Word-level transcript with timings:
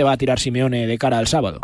seguramente 0.00 0.04
va 0.04 0.12
a 0.12 0.16
tirar 0.16 0.38
Simeone 0.38 0.86
de 0.86 0.98
cara 0.98 1.18
al 1.18 1.26
sábado. 1.26 1.60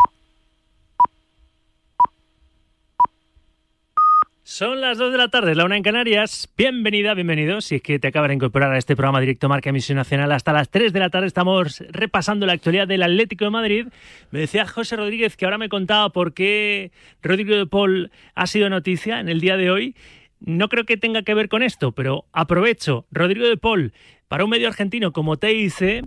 Son 4.43 4.79
las 4.79 4.97
2 4.97 5.11
de 5.11 5.17
la 5.17 5.27
tarde, 5.27 5.55
la 5.55 5.65
una 5.65 5.75
en 5.77 5.83
Canarias. 5.83 6.49
Bienvenida, 6.57 7.13
bienvenido. 7.13 7.61
Si 7.61 7.75
es 7.75 7.81
que 7.81 7.99
te 7.99 8.07
acabas 8.07 8.29
de 8.29 8.35
incorporar 8.35 8.71
a 8.71 8.77
este 8.77 8.95
programa 8.95 9.19
Directo 9.19 9.49
Marca 9.49 9.69
Emisión 9.69 9.97
Nacional 9.97 10.31
hasta 10.31 10.53
las 10.53 10.69
3 10.69 10.93
de 10.93 10.99
la 10.99 11.09
tarde, 11.09 11.27
estamos 11.27 11.83
repasando 11.89 12.45
la 12.45 12.53
actualidad 12.53 12.87
del 12.87 13.03
Atlético 13.03 13.45
de 13.45 13.51
Madrid. 13.51 13.87
Me 14.31 14.39
decía 14.39 14.65
José 14.65 14.95
Rodríguez 14.95 15.35
que 15.35 15.45
ahora 15.45 15.57
me 15.57 15.69
contaba 15.69 16.09
por 16.09 16.33
qué 16.33 16.91
Rodrigo 17.21 17.55
de 17.55 17.67
Paul 17.67 18.11
ha 18.35 18.47
sido 18.47 18.69
noticia 18.69 19.19
en 19.19 19.29
el 19.29 19.41
día 19.41 19.57
de 19.57 19.69
hoy. 19.69 19.95
No 20.39 20.69
creo 20.69 20.85
que 20.85 20.97
tenga 20.97 21.23
que 21.23 21.33
ver 21.33 21.49
con 21.49 21.61
esto, 21.61 21.91
pero 21.91 22.25
aprovecho. 22.31 23.05
Rodrigo 23.11 23.47
de 23.47 23.57
Paul, 23.57 23.93
para 24.27 24.43
un 24.43 24.49
medio 24.49 24.67
argentino 24.67 25.11
como 25.11 25.37
TIC, 25.37 26.05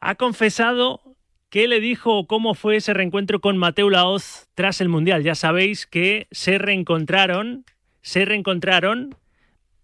ha 0.00 0.14
confesado 0.14 1.16
¿Qué 1.48 1.68
le 1.68 1.80
dijo 1.80 2.26
cómo 2.26 2.54
fue 2.54 2.76
ese 2.76 2.92
reencuentro 2.92 3.40
con 3.40 3.56
Mateo 3.56 3.88
Laoz 3.88 4.48
tras 4.54 4.80
el 4.80 4.88
Mundial? 4.88 5.22
Ya 5.22 5.36
sabéis 5.36 5.86
que 5.86 6.26
se 6.32 6.58
reencontraron, 6.58 7.64
se 8.02 8.24
reencontraron 8.24 9.14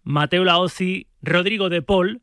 Mateo 0.03 0.43
Laoz 0.43 0.81
y 0.81 1.07
Rodrigo 1.21 1.69
de 1.69 1.81
Paul 1.81 2.21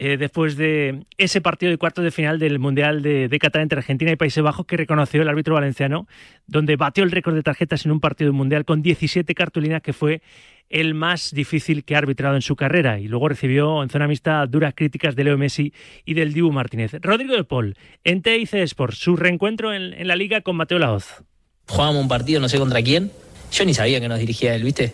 eh, 0.00 0.16
después 0.16 0.56
de 0.56 1.04
ese 1.16 1.40
partido 1.40 1.70
de 1.70 1.78
cuartos 1.78 2.04
de 2.04 2.10
final 2.10 2.38
del 2.38 2.58
Mundial 2.58 3.02
de, 3.02 3.28
de, 3.28 3.38
Qatar 3.38 3.62
entre 3.62 3.78
Argentina 3.78 4.12
y 4.12 4.16
Países 4.16 4.42
Bajos 4.42 4.64
que 4.64 4.76
reconoció 4.76 5.22
el 5.22 5.28
árbitro 5.28 5.54
valenciano, 5.54 6.06
donde 6.46 6.76
batió 6.76 7.02
el 7.02 7.10
récord 7.10 7.34
de 7.34 7.42
tarjetas 7.42 7.84
en 7.84 7.92
un 7.92 8.00
partido 8.00 8.32
mundial 8.32 8.64
con 8.64 8.80
17 8.80 9.34
cartulinas, 9.34 9.82
que 9.82 9.92
fue 9.92 10.22
el 10.70 10.94
más 10.94 11.32
difícil 11.32 11.84
que 11.84 11.94
ha 11.94 11.98
arbitrado 11.98 12.36
en 12.36 12.42
su 12.42 12.56
carrera. 12.56 12.98
Y 12.98 13.08
luego 13.08 13.28
recibió 13.28 13.82
en 13.82 13.90
zona 13.90 14.06
mixta 14.06 14.46
duras 14.46 14.74
críticas 14.76 15.16
de 15.16 15.24
Leo 15.24 15.38
Messi 15.38 15.72
y 16.04 16.14
del 16.14 16.32
Dibu 16.32 16.52
Martínez. 16.52 16.92
Rodrigo 17.00 17.34
de 17.34 17.44
Paul, 17.44 17.76
en 18.04 18.22
TIC 18.22 18.54
Sports, 18.54 18.98
su 18.98 19.16
reencuentro 19.16 19.72
en, 19.72 20.06
la 20.06 20.16
liga 20.16 20.40
con 20.42 20.56
Mateo 20.56 20.78
Laoz. 20.78 21.24
Jugábamos 21.66 22.02
un 22.02 22.08
partido, 22.08 22.40
no 22.40 22.48
sé 22.48 22.58
contra 22.58 22.82
quién, 22.82 23.10
yo 23.50 23.64
ni 23.64 23.74
sabía 23.74 24.00
que 24.00 24.08
nos 24.08 24.18
dirigía 24.18 24.54
él, 24.54 24.64
¿viste? 24.64 24.92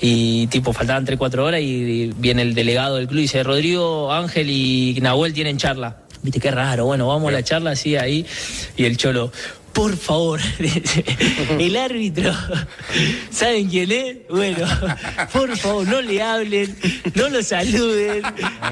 Y 0.00 0.46
tipo, 0.48 0.72
faltaban 0.72 1.06
3-4 1.06 1.38
horas 1.38 1.60
y 1.60 2.12
viene 2.16 2.42
el 2.42 2.54
delegado 2.54 2.96
del 2.96 3.06
club 3.06 3.18
y 3.18 3.22
dice, 3.22 3.42
Rodrigo, 3.42 4.12
Ángel 4.12 4.50
y 4.50 4.98
Nahuel 5.00 5.32
tienen 5.32 5.56
charla. 5.56 5.98
Viste, 6.22 6.40
qué 6.40 6.50
raro, 6.50 6.86
bueno, 6.86 7.06
vamos 7.06 7.28
a 7.28 7.32
la 7.32 7.42
charla 7.42 7.72
así 7.72 7.96
ahí. 7.96 8.26
Y 8.76 8.84
el 8.84 8.96
cholo, 8.96 9.30
por 9.76 9.96
favor, 9.96 10.40
el 11.60 11.76
árbitro, 11.76 12.32
¿saben 13.30 13.68
quién 13.68 13.92
es? 13.92 14.16
Bueno, 14.28 14.66
por 15.32 15.54
favor, 15.56 15.86
no 15.86 16.00
le 16.00 16.22
hablen, 16.22 16.74
no 17.14 17.28
lo 17.28 17.42
saluden. 17.42 18.22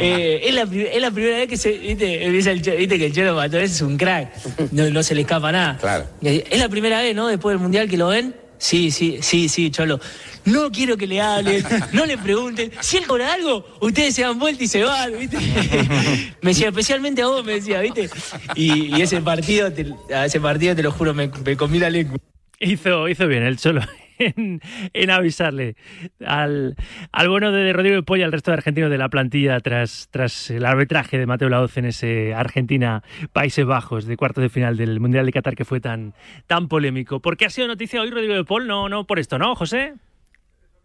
Eh, 0.01 0.41
es, 0.45 0.55
la, 0.55 0.63
es, 0.63 1.01
la, 1.01 1.11
primera 1.11 1.37
vez 1.37 1.49
que 1.49 1.57
se. 1.59 1.73
¿viste? 1.73 2.29
¿Viste, 2.31 2.99
que 2.99 3.07
el 3.07 3.13
Cholo 3.13 3.35
Mató 3.35 3.59
es 3.59 3.83
un 3.83 3.99
crack, 3.99 4.33
no, 4.73 4.89
no 4.89 5.03
se 5.03 5.15
le 5.15 5.21
escapa 5.21 5.53
nada. 5.53 5.77
Claro. 5.77 6.07
Es 6.23 6.59
la 6.59 6.71
primera 6.71 7.03
vez, 7.03 7.15
¿no? 7.15 7.29
Después 7.29 7.53
del 7.53 7.61
mundial 7.61 7.89
que 7.89 7.99
lo 7.99 8.09
ven. 8.09 8.35
Sí, 8.59 8.91
sí, 8.91 9.19
sí, 9.21 9.49
sí, 9.49 9.71
Cholo. 9.71 10.01
No 10.45 10.71
quiero 10.71 10.97
que 10.97 11.07
le 11.07 11.21
hablen, 11.21 11.65
no 11.93 12.05
le 12.07 12.19
pregunten. 12.19 12.71
Si 12.81 12.99
él 12.99 13.07
cobra 13.07 13.33
algo, 13.33 13.67
ustedes 13.81 14.15
se 14.15 14.23
dan 14.23 14.39
vuelta 14.39 14.65
y 14.65 14.69
se 14.69 14.83
van, 14.83 15.19
¿viste? 15.19 15.39
Me 16.43 16.51
decía, 16.51 16.69
especialmente 16.69 17.23
a 17.23 17.27
vos, 17.27 17.45
me 17.45 17.55
decía, 17.55 17.81
¿viste? 17.81 18.11
Y, 18.55 18.95
y 18.97 19.01
ese 19.01 19.21
partido, 19.23 19.73
te, 19.73 19.87
a 20.15 20.27
ese 20.27 20.41
partido, 20.41 20.77
te 20.77 20.83
lo 20.83 20.93
juro, 20.93 21.15
me, 21.15 21.31
me 21.45 21.57
comí 21.57 21.79
la 21.79 21.89
lengua. 21.89 22.19
Hizo, 22.61 23.09
hizo 23.09 23.27
bien 23.27 23.43
el 23.43 23.57
Cholo. 23.57 23.81
En, 24.19 25.11
avisarle 25.11 25.77
al, 26.25 26.77
al 27.13 27.29
bueno 27.29 27.53
de 27.53 27.73
Rodrigo 27.73 28.03
Polla 28.03 28.25
al 28.25 28.33
resto 28.33 28.51
de 28.51 28.57
argentinos 28.57 28.91
de 28.91 28.99
la 28.99 29.09
plantilla 29.09 29.61
tras, 29.61 30.09
tras 30.11 30.51
el 30.51 30.65
arbitraje 30.65 31.19
de 31.19 31.27
Mateo 31.27 31.49
Laoz 31.49 31.77
en 31.77 31.87
ese 31.87 32.35
Argentina-Países 32.35 33.65
Bajos 33.65 34.07
de 34.07 34.17
cuartos 34.17 34.43
de 34.43 34.49
final 34.49 34.77
del 34.77 35.01
Mundial 35.01 35.27
de 35.27 35.33
Qatar 35.33 35.57
que 35.57 35.65
fue 35.65 35.81
tan, 35.81 36.15
tan 36.47 36.69
polémico. 36.69 37.21
¿Por 37.21 37.37
qué 37.37 37.47
ha 37.47 37.51
sido 37.51 37.69
noticia 37.69 38.01
hoy 38.01 38.11
Rodrigo 38.11 38.35
de 38.35 38.45
Paul? 38.45 38.67
No, 38.67 38.89
no 38.89 39.05
por 39.05 39.19
esto, 39.19 39.39
¿no, 39.39 39.55
José? 39.55 39.95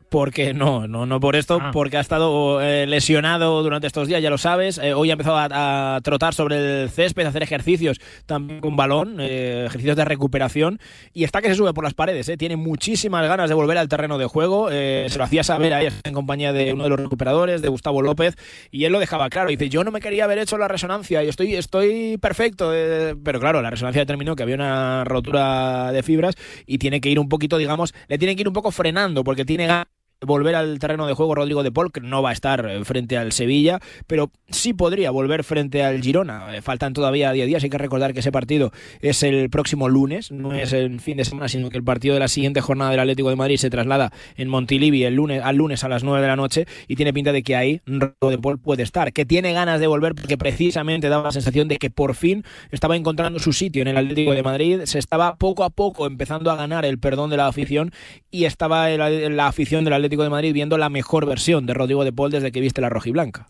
Porque 0.09 0.53
no, 0.53 0.87
no, 0.87 1.05
no 1.05 1.19
por 1.19 1.35
esto, 1.35 1.59
ah. 1.61 1.71
porque 1.71 1.97
ha 1.97 2.01
estado 2.01 2.61
eh, 2.61 2.85
lesionado 2.87 3.63
durante 3.63 3.87
estos 3.87 4.07
días, 4.07 4.21
ya 4.21 4.29
lo 4.29 4.37
sabes. 4.37 4.77
Eh, 4.77 4.93
hoy 4.93 5.09
ha 5.09 5.13
empezado 5.13 5.37
a, 5.37 5.95
a, 5.95 6.01
trotar 6.01 6.33
sobre 6.33 6.83
el 6.83 6.89
césped, 6.89 7.25
a 7.25 7.29
hacer 7.29 7.43
ejercicios 7.43 7.99
también 8.25 8.61
con 8.61 8.75
balón, 8.75 9.17
eh, 9.19 9.65
ejercicios 9.67 9.95
de 9.95 10.05
recuperación, 10.05 10.79
y 11.13 11.23
está 11.23 11.41
que 11.41 11.49
se 11.49 11.55
sube 11.55 11.73
por 11.73 11.83
las 11.83 11.93
paredes. 11.93 12.29
Eh. 12.29 12.37
Tiene 12.37 12.55
muchísimas 12.55 13.27
ganas 13.27 13.49
de 13.49 13.55
volver 13.55 13.77
al 13.77 13.87
terreno 13.87 14.17
de 14.17 14.25
juego. 14.25 14.69
Eh, 14.71 15.07
se 15.09 15.17
lo 15.17 15.23
hacía 15.23 15.43
saber 15.43 15.73
ahí 15.73 15.87
en 16.03 16.13
compañía 16.13 16.53
de 16.53 16.73
uno 16.73 16.83
de 16.83 16.89
los 16.89 16.99
recuperadores, 16.99 17.61
de 17.61 17.69
Gustavo 17.69 18.01
López, 18.01 18.35
y 18.71 18.85
él 18.85 18.91
lo 18.91 18.99
dejaba 18.99 19.29
claro. 19.29 19.49
Dice, 19.49 19.69
yo 19.69 19.83
no 19.83 19.91
me 19.91 20.01
quería 20.01 20.25
haber 20.25 20.39
hecho 20.39 20.57
la 20.57 20.67
resonancia, 20.67 21.23
y 21.23 21.29
estoy, 21.29 21.55
estoy 21.55 22.17
perfecto. 22.17 22.71
Pero 22.71 23.39
claro, 23.39 23.61
la 23.61 23.69
resonancia 23.69 24.01
determinó 24.01 24.35
que 24.35 24.43
había 24.43 24.55
una 24.55 25.03
rotura 25.03 25.91
de 25.91 26.03
fibras 26.03 26.35
y 26.65 26.77
tiene 26.77 27.01
que 27.01 27.09
ir 27.09 27.19
un 27.19 27.29
poquito, 27.29 27.57
digamos, 27.57 27.93
le 28.07 28.17
tiene 28.17 28.35
que 28.35 28.41
ir 28.41 28.47
un 28.47 28.53
poco 28.53 28.71
frenando, 28.71 29.23
porque 29.23 29.45
tiene 29.45 29.67
ganas 29.67 29.87
volver 30.21 30.55
al 30.55 30.79
terreno 30.79 31.07
de 31.07 31.13
juego 31.13 31.35
Rodrigo 31.35 31.63
de 31.63 31.71
Paul, 31.71 31.91
no 32.01 32.21
va 32.21 32.31
a 32.31 32.33
estar 32.33 32.83
frente 32.83 33.17
al 33.17 33.31
Sevilla, 33.31 33.79
pero 34.05 34.31
sí 34.49 34.73
podría 34.73 35.11
volver 35.11 35.43
frente 35.43 35.83
al 35.83 36.01
Girona. 36.01 36.55
Eh, 36.55 36.61
faltan 36.61 36.93
todavía 36.93 37.31
10 37.31 37.47
días, 37.47 37.63
hay 37.63 37.69
que 37.69 37.77
recordar 37.77 38.13
que 38.13 38.19
ese 38.19 38.31
partido 38.31 38.71
es 39.01 39.23
el 39.23 39.49
próximo 39.49 39.87
lunes, 39.87 40.31
no 40.31 40.53
es 40.53 40.73
el 40.73 40.99
fin 40.99 41.17
de 41.17 41.25
semana, 41.25 41.47
sino 41.47 41.69
que 41.69 41.77
el 41.77 41.83
partido 41.83 42.13
de 42.13 42.19
la 42.19 42.27
siguiente 42.27 42.59
jornada 42.61 42.91
del 42.91 42.99
Atlético 42.99 43.29
de 43.29 43.37
Madrid 43.37 43.57
se 43.57 43.69
traslada 43.69 44.11
en 44.35 44.49
Montilivi 44.49 45.03
el 45.03 45.15
lunes, 45.15 45.41
al 45.43 45.55
lunes 45.55 45.83
a 45.83 45.89
las 45.89 46.03
9 46.03 46.21
de 46.21 46.27
la 46.27 46.35
noche 46.35 46.65
y 46.87 46.95
tiene 46.95 47.13
pinta 47.13 47.31
de 47.31 47.41
que 47.41 47.55
ahí 47.55 47.81
Rodrigo 47.85 48.29
de 48.29 48.37
Paul 48.37 48.59
puede 48.59 48.83
estar, 48.83 49.13
que 49.13 49.25
tiene 49.25 49.53
ganas 49.53 49.79
de 49.79 49.87
volver 49.87 50.15
porque 50.15 50.37
precisamente 50.37 51.07
daba 51.07 51.25
la 51.25 51.31
sensación 51.31 51.67
de 51.67 51.77
que 51.77 51.89
por 51.89 52.15
fin 52.15 52.43
estaba 52.71 52.95
encontrando 52.97 53.39
su 53.39 53.53
sitio 53.53 53.81
en 53.81 53.87
el 53.87 53.97
Atlético 53.97 54.33
de 54.33 54.43
Madrid, 54.43 54.81
se 54.83 54.99
estaba 54.99 55.35
poco 55.35 55.63
a 55.63 55.69
poco 55.69 56.07
empezando 56.07 56.51
a 56.51 56.55
ganar 56.55 56.83
el 56.83 56.99
perdón 56.99 57.29
de 57.29 57.37
la 57.37 57.47
afición 57.47 57.91
y 58.31 58.45
estaba 58.45 58.89
la, 58.89 59.09
la 59.09 59.47
afición 59.47 59.85
del 59.85 59.93
Atlético 59.93 60.08
de 60.09 60.29
Madrid 60.29 60.53
viendo 60.53 60.77
la 60.77 60.89
mejor 60.89 61.25
versión 61.25 61.65
de 61.65 61.73
Rodrigo 61.73 62.03
de 62.03 62.13
Paul 62.13 62.31
desde 62.31 62.51
que 62.51 62.61
viste 62.61 62.81
la 62.81 62.89
rojiblanca. 62.89 63.47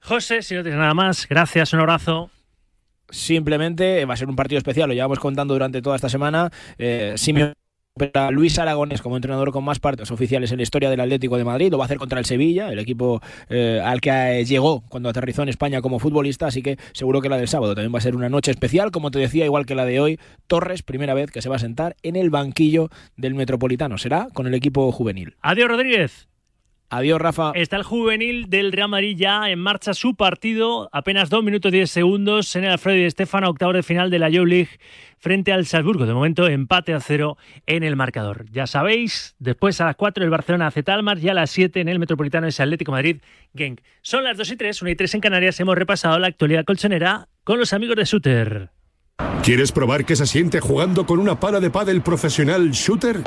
José, 0.00 0.42
si 0.42 0.54
no 0.54 0.62
tienes 0.62 0.78
nada 0.78 0.94
más, 0.94 1.28
gracias, 1.28 1.72
un 1.72 1.80
abrazo. 1.80 2.30
Simplemente 3.10 4.04
va 4.04 4.14
a 4.14 4.16
ser 4.16 4.28
un 4.28 4.36
partido 4.36 4.58
especial, 4.58 4.88
lo 4.88 4.94
llevamos 4.94 5.18
contando 5.18 5.54
durante 5.54 5.82
toda 5.82 5.96
esta 5.96 6.08
semana. 6.08 6.50
Eh, 6.78 7.14
Simeone 7.16 7.54
Luis 8.30 8.58
Aragonés 8.58 9.00
como 9.00 9.16
entrenador 9.16 9.52
con 9.52 9.64
más 9.64 9.78
partes 9.78 10.10
oficiales 10.10 10.52
en 10.52 10.58
la 10.58 10.62
historia 10.62 10.90
del 10.90 11.00
Atlético 11.00 11.38
de 11.38 11.44
Madrid. 11.44 11.70
Lo 11.70 11.78
va 11.78 11.84
a 11.84 11.86
hacer 11.86 11.96
contra 11.96 12.18
el 12.18 12.26
Sevilla, 12.26 12.70
el 12.70 12.78
equipo 12.78 13.22
eh, 13.48 13.80
al 13.82 14.02
que 14.02 14.10
eh, 14.10 14.44
llegó 14.44 14.82
cuando 14.88 15.08
aterrizó 15.08 15.42
en 15.42 15.48
España 15.48 15.80
como 15.80 15.98
futbolista. 15.98 16.46
Así 16.46 16.62
que 16.62 16.76
seguro 16.92 17.22
que 17.22 17.30
la 17.30 17.38
del 17.38 17.48
sábado 17.48 17.74
también 17.74 17.94
va 17.94 17.98
a 17.98 18.02
ser 18.02 18.14
una 18.14 18.28
noche 18.28 18.50
especial. 18.50 18.90
Como 18.90 19.10
te 19.10 19.18
decía, 19.18 19.46
igual 19.46 19.64
que 19.64 19.74
la 19.74 19.86
de 19.86 20.00
hoy, 20.00 20.20
Torres, 20.46 20.82
primera 20.82 21.14
vez 21.14 21.30
que 21.30 21.40
se 21.40 21.48
va 21.48 21.56
a 21.56 21.60
sentar 21.60 21.96
en 22.02 22.16
el 22.16 22.28
banquillo 22.28 22.90
del 23.16 23.34
Metropolitano. 23.34 23.96
Será 23.96 24.28
con 24.34 24.46
el 24.46 24.52
equipo 24.52 24.92
juvenil. 24.92 25.36
Adiós, 25.40 25.68
Rodríguez. 25.68 26.28
Adiós, 26.88 27.20
Rafa. 27.20 27.52
Está 27.54 27.76
el 27.76 27.82
juvenil 27.82 28.48
del 28.48 28.70
Real 28.70 28.88
Madrid 28.88 29.16
ya 29.16 29.50
en 29.50 29.58
marcha 29.58 29.92
su 29.92 30.14
partido. 30.14 30.88
Apenas 30.92 31.30
2 31.30 31.42
minutos 31.42 31.72
10 31.72 31.90
segundos 31.90 32.54
en 32.54 32.64
el 32.64 32.70
Alfredo 32.70 32.98
y 32.98 33.04
Estefano, 33.04 33.48
octavo 33.48 33.72
de 33.72 33.82
final 33.82 34.10
de 34.10 34.18
la 34.20 34.30
Joe 34.32 34.46
League 34.46 34.70
frente 35.18 35.52
al 35.52 35.66
Salzburgo. 35.66 36.06
De 36.06 36.14
momento, 36.14 36.46
empate 36.46 36.94
a 36.94 37.00
cero 37.00 37.36
en 37.66 37.82
el 37.82 37.96
marcador. 37.96 38.46
Ya 38.52 38.66
sabéis, 38.68 39.34
después 39.38 39.80
a 39.80 39.86
las 39.86 39.96
4 39.96 40.22
el 40.22 40.30
Barcelona 40.30 40.68
hace 40.68 40.84
Talmar 40.84 41.18
y 41.18 41.28
a 41.28 41.34
las 41.34 41.50
7 41.50 41.80
en 41.80 41.88
el 41.88 41.98
Metropolitano 41.98 42.46
es 42.46 42.60
Atlético 42.60 42.92
Madrid 42.92 43.20
Genk. 43.54 43.80
Son 44.02 44.22
las 44.22 44.36
2 44.36 44.52
y 44.52 44.56
3, 44.56 44.82
1 44.82 44.90
y 44.90 44.96
3 44.96 45.14
en 45.14 45.20
Canarias. 45.20 45.58
Hemos 45.58 45.76
repasado 45.76 46.18
la 46.18 46.28
actualidad 46.28 46.64
colchonera 46.64 47.28
con 47.42 47.58
los 47.58 47.72
amigos 47.72 47.96
de 47.96 48.04
Shooter. 48.04 48.70
¿Quieres 49.42 49.72
probar 49.72 50.04
qué 50.04 50.14
se 50.14 50.26
siente 50.26 50.60
jugando 50.60 51.06
con 51.06 51.18
una 51.18 51.40
pala 51.40 51.58
de 51.60 51.70
pádel 51.70 52.02
profesional 52.02 52.70
Shooter? 52.70 53.20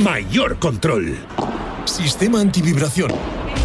Mayor 0.00 0.58
control. 0.58 1.16
Sistema 1.84 2.40
antivibración. 2.40 3.12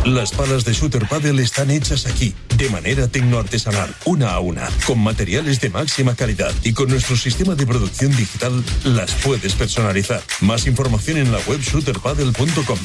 Las 0.06 0.32
palas 0.32 0.64
de 0.66 0.74
Shooter 0.74 1.08
Paddle 1.08 1.42
están 1.42 1.72
hechas 1.72 2.06
aquí, 2.06 2.34
de 2.58 2.70
manera 2.70 3.08
tecnoartesanal, 3.08 3.94
una 4.06 4.32
a 4.32 4.40
una, 4.40 4.68
con 4.86 5.00
materiales 5.00 5.60
de 5.60 5.70
máxima 5.70 6.16
calidad 6.16 6.54
y 6.64 6.74
con 6.74 6.90
nuestro 6.90 7.18
sistema 7.18 7.56
de 7.56 7.66
producción 7.66 8.16
digital 8.16 8.64
las 8.84 9.14
puedes 9.16 9.54
personalizar. 9.54 10.22
Más 10.42 10.68
información 10.68 11.18
en 11.18 11.32
la 11.32 11.40
web 11.48 11.60
shooterpaddle.com. 11.60 12.80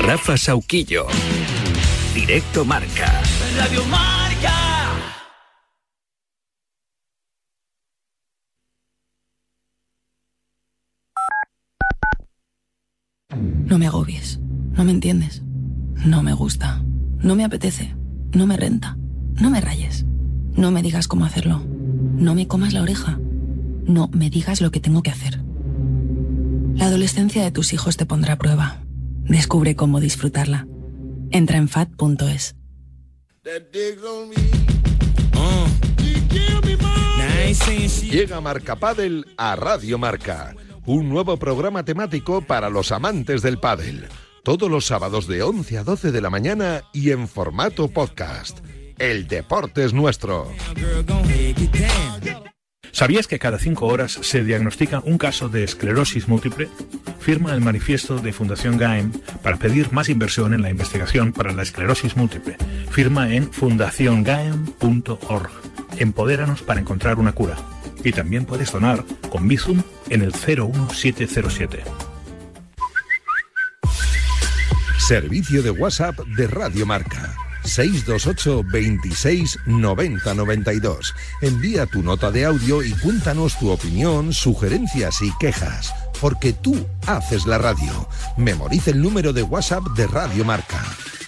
Rafa 0.00 0.36
Sauquillo. 0.36 1.06
Directo 2.14 2.64
Marca. 2.64 3.22
Radio 3.56 3.84
Marca. 3.86 4.23
No 13.74 13.78
me 13.80 13.88
agobies. 13.88 14.38
No 14.76 14.84
me 14.84 14.92
entiendes. 14.92 15.42
No 16.06 16.22
me 16.22 16.32
gusta. 16.32 16.84
No 17.18 17.34
me 17.34 17.42
apetece. 17.44 17.96
No 18.32 18.46
me 18.46 18.56
renta. 18.56 18.96
No 19.40 19.50
me 19.50 19.60
rayes. 19.60 20.06
No 20.52 20.70
me 20.70 20.80
digas 20.80 21.08
cómo 21.08 21.24
hacerlo. 21.24 21.60
No 21.66 22.36
me 22.36 22.46
comas 22.46 22.72
la 22.72 22.82
oreja. 22.82 23.18
No 23.84 24.08
me 24.12 24.30
digas 24.30 24.60
lo 24.60 24.70
que 24.70 24.78
tengo 24.78 25.02
que 25.02 25.10
hacer. 25.10 25.42
La 26.76 26.86
adolescencia 26.86 27.42
de 27.42 27.50
tus 27.50 27.72
hijos 27.72 27.96
te 27.96 28.06
pondrá 28.06 28.34
a 28.34 28.38
prueba. 28.38 28.84
Descubre 29.24 29.74
cómo 29.74 29.98
disfrutarla. 29.98 30.68
Entra 31.32 31.56
en 31.56 31.66
fat.es. 31.66 32.54
Llega 38.08 38.40
Marca 38.40 38.76
Padel 38.76 39.26
a 39.36 39.56
Radio 39.56 39.98
Marca 39.98 40.54
un 40.86 41.08
nuevo 41.08 41.36
programa 41.36 41.84
temático 41.84 42.42
para 42.42 42.70
los 42.70 42.92
amantes 42.92 43.42
del 43.42 43.58
pádel. 43.58 44.06
Todos 44.42 44.70
los 44.70 44.86
sábados 44.86 45.26
de 45.26 45.42
11 45.42 45.78
a 45.78 45.84
12 45.84 46.12
de 46.12 46.20
la 46.20 46.30
mañana 46.30 46.82
y 46.92 47.10
en 47.10 47.26
formato 47.28 47.88
podcast. 47.88 48.60
El 48.98 49.26
deporte 49.26 49.84
es 49.84 49.94
nuestro. 49.94 50.52
¿Sabías 52.92 53.26
que 53.26 53.40
cada 53.40 53.58
cinco 53.58 53.86
horas 53.86 54.12
se 54.12 54.44
diagnostica 54.44 55.02
un 55.04 55.18
caso 55.18 55.48
de 55.48 55.64
esclerosis 55.64 56.28
múltiple? 56.28 56.68
Firma 57.18 57.52
el 57.52 57.60
manifiesto 57.60 58.18
de 58.18 58.32
Fundación 58.32 58.76
GAEM 58.76 59.10
para 59.42 59.56
pedir 59.56 59.92
más 59.92 60.08
inversión 60.08 60.54
en 60.54 60.62
la 60.62 60.70
investigación 60.70 61.32
para 61.32 61.52
la 61.52 61.62
esclerosis 61.62 62.16
múltiple. 62.16 62.56
Firma 62.90 63.34
en 63.34 63.50
fundaciongaem.org. 63.50 65.50
Empodéranos 65.98 66.62
para 66.62 66.80
encontrar 66.80 67.18
una 67.18 67.32
cura. 67.32 67.56
Y 68.04 68.12
también 68.12 68.44
puedes 68.44 68.70
donar 68.70 69.04
con 69.30 69.48
Bizum 69.48 69.82
en 70.10 70.22
el 70.22 70.32
01707. 70.32 71.82
Servicio 74.98 75.62
de 75.62 75.70
WhatsApp 75.70 76.18
de 76.36 76.46
Radio 76.46 76.86
Marca 76.86 77.34
628 77.64 78.62
26 78.70 79.58
90 79.66 80.34
92. 80.34 81.14
Envía 81.42 81.86
tu 81.86 82.02
nota 82.02 82.30
de 82.30 82.44
audio 82.44 82.82
y 82.82 82.92
cuéntanos 82.92 83.58
tu 83.58 83.70
opinión, 83.70 84.32
sugerencias 84.32 85.22
y 85.22 85.32
quejas. 85.38 85.92
Porque 86.20 86.52
tú 86.52 86.86
haces 87.06 87.46
la 87.46 87.58
radio. 87.58 88.08
Memoriza 88.36 88.90
el 88.90 89.02
número 89.02 89.32
de 89.32 89.42
WhatsApp 89.42 89.84
de 89.96 90.06
Radio 90.06 90.44
Marca. 90.44 90.82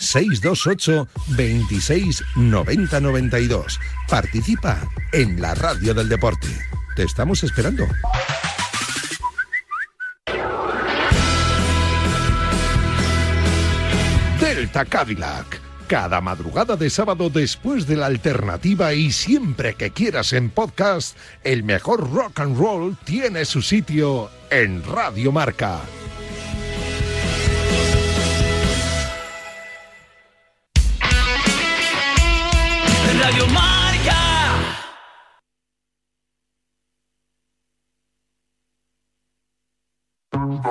628 0.06 1.08
26 1.36 2.24
90 2.36 3.00
92. 3.00 3.78
Participa 4.08 4.80
en 5.12 5.40
la 5.40 5.54
radio 5.54 5.94
del 5.94 6.08
deporte. 6.08 6.48
Te 6.94 7.02
estamos 7.02 7.42
esperando. 7.44 7.86
Delta 14.40 14.84
Cadillac 14.84 15.66
cada 15.86 16.20
madrugada 16.20 16.74
de 16.76 16.90
sábado 16.90 17.30
después 17.30 17.86
de 17.86 17.96
la 17.96 18.06
alternativa 18.06 18.92
y 18.92 19.12
siempre 19.12 19.74
que 19.74 19.92
quieras 19.92 20.32
en 20.32 20.50
podcast, 20.50 21.16
el 21.44 21.62
mejor 21.62 22.12
rock 22.12 22.40
and 22.40 22.58
roll 22.58 22.96
tiene 23.04 23.44
su 23.44 23.62
sitio 23.62 24.28
en 24.50 24.82
Radio 24.84 25.30
Marca. 25.30 25.80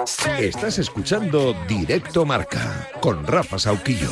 Estás 0.05 0.77
escuchando 0.77 1.55
Directo 1.67 2.27
Marca 2.27 2.87
con 2.99 3.25
Rafa 3.25 3.57
Sauquillo. 3.57 4.07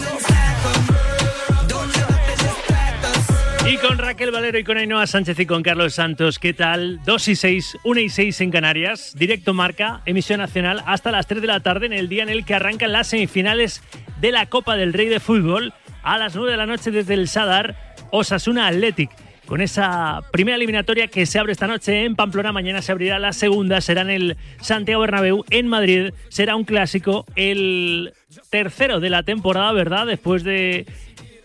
Y 3.70 3.78
con 3.78 4.00
Raquel 4.00 4.32
Valero 4.32 4.58
y 4.58 4.64
con 4.64 4.78
Ainhoa 4.78 5.06
Sánchez 5.06 5.40
y 5.40 5.46
con 5.46 5.62
Carlos 5.62 5.94
Santos, 5.94 6.40
¿qué 6.40 6.56
tal? 6.56 7.00
2 7.06 7.28
y 7.28 7.36
6, 7.36 7.78
1 7.84 8.00
y 8.00 8.10
6 8.10 8.42
en 8.42 8.50
Canarias, 8.50 9.14
directo 9.16 9.54
marca, 9.54 10.02
emisión 10.08 10.40
nacional, 10.40 10.82
hasta 10.88 11.12
las 11.12 11.28
3 11.28 11.42
de 11.42 11.48
la 11.48 11.60
tarde 11.60 11.86
en 11.86 11.94
el 11.94 12.10
día 12.10 12.24
en 12.24 12.30
el 12.30 12.44
que 12.44 12.56
arrancan 12.56 12.92
las 12.92 13.10
semifinales 13.10 13.84
de 14.20 14.32
la 14.32 14.48
Copa 14.48 14.76
del 14.76 14.94
Rey 14.94 15.10
de 15.10 15.20
Fútbol 15.20 15.76
a 16.02 16.18
las 16.18 16.36
9 16.36 16.50
de 16.50 16.58
la 16.58 16.66
noche 16.66 16.90
desde 16.90 17.14
el 17.14 17.28
Sadar, 17.28 17.96
Osasuna 18.10 18.66
Athletic. 18.66 19.12
Con 19.46 19.60
esa 19.62 20.22
primera 20.32 20.56
eliminatoria 20.56 21.08
que 21.08 21.26
se 21.26 21.38
abre 21.38 21.52
esta 21.52 21.68
noche 21.68 22.06
en 22.06 22.16
Pamplona, 22.16 22.52
mañana 22.54 22.82
se 22.82 22.92
abrirá 22.92 23.20
la 23.20 23.34
segunda, 23.34 23.82
será 23.82 24.02
en 24.02 24.10
el 24.10 24.38
Santiago 24.62 25.02
Bernabéu 25.02 25.44
en 25.50 25.68
Madrid, 25.68 26.14
será 26.30 26.56
un 26.56 26.64
clásico, 26.64 27.26
el 27.36 28.14
tercero 28.50 29.00
de 29.02 29.10
la 29.10 29.24
temporada, 29.24 29.72
¿verdad? 29.74 30.08
Después 30.08 30.44
de 30.44 30.86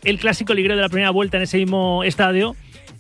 el 0.05 0.19
clásico 0.19 0.55
ligero 0.55 0.77
de 0.77 0.83
la 0.83 0.89
primera 0.89 1.11
vuelta 1.11 1.39
en 1.39 1.43
ese 1.43 1.59
mismo 1.59 2.05
estadio, 2.05 2.55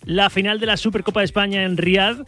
la 0.05 0.31
final 0.31 0.59
de 0.59 0.67
la 0.67 0.77
Supercopa 0.77 1.21
de 1.21 1.27
España 1.27 1.63
en 1.63 1.77
Riyadh. 1.77 2.25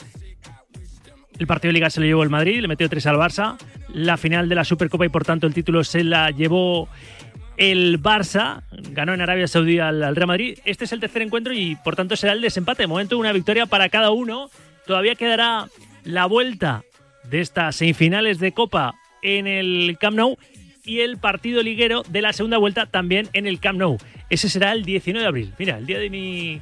El 1.39 1.47
partido 1.47 1.71
de 1.71 1.73
liga 1.73 1.91
se 1.91 2.01
lo 2.01 2.07
llevó 2.07 2.23
el 2.23 2.31
Madrid, 2.31 2.61
le 2.61 2.69
metió 2.69 2.89
tres 2.89 3.07
al 3.07 3.17
Barça. 3.17 3.57
La 3.93 4.17
final 4.17 4.49
de 4.49 4.55
la 4.55 4.65
Supercopa 4.65 5.07
y 5.07 5.09
por 5.09 5.25
tanto 5.25 5.47
el 5.47 5.55
título 5.55 5.83
se 5.83 6.05
la 6.05 6.31
llevó 6.31 6.89
el 7.61 8.01
Barça. 8.03 8.63
Ganó 8.91 9.13
en 9.15 9.21
Arabia 9.21 9.47
Saudí 9.47 9.79
al, 9.79 10.17
Real 10.17 10.27
Madrid. 10.27 10.59
Este 10.65 10.87
es 10.87 10.93
el 10.93 10.99
tercer 10.99 11.23
encuentro 11.23 11.53
y 11.53 11.77
por 11.77 11.95
tanto 11.95 12.17
será 12.17 12.33
el 12.33 12.41
desempate. 12.41 12.83
De 12.83 12.87
momento 12.89 13.19
una 13.19 13.33
victoria 13.33 13.67
para 13.67 13.89
cada 13.91 14.11
uno. 14.11 14.51
Todavía 14.87 15.15
quedará 15.15 15.69
la 16.03 16.27
vuelta 16.27 16.83
de 17.25 17.41
estas 17.41 17.77
semifinales 17.77 18.41
de 18.41 18.53
Copa 18.53 18.95
en 19.23 19.47
el 19.47 19.99
Camp 20.01 20.17
Nou 20.17 20.39
y 20.85 21.01
el 21.01 21.19
partido 21.19 21.63
liguero 21.63 22.03
de 22.09 22.23
la 22.23 22.33
segunda 22.33 22.57
vuelta 22.57 22.87
también 22.87 23.29
en 23.35 23.47
el 23.47 23.61
Camp 23.61 23.79
Nou. 23.79 23.99
Ese 24.31 24.49
será 24.49 24.73
el 24.73 24.85
19 24.85 25.21
de 25.21 25.29
abril. 25.29 25.53
Mira, 25.59 25.79
el 25.79 25.87
día 25.87 25.99
de 25.99 26.11
mi... 26.11 26.61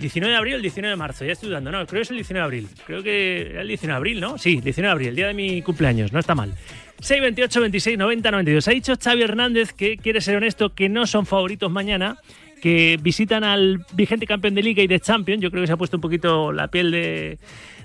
19 0.00 0.32
de 0.32 0.36
abril 0.36 0.54
o 0.54 0.56
el 0.56 0.62
19 0.62 0.90
de 0.90 0.96
marzo, 0.96 1.24
ya 1.24 1.32
estoy 1.32 1.50
dudando. 1.50 1.70
No, 1.70 1.86
creo 1.86 2.00
que 2.00 2.02
es 2.02 2.10
el 2.10 2.16
19 2.16 2.40
de 2.40 2.44
abril. 2.44 2.68
Creo 2.84 3.02
que 3.02 3.42
era 3.50 3.60
el 3.60 3.68
19 3.68 3.92
de 3.92 3.96
abril, 3.96 4.20
¿no? 4.20 4.38
Sí, 4.38 4.60
19 4.60 4.82
de 4.82 4.92
abril, 4.92 5.08
el 5.10 5.16
día 5.16 5.28
de 5.28 5.34
mi 5.34 5.62
cumpleaños, 5.62 6.12
no 6.12 6.18
está 6.18 6.34
mal. 6.34 6.52
628 7.00 7.60
26 7.60 7.98
90 7.98 8.30
92. 8.30 8.68
Ha 8.68 8.70
dicho 8.70 8.94
Xavi 8.96 9.22
Hernández 9.22 9.72
que 9.72 9.96
quiere 9.96 10.20
ser 10.20 10.36
honesto, 10.36 10.74
que 10.74 10.88
no 10.88 11.06
son 11.06 11.26
favoritos 11.26 11.70
mañana, 11.70 12.18
que 12.62 12.98
visitan 13.02 13.44
al 13.44 13.84
vigente 13.92 14.26
campeón 14.26 14.54
de 14.54 14.62
Liga 14.62 14.82
y 14.82 14.86
de 14.86 15.00
Champions. 15.00 15.42
Yo 15.42 15.50
creo 15.50 15.62
que 15.62 15.66
se 15.66 15.72
ha 15.72 15.76
puesto 15.76 15.96
un 15.96 16.00
poquito 16.00 16.52
la 16.52 16.68
piel 16.68 16.90
de, 16.90 17.38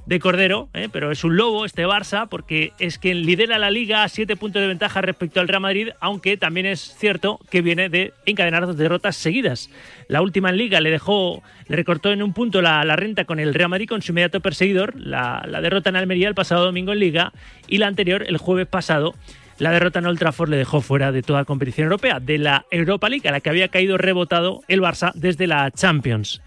de 0.10 0.20
Cordero, 0.20 0.70
¿eh? 0.74 0.90
pero 0.92 1.12
es 1.12 1.24
un 1.24 1.38
lobo 1.38 1.66
este 1.66 1.86
Barça 1.86 2.28
porque 2.28 2.74
es 2.80 2.98
quien 2.98 3.28
lidera 3.28 3.60
la 3.60 3.70
liga 3.70 4.04
a 4.04 4.10
siete 4.10 4.36
puntos 4.36 4.60
de 4.60 4.68
ventaja 4.68 5.02
respecto 5.02 5.40
al 5.40 5.48
Real 5.48 5.62
Madrid, 5.62 5.90
aunque 6.00 6.36
también 6.36 6.66
es 6.66 6.96
cierto 6.98 7.40
que 7.52 7.62
viene 7.62 7.90
de 7.90 8.12
encadenar 8.26 8.66
dos 8.66 8.76
derrotas 8.76 9.16
seguidas. 9.16 9.70
La 10.08 10.24
última 10.24 10.50
en 10.50 10.58
liga 10.58 10.82
le 10.82 10.90
dejó, 10.90 11.44
le 11.68 11.76
recortó 11.76 12.12
en 12.12 12.24
un 12.24 12.34
punto 12.34 12.60
la, 12.64 12.84
renta 12.96 13.26
con 13.26 13.40
el 13.40 13.54
Real 13.54 13.70
Madrid, 13.70 13.88
con 13.88 14.02
su 14.02 14.12
inmediato 14.12 14.40
perseguidor, 14.40 14.96
la, 15.00 15.44
derrota 15.62 15.92
en 15.92 15.98
Almería 15.98 16.28
el 16.28 16.34
pasado 16.34 16.66
domingo 16.66 16.92
en 16.92 17.00
liga 17.00 17.32
y 17.68 17.78
la 17.78 17.86
anterior 17.86 18.24
el 18.28 18.38
jueves 18.38 18.66
pasado. 18.66 19.14
La 19.60 19.70
derrota 19.70 20.00
en 20.00 20.08
Old 20.08 20.18
Trafford 20.18 20.50
le 20.50 20.58
dejó 20.58 20.82
fuera 20.82 21.12
de 21.12 21.22
toda 21.22 21.46
competición 21.46 21.84
europea, 21.84 22.20
de 22.20 22.40
la 22.40 22.66
Europa 22.72 23.10
League, 23.10 23.30
a 23.30 23.32
la 23.32 23.42
que 23.42 23.52
había 23.52 23.68
caído 23.68 24.00
rebotado 24.00 24.62
el 24.68 24.82
Barça 24.82 25.14
desde 25.14 25.46
la 25.46 25.70
Champions. 25.70 26.42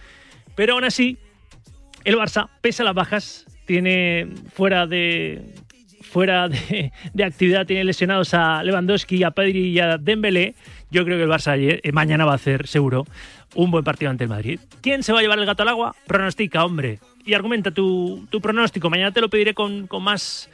Pero 0.56 0.75
aún 0.75 0.82
así, 0.82 1.19
el 2.03 2.17
Barça, 2.17 2.49
pese 2.61 2.83
a 2.83 2.87
las 2.87 2.95
bajas, 2.95 3.47
tiene 3.73 4.29
fuera 4.52 4.87
de 4.87 5.55
fuera 6.02 6.47
de, 6.50 7.25
actividad, 7.25 7.64
tiene 7.64 7.85
lesionados 7.85 8.35
a 8.35 8.62
Lewandowski, 8.62 9.25
a 9.25 9.31
Pedri 9.31 9.71
y 9.71 9.81
a 9.81 9.97
Dembélé. 9.97 10.55
Yo 10.91 11.07
creo 11.07 11.17
que 11.17 11.23
el 11.23 11.31
Barça 11.31 11.57
eh, 11.59 11.81
mañana 11.91 12.26
va 12.26 12.33
a 12.33 12.35
hacer 12.35 12.67
seguro 12.67 13.07
un 13.55 13.71
buen 13.71 13.83
partido 13.83 14.11
ante 14.11 14.25
el 14.25 14.29
Madrid. 14.31 14.61
¿Quién 14.83 15.02
se 15.02 15.14
va 15.14 15.21
a 15.21 15.23
llevar 15.23 15.38
el 15.38 15.47
gato 15.47 15.62
al 15.62 15.71
agua? 15.71 15.97
Pronostica, 16.07 16.67
hombre. 16.67 16.99
Y 17.25 17.33
argumenta 17.33 17.71
tu, 17.71 18.26
tu 18.29 18.43
pronóstico. 18.43 18.91
Mañana 18.91 19.11
te 19.11 19.23
lo 19.23 19.31
pediré 19.31 19.55
con, 19.55 19.87
con 19.87 20.02
más 20.02 20.50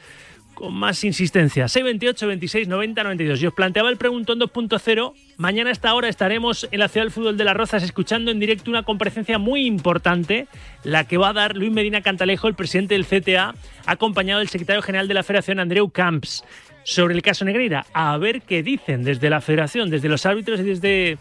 con 0.59 0.73
más 0.73 1.03
insistencia. 1.05 1.67
628 1.67 2.27
26 2.27 2.67
90 2.67 3.03
92. 3.03 3.39
Yo 3.39 3.49
os 3.49 3.55
planteaba 3.55 3.89
el 3.89 3.97
preguntón 3.97 4.39
2.0. 4.39 5.13
Mañana 5.37 5.69
a 5.69 5.73
esta 5.73 5.93
hora 5.95 6.09
estaremos 6.09 6.67
en 6.71 6.79
la 6.79 6.89
Ciudad 6.89 7.05
del 7.05 7.13
Fútbol 7.13 7.37
de 7.37 7.45
las 7.45 7.55
Rozas 7.55 7.81
escuchando 7.81 8.29
en 8.29 8.39
directo 8.39 8.69
una 8.69 8.83
comparecencia 8.83 9.39
muy 9.39 9.65
importante, 9.65 10.47
la 10.83 11.07
que 11.07 11.17
va 11.17 11.29
a 11.29 11.33
dar 11.33 11.55
Luis 11.55 11.71
Medina 11.71 12.01
Cantalejo, 12.01 12.49
el 12.49 12.55
presidente 12.55 12.93
del 12.93 13.05
CTA, 13.05 13.55
acompañado 13.85 14.39
del 14.39 14.49
secretario 14.49 14.81
general 14.81 15.07
de 15.07 15.13
la 15.13 15.23
Federación, 15.23 15.59
Andreu 15.59 15.89
Camps, 15.89 16.43
sobre 16.83 17.15
el 17.15 17.21
caso 17.21 17.45
Negreira. 17.45 17.85
A 17.93 18.17
ver 18.17 18.41
qué 18.41 18.61
dicen 18.61 19.03
desde 19.03 19.29
la 19.29 19.39
Federación, 19.39 19.89
desde 19.89 20.09
los 20.09 20.25
árbitros 20.25 20.59
y 20.59 20.63
desde 20.63 21.17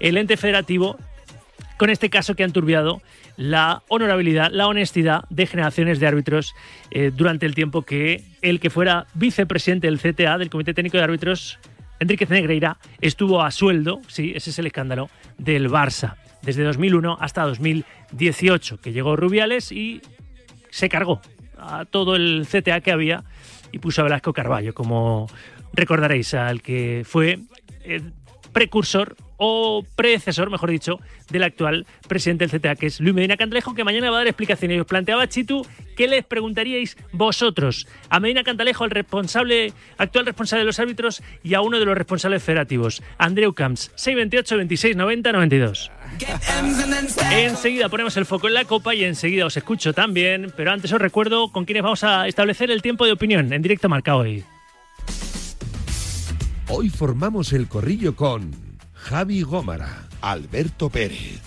el 0.00 0.18
ente 0.18 0.36
federativo 0.36 0.98
con 1.76 1.90
este 1.90 2.10
caso 2.10 2.34
que 2.34 2.44
han 2.44 2.52
turbiado 2.52 3.02
la 3.36 3.82
honorabilidad, 3.88 4.50
la 4.52 4.68
honestidad 4.68 5.24
de 5.30 5.46
generaciones 5.46 6.00
de 6.00 6.06
árbitros 6.06 6.54
eh, 6.90 7.10
durante 7.14 7.46
el 7.46 7.54
tiempo 7.54 7.82
que 7.82 8.24
el 8.42 8.60
que 8.60 8.70
fuera 8.70 9.06
vicepresidente 9.14 9.86
del 9.86 9.98
CTA, 9.98 10.38
del 10.38 10.50
Comité 10.50 10.74
Técnico 10.74 10.98
de 10.98 11.04
Árbitros, 11.04 11.58
Enrique 11.98 12.26
Negreira, 12.26 12.78
estuvo 13.00 13.42
a 13.42 13.50
sueldo, 13.50 14.00
sí, 14.08 14.32
ese 14.34 14.50
es 14.50 14.58
el 14.58 14.66
escándalo, 14.66 15.08
del 15.38 15.70
Barça, 15.70 16.16
desde 16.42 16.64
2001 16.64 17.16
hasta 17.20 17.42
2018, 17.42 18.80
que 18.80 18.92
llegó 18.92 19.16
Rubiales 19.16 19.72
y 19.72 20.02
se 20.70 20.88
cargó 20.88 21.20
a 21.58 21.84
todo 21.84 22.16
el 22.16 22.46
CTA 22.50 22.80
que 22.80 22.92
había 22.92 23.24
y 23.70 23.78
puso 23.78 24.00
a 24.00 24.04
Velasco 24.04 24.32
Carballo, 24.32 24.74
como 24.74 25.28
recordaréis, 25.72 26.34
al 26.34 26.60
que 26.60 27.02
fue 27.04 27.38
el 27.84 28.12
precursor 28.52 29.16
o 29.44 29.84
predecesor, 29.96 30.50
mejor 30.50 30.70
dicho, 30.70 31.00
del 31.28 31.42
actual 31.42 31.84
presidente 32.06 32.46
del 32.46 32.60
CTA, 32.60 32.76
que 32.76 32.86
es 32.86 33.00
Luis 33.00 33.12
Medina 33.12 33.36
Cantalejo, 33.36 33.74
que 33.74 33.82
mañana 33.82 34.08
va 34.08 34.18
a 34.18 34.20
dar 34.20 34.28
explicaciones. 34.28 34.76
Y 34.76 34.80
os 34.80 34.86
planteaba, 34.86 35.28
Chitu, 35.28 35.66
¿qué 35.96 36.06
les 36.06 36.24
preguntaríais 36.24 36.96
vosotros 37.10 37.88
a 38.08 38.20
Medina 38.20 38.44
Cantalejo, 38.44 38.84
al 38.84 38.90
responsable, 38.90 39.72
actual 39.98 40.26
responsable 40.26 40.60
de 40.60 40.66
los 40.66 40.78
árbitros, 40.78 41.22
y 41.42 41.54
a 41.54 41.60
uno 41.60 41.80
de 41.80 41.84
los 41.84 41.98
responsables 41.98 42.40
federativos, 42.40 43.02
Andreu 43.18 43.52
Camps, 43.52 43.90
628 43.96 44.56
26 44.58 44.96
90 44.96 45.32
92. 45.32 45.90
Enseguida 47.32 47.88
ponemos 47.88 48.16
el 48.16 48.26
foco 48.26 48.46
en 48.46 48.54
la 48.54 48.64
copa 48.64 48.94
y 48.94 49.02
enseguida 49.02 49.46
os 49.46 49.56
escucho 49.56 49.92
también, 49.92 50.52
pero 50.56 50.70
antes 50.70 50.92
os 50.92 51.00
recuerdo 51.00 51.50
con 51.50 51.64
quiénes 51.64 51.82
vamos 51.82 52.04
a 52.04 52.28
establecer 52.28 52.70
el 52.70 52.80
tiempo 52.80 53.06
de 53.06 53.12
opinión 53.12 53.52
en 53.52 53.60
directo 53.60 53.88
marca 53.88 54.14
hoy. 54.14 54.44
Hoy 56.68 56.90
formamos 56.90 57.52
el 57.52 57.66
corrillo 57.66 58.14
con 58.14 58.71
Javi 59.02 59.42
Gómara, 59.42 60.06
Alberto 60.20 60.88
Pérez, 60.88 61.40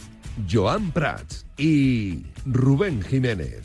Joan 0.51 0.91
Prats 0.91 1.45
y 1.57 2.25
Rubén 2.45 3.01
Jiménez. 3.01 3.63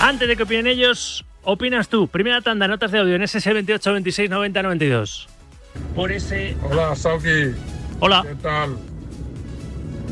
Antes 0.00 0.28
de 0.28 0.36
que 0.36 0.44
opinen 0.44 0.66
ellos, 0.66 1.26
opinas 1.42 1.88
tú. 1.88 2.08
Primera 2.08 2.40
tanda, 2.40 2.66
notas 2.66 2.92
de 2.92 3.00
audio 3.00 3.16
en 3.16 3.22
ss 3.22 3.44
28 3.44 3.92
26 3.92 4.30
90 4.30 4.62
92. 4.62 5.28
Por 5.94 6.10
ese. 6.10 6.56
Hola, 6.62 6.96
Sauki. 6.96 7.54
Hola. 8.00 8.22
¿Qué 8.26 8.34
tal? 8.36 8.78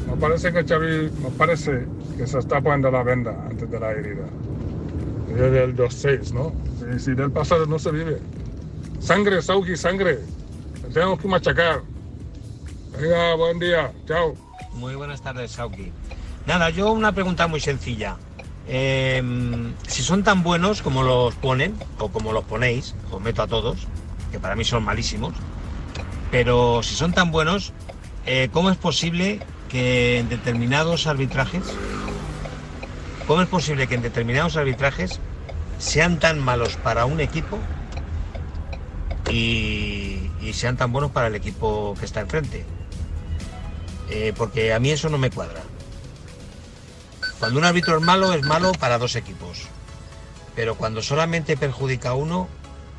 Me 0.06 0.16
parece 0.16 0.52
que 0.52 0.64
Xavi, 0.64 1.10
me 1.22 1.30
parece 1.36 1.86
que 2.16 2.26
se 2.26 2.38
está 2.38 2.60
poniendo 2.60 2.90
la 2.90 3.02
venda 3.02 3.36
antes 3.48 3.70
de 3.70 3.80
la 3.80 3.92
herida. 3.92 4.24
Desde 5.28 5.64
el 5.64 5.76
2-6, 5.76 6.32
¿no? 6.32 6.52
Si, 6.78 7.04
si 7.04 7.14
del 7.14 7.30
pasado 7.30 7.66
no 7.66 7.78
se 7.78 7.90
vive. 7.90 8.20
Sangre, 9.00 9.42
Sauki, 9.42 9.76
sangre. 9.76 10.20
Tenemos 10.92 11.18
que 11.20 11.28
machacar. 11.28 11.82
Venga, 13.00 13.34
buen 13.34 13.58
día. 13.58 13.92
Chao. 14.06 14.34
Muy 14.74 14.94
buenas 14.94 15.22
tardes, 15.22 15.52
Sauki. 15.52 15.90
Nada, 16.46 16.70
yo 16.70 16.92
una 16.92 17.12
pregunta 17.12 17.46
muy 17.46 17.60
sencilla. 17.60 18.16
Eh, 18.66 19.22
si 19.86 20.02
son 20.02 20.22
tan 20.22 20.42
buenos 20.42 20.82
como 20.82 21.02
los 21.02 21.34
ponen, 21.34 21.74
o 21.98 22.08
como 22.08 22.32
los 22.32 22.44
ponéis, 22.44 22.94
os 23.10 23.20
meto 23.20 23.42
a 23.42 23.46
todos, 23.46 23.86
que 24.30 24.38
para 24.38 24.56
mí 24.56 24.64
son 24.64 24.84
malísimos, 24.84 25.34
pero 26.30 26.82
si 26.82 26.94
son 26.94 27.12
tan 27.12 27.30
buenos, 27.30 27.72
eh, 28.26 28.48
¿cómo 28.52 28.70
es 28.70 28.76
posible 28.76 29.40
que 29.74 30.20
en 30.20 30.28
determinados 30.28 31.08
arbitrajes, 31.08 31.64
cómo 33.26 33.42
es 33.42 33.48
posible 33.48 33.88
que 33.88 33.96
en 33.96 34.02
determinados 34.02 34.56
arbitrajes 34.56 35.18
sean 35.78 36.20
tan 36.20 36.38
malos 36.38 36.76
para 36.76 37.06
un 37.06 37.18
equipo 37.18 37.58
y, 39.28 40.30
sean 40.52 40.76
tan 40.76 40.92
buenos 40.92 41.10
para 41.10 41.26
el 41.26 41.34
equipo 41.34 41.96
que 41.98 42.04
está 42.04 42.20
enfrente? 42.20 42.64
Eh, 44.10 44.32
porque 44.36 44.72
a 44.72 44.78
mí 44.78 44.92
eso 44.92 45.08
no 45.08 45.18
me 45.18 45.30
cuadra. 45.30 45.60
Cuando 47.40 47.58
un 47.58 47.64
árbitro 47.64 47.98
es 47.98 48.02
malo, 48.04 48.32
es 48.32 48.44
malo 48.44 48.70
para 48.78 48.96
dos 48.96 49.16
equipos. 49.16 49.62
Pero 50.54 50.76
cuando 50.76 51.02
solamente 51.02 51.56
perjudica 51.56 52.10
a 52.10 52.14
uno, 52.14 52.46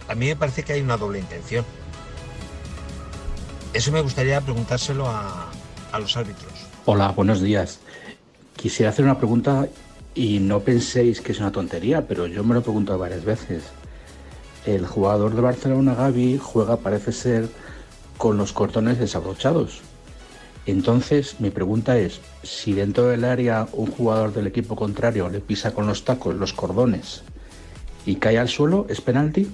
a 0.09 0.15
mí 0.15 0.25
me 0.25 0.35
parece 0.35 0.63
que 0.63 0.73
hay 0.73 0.81
una 0.81 0.97
doble 0.97 1.19
intención. 1.19 1.63
Eso 3.71 3.93
me 3.93 4.01
gustaría 4.01 4.41
preguntárselo 4.41 5.07
a, 5.09 5.54
a 5.95 5.99
los 5.99 6.17
árbitros. 6.17 6.51
Hola, 6.83 7.11
buenos 7.11 7.41
días. 7.41 7.79
Quisiera 8.57 8.89
hacer 8.89 9.05
una 9.05 9.17
pregunta 9.17 9.67
y 10.13 10.39
no 10.39 10.59
penséis 10.59 11.21
que 11.21 11.31
es 11.31 11.39
una 11.39 11.53
tontería, 11.53 12.05
pero 12.05 12.27
yo 12.27 12.43
me 12.43 12.53
lo 12.53 12.59
he 12.59 12.63
preguntado 12.63 12.99
varias 12.99 13.23
veces. 13.23 13.63
El 14.65 14.85
jugador 14.85 15.35
de 15.35 15.41
Barcelona, 15.41 15.95
Gaby, 15.95 16.37
juega, 16.37 16.77
parece 16.77 17.13
ser, 17.13 17.49
con 18.17 18.37
los 18.37 18.51
cordones 18.51 18.99
desabrochados. 18.99 19.81
Entonces, 20.65 21.39
mi 21.39 21.49
pregunta 21.49 21.97
es, 21.97 22.19
si 22.43 22.73
dentro 22.73 23.07
del 23.07 23.23
área 23.23 23.67
un 23.71 23.89
jugador 23.89 24.33
del 24.33 24.47
equipo 24.47 24.75
contrario 24.75 25.29
le 25.29 25.39
pisa 25.39 25.73
con 25.73 25.87
los 25.87 26.03
tacos 26.03 26.35
los 26.35 26.51
cordones 26.51 27.23
y 28.05 28.15
cae 28.15 28.37
al 28.37 28.49
suelo, 28.49 28.85
¿es 28.89 28.99
penalti? 28.99 29.47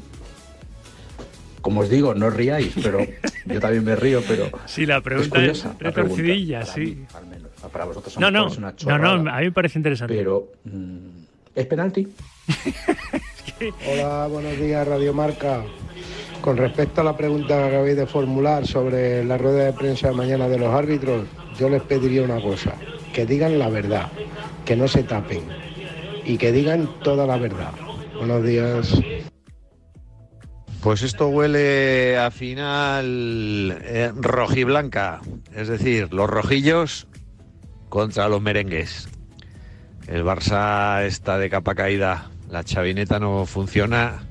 Como 1.61 1.81
os 1.81 1.89
digo, 1.89 2.13
no 2.15 2.27
os 2.27 2.33
riáis, 2.33 2.73
pero 2.81 2.99
yo 3.45 3.59
también 3.59 3.83
me 3.83 3.95
río, 3.95 4.21
pero 4.27 4.49
Sí, 4.65 4.85
la 4.85 5.01
pregunta 5.01 5.37
es, 5.37 5.61
curiosa 5.61 5.75
la 5.79 5.89
retorcidilla, 5.91 6.61
pregunta, 6.61 6.73
sí. 6.73 7.05
al 7.15 7.25
menos. 7.27 7.51
Para 7.71 7.85
vosotros 7.85 8.17
No, 8.19 8.31
no, 8.31 8.47
es 8.47 8.57
una 8.57 8.71
no, 8.71 8.75
chorrada, 8.75 9.17
no, 9.17 9.31
a 9.31 9.37
mí 9.37 9.45
me 9.45 9.51
parece 9.51 9.77
interesante. 9.79 10.15
Pero, 10.15 10.47
mm, 10.65 10.97
¿es 11.55 11.65
penalti? 11.67 12.07
Hola, 13.91 14.27
buenos 14.27 14.57
días, 14.59 14.87
Radio 14.87 15.13
Marca. 15.13 15.63
Con 16.41 16.57
respecto 16.57 17.01
a 17.01 17.03
la 17.03 17.15
pregunta 17.15 17.55
que 17.55 17.63
acabéis 17.75 17.97
de 17.97 18.07
formular 18.07 18.65
sobre 18.65 19.23
la 19.23 19.37
rueda 19.37 19.65
de 19.65 19.73
prensa 19.73 20.07
de 20.07 20.15
mañana 20.15 20.49
de 20.49 20.57
los 20.57 20.73
árbitros, 20.73 21.27
yo 21.59 21.69
les 21.69 21.83
pediría 21.83 22.23
una 22.23 22.41
cosa, 22.41 22.73
que 23.13 23.27
digan 23.27 23.59
la 23.59 23.69
verdad, 23.69 24.07
que 24.65 24.75
no 24.75 24.87
se 24.87 25.03
tapen 25.03 25.43
y 26.25 26.37
que 26.37 26.51
digan 26.51 26.89
toda 27.03 27.27
la 27.27 27.37
verdad. 27.37 27.71
Buenos 28.17 28.43
días. 28.43 28.99
Pues 30.81 31.03
esto 31.03 31.27
huele 31.27 32.17
a 32.17 32.31
final 32.31 33.77
eh, 33.83 34.11
rojiblanca, 34.15 35.21
es 35.55 35.67
decir, 35.67 36.11
los 36.11 36.27
rojillos 36.27 37.07
contra 37.89 38.27
los 38.27 38.41
merengues. 38.41 39.07
El 40.07 40.23
Barça 40.23 41.05
está 41.05 41.37
de 41.37 41.51
capa 41.51 41.75
caída, 41.75 42.31
la 42.49 42.63
chavineta 42.63 43.19
no 43.19 43.45
funciona 43.45 44.23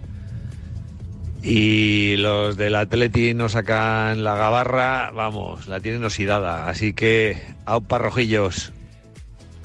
y 1.43 2.17
los 2.17 2.57
del 2.57 2.75
Atleti 2.75 3.33
no 3.33 3.49
sacan 3.49 4.25
la 4.25 4.35
gabarra, 4.35 5.13
vamos, 5.13 5.69
la 5.69 5.79
tienen 5.79 6.05
oxidada. 6.05 6.69
Así 6.69 6.93
que, 6.93 7.41
aupa 7.65 7.99
rojillos. 7.99 8.73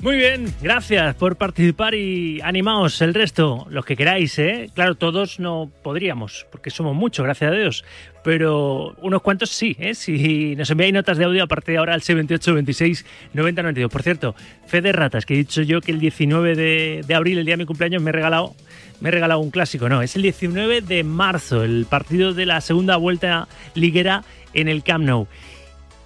Muy 0.05 0.17
bien, 0.17 0.53
gracias 0.61 1.15
por 1.15 1.35
participar 1.35 1.95
y 1.95 2.39
animaos 2.41 3.01
el 3.01 3.15
resto, 3.15 3.65
los 3.71 3.85
que 3.85 3.95
queráis, 3.95 4.37
¿eh? 4.37 4.69
Claro, 4.75 4.93
todos 4.93 5.39
no 5.39 5.71
podríamos, 5.81 6.45
porque 6.51 6.69
somos 6.69 6.95
muchos, 6.95 7.25
gracias 7.25 7.51
a 7.51 7.55
Dios, 7.55 7.83
pero 8.23 8.95
unos 9.01 9.23
cuantos 9.23 9.49
sí, 9.49 9.75
¿eh? 9.79 9.95
Si 9.95 10.55
nos 10.57 10.69
enviáis 10.69 10.93
notas 10.93 11.17
de 11.17 11.25
audio 11.25 11.41
a 11.41 11.47
partir 11.47 11.71
de 11.71 11.79
ahora 11.79 11.95
al 11.95 12.03
78 12.03 12.53
26 12.53 13.03
90 13.33 13.63
92. 13.63 13.91
Por 13.91 14.03
cierto, 14.03 14.35
fe 14.67 14.81
de 14.81 14.91
ratas, 14.91 15.25
que 15.25 15.33
he 15.33 15.37
dicho 15.37 15.63
yo 15.63 15.81
que 15.81 15.91
el 15.91 15.99
19 15.99 16.55
de, 16.55 17.03
de 17.07 17.15
abril, 17.15 17.39
el 17.39 17.45
día 17.45 17.53
de 17.53 17.63
mi 17.63 17.65
cumpleaños, 17.65 18.03
me 18.03 18.11
he 18.11 18.13
regalado 18.13 18.53
me 19.01 19.09
he 19.09 19.11
regalado 19.11 19.39
un 19.39 19.49
clásico, 19.49 19.89
no, 19.89 20.03
es 20.03 20.15
el 20.15 20.21
19 20.21 20.81
de 20.81 21.03
marzo, 21.03 21.63
el 21.63 21.87
partido 21.89 22.35
de 22.35 22.45
la 22.45 22.61
segunda 22.61 22.97
vuelta 22.97 23.47
liguera 23.73 24.23
en 24.53 24.67
el 24.67 24.83
Camp 24.83 25.03
Nou. 25.03 25.27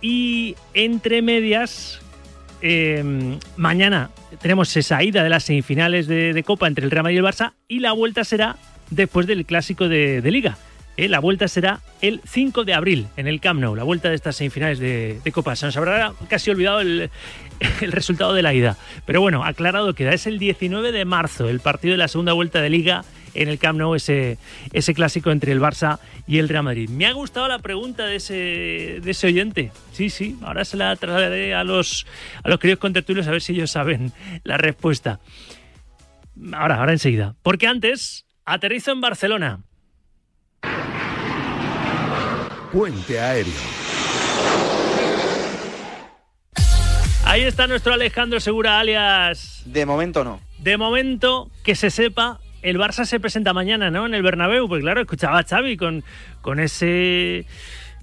Y 0.02 0.56
entre 0.74 1.22
medias, 1.22 2.00
eh, 2.62 3.38
mañana 3.58 4.10
tenemos 4.42 4.76
esa 4.76 5.04
ida 5.04 5.24
de 5.24 5.30
las 5.30 5.44
semifinales 5.44 6.08
de, 6.08 6.44
Copa 6.46 6.68
entre 6.68 6.86
el 6.86 6.92
Real 6.92 7.04
Madrid 7.04 7.18
y 7.18 7.20
el 7.20 7.26
Barça 7.26 7.54
y 7.68 7.80
la 7.80 7.92
vuelta 7.92 8.24
será 8.24 8.56
después 8.90 9.28
del 9.28 9.46
clásico 9.46 9.88
de, 9.88 10.22
Liga. 10.32 10.58
¿eh? 10.98 11.08
La 11.08 11.20
vuelta 11.20 11.48
será 11.48 11.82
el 12.02 12.22
5 12.26 12.66
de 12.66 12.74
abril 12.74 13.08
en 13.18 13.28
el 13.28 13.40
Camp 13.40 13.60
Nou, 13.60 13.76
la 13.76 13.84
vuelta 13.84 14.10
de 14.10 14.16
estas 14.16 14.36
semifinales 14.36 14.80
de, 14.80 15.22
Copa. 15.34 15.56
Se 15.56 15.66
nos 15.66 15.78
habrá 15.78 16.14
casi 16.28 16.50
olvidado 16.52 16.82
el, 16.82 17.10
el, 17.82 17.92
resultado 17.92 18.34
de 18.34 18.42
la 18.42 18.54
ida. 18.54 18.78
Pero 19.06 19.22
bueno, 19.22 19.44
aclarado 19.44 19.94
queda, 19.94 20.14
es 20.14 20.28
el 20.28 20.40
19 20.40 20.92
de 20.92 21.06
marzo, 21.06 21.50
el 21.50 21.60
partido 21.60 21.94
de 21.94 21.98
la 21.98 22.08
segunda 22.08 22.34
vuelta 22.34 22.62
de 22.62 22.70
Liga 22.70 23.04
en 23.34 23.50
el 23.50 23.60
Camp 23.60 23.80
Nou, 23.80 23.96
ese, 23.96 24.38
ese 24.74 24.94
clásico 24.94 25.32
entre 25.32 25.52
el 25.52 25.60
Barça 25.60 26.00
y 26.28 26.38
el 26.38 26.50
Real 26.50 26.64
Madrid. 26.64 26.90
Me 26.90 27.06
ha 27.06 27.14
gustado 27.14 27.48
la 27.48 27.60
pregunta 27.60 28.06
de 28.06 28.16
ese, 28.18 29.00
de 29.02 29.12
ese 29.12 29.28
oyente. 29.28 29.72
Sí, 29.92 30.10
sí, 30.10 30.38
ahora 30.42 30.66
se 30.66 30.78
la 30.78 30.96
trasladaré 30.96 31.54
a 31.54 31.64
los, 31.64 32.06
a 32.44 32.50
los 32.50 32.60
queridos 32.60 32.80
contertulios 32.80 33.28
a 33.28 33.32
ver 33.32 33.42
si 33.42 33.54
ellos 33.54 33.72
saben 33.72 34.12
la 34.44 34.58
respuesta. 34.58 35.20
Ahora, 36.54 36.76
ahora 36.80 36.94
enseguida. 36.94 37.36
Porque 37.44 37.68
antes, 37.68 38.26
aterrizo 38.46 38.92
en 38.92 39.02
Barcelona. 39.02 39.60
Puente 42.72 43.20
Aéreo. 43.20 43.54
Ahí 47.26 47.44
está 47.44 47.68
nuestro 47.68 47.94
Alejandro 47.94 48.40
Segura, 48.40 48.80
alias. 48.80 49.62
De 49.66 49.86
momento 49.86 50.24
no. 50.24 50.40
De 50.58 50.78
momento, 50.78 51.52
que 51.64 51.76
se 51.76 51.92
sepa, 51.92 52.40
el 52.62 52.78
Barça 52.78 53.06
se 53.06 53.20
presenta 53.20 53.54
mañana, 53.54 53.90
¿no? 53.92 54.06
En 54.06 54.14
el 54.14 54.22
Bernabéu, 54.22 54.68
pues 54.68 54.82
claro, 54.82 55.02
escuchaba 55.02 55.40
a 55.40 55.44
Xavi 55.44 55.78
con, 55.78 56.04
con 56.42 56.60
ese 56.60 57.46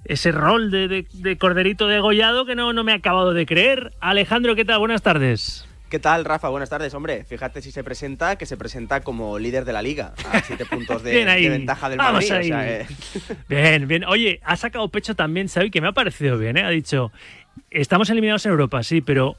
ese 0.05 0.31
rol 0.31 0.71
de, 0.71 0.87
de, 0.87 1.05
de 1.11 1.37
corderito 1.37 1.87
degollado 1.87 2.45
que 2.45 2.55
no, 2.55 2.71
no 2.71 2.83
me 2.85 2.93
ha 2.93 2.95
acabado 2.95 3.33
de 3.33 3.45
creer. 3.45 3.91
Alejandro, 3.99 4.55
¿qué 4.55 4.63
tal? 4.63 4.79
Buenas 4.79 5.01
tardes. 5.01 5.67
¿Qué 5.89 5.99
tal, 5.99 6.25
Rafa? 6.25 6.49
Buenas 6.49 6.69
tardes, 6.69 6.93
hombre. 6.93 7.23
Fíjate 7.23 7.61
si 7.61 7.71
se 7.71 7.83
presenta, 7.83 8.37
que 8.37 8.45
se 8.45 8.57
presenta 8.57 9.01
como 9.01 9.39
líder 9.39 9.63
de 9.65 9.71
la 9.73 9.81
liga, 9.81 10.13
a 10.31 10.41
siete 10.41 10.65
puntos 10.65 11.01
de, 11.03 11.11
de 11.25 11.49
ventaja 11.49 11.89
del 11.89 11.97
Vamos 11.97 12.29
Madrid. 12.29 12.31
ahí. 12.31 12.45
O 12.51 12.53
sea, 12.53 12.79
eh. 12.81 12.87
Bien, 13.49 13.87
bien. 13.87 14.03
Oye, 14.05 14.39
ha 14.43 14.55
sacado 14.57 14.87
pecho 14.89 15.15
también, 15.15 15.47
Xavi, 15.47 15.71
que 15.71 15.79
me 15.81 15.87
ha 15.87 15.93
parecido 15.93 16.37
bien, 16.37 16.57
¿eh? 16.57 16.63
Ha 16.63 16.69
dicho, 16.69 17.11
estamos 17.71 18.09
eliminados 18.09 18.45
en 18.45 18.51
Europa, 18.51 18.83
sí, 18.83 18.99
pero 19.01 19.35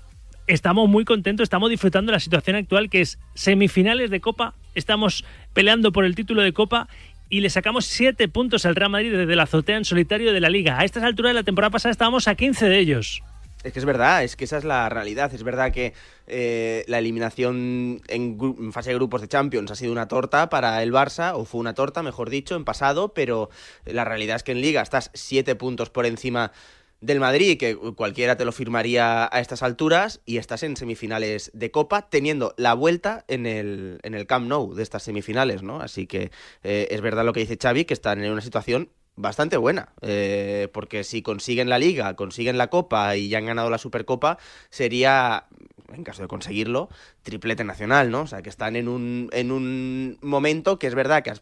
estamos 0.48 0.88
muy 0.88 1.04
contentos, 1.04 1.44
estamos 1.44 1.70
disfrutando 1.70 2.10
la 2.10 2.20
situación 2.20 2.56
actual 2.56 2.90
que 2.90 3.02
es 3.02 3.18
semifinales 3.34 4.10
de 4.10 4.20
Copa, 4.20 4.54
estamos 4.74 5.24
peleando 5.52 5.92
por 5.92 6.04
el 6.04 6.14
título 6.14 6.42
de 6.42 6.52
Copa 6.52 6.88
y 7.28 7.40
le 7.40 7.50
sacamos 7.50 7.84
siete 7.84 8.28
puntos 8.28 8.64
al 8.64 8.74
Real 8.74 8.90
Madrid 8.90 9.12
desde 9.12 9.36
la 9.36 9.42
azotea 9.44 9.76
en 9.76 9.84
solitario 9.84 10.32
de 10.32 10.40
la 10.40 10.48
Liga. 10.48 10.78
A 10.80 10.84
estas 10.84 11.04
alturas 11.04 11.30
de 11.30 11.34
la 11.34 11.42
temporada 11.42 11.70
pasada 11.70 11.92
estábamos 11.92 12.26
a 12.26 12.34
15 12.34 12.66
de 12.66 12.78
ellos. 12.78 13.22
Es 13.62 13.72
que 13.72 13.80
es 13.80 13.84
verdad, 13.84 14.22
es 14.22 14.36
que 14.36 14.44
esa 14.44 14.56
es 14.56 14.64
la 14.64 14.88
realidad. 14.88 15.34
Es 15.34 15.42
verdad 15.42 15.72
que 15.72 15.92
eh, 16.26 16.84
la 16.86 16.98
eliminación 17.00 18.00
en, 18.08 18.38
en, 18.40 18.72
fase 18.72 18.90
de 18.90 18.96
grupos 18.96 19.20
de 19.20 19.28
Champions 19.28 19.70
ha 19.70 19.74
sido 19.74 19.92
una 19.92 20.08
torta 20.08 20.48
para 20.48 20.82
el 20.82 20.92
Barça, 20.92 21.32
o 21.34 21.44
fue 21.44 21.60
una 21.60 21.74
torta, 21.74 22.02
mejor 22.02 22.30
dicho, 22.30 22.54
en 22.54 22.64
pasado, 22.64 23.12
pero 23.12 23.50
la 23.84 24.04
realidad 24.04 24.36
es 24.36 24.44
que 24.44 24.52
en 24.52 24.60
Liga 24.60 24.80
estás 24.80 25.10
siete 25.12 25.56
puntos 25.56 25.90
por 25.90 26.06
encima 26.06 26.52
del 27.00 27.20
Madrid, 27.20 27.58
que 27.58 27.76
cualquiera 27.76 28.36
te 28.36 28.44
lo 28.44 28.52
firmaría 28.52 29.28
a 29.30 29.40
estas 29.40 29.62
alturas, 29.62 30.20
y 30.26 30.38
estás 30.38 30.62
en 30.62 30.76
semifinales 30.76 31.50
de 31.54 31.70
Copa, 31.70 32.08
teniendo 32.08 32.54
la 32.56 32.74
vuelta 32.74 33.24
en 33.28 33.46
el, 33.46 34.00
en 34.02 34.14
el 34.14 34.26
Camp 34.26 34.48
Nou 34.48 34.74
de 34.74 34.82
estas 34.82 35.02
semifinales, 35.02 35.62
¿no? 35.62 35.80
Así 35.80 36.06
que 36.06 36.30
eh, 36.64 36.88
es 36.90 37.00
verdad 37.00 37.24
lo 37.24 37.32
que 37.32 37.40
dice 37.40 37.58
Xavi, 37.60 37.84
que 37.84 37.94
están 37.94 38.22
en 38.24 38.32
una 38.32 38.40
situación 38.40 38.90
bastante 39.18 39.56
buena, 39.56 39.92
eh, 40.00 40.68
porque 40.72 41.04
si 41.04 41.22
consiguen 41.22 41.68
la 41.68 41.78
liga, 41.78 42.14
consiguen 42.14 42.56
la 42.56 42.68
copa 42.68 43.16
y 43.16 43.28
ya 43.28 43.38
han 43.38 43.46
ganado 43.46 43.68
la 43.68 43.78
Supercopa, 43.78 44.38
sería, 44.70 45.46
en 45.92 46.04
caso 46.04 46.22
de 46.22 46.28
conseguirlo, 46.28 46.88
triplete 47.22 47.64
nacional, 47.64 48.10
¿no? 48.10 48.22
O 48.22 48.26
sea, 48.26 48.42
que 48.42 48.48
están 48.48 48.76
en 48.76 48.88
un, 48.88 49.30
en 49.32 49.50
un 49.50 50.18
momento 50.20 50.78
que 50.78 50.86
es 50.86 50.94
verdad 50.94 51.22
que 51.22 51.32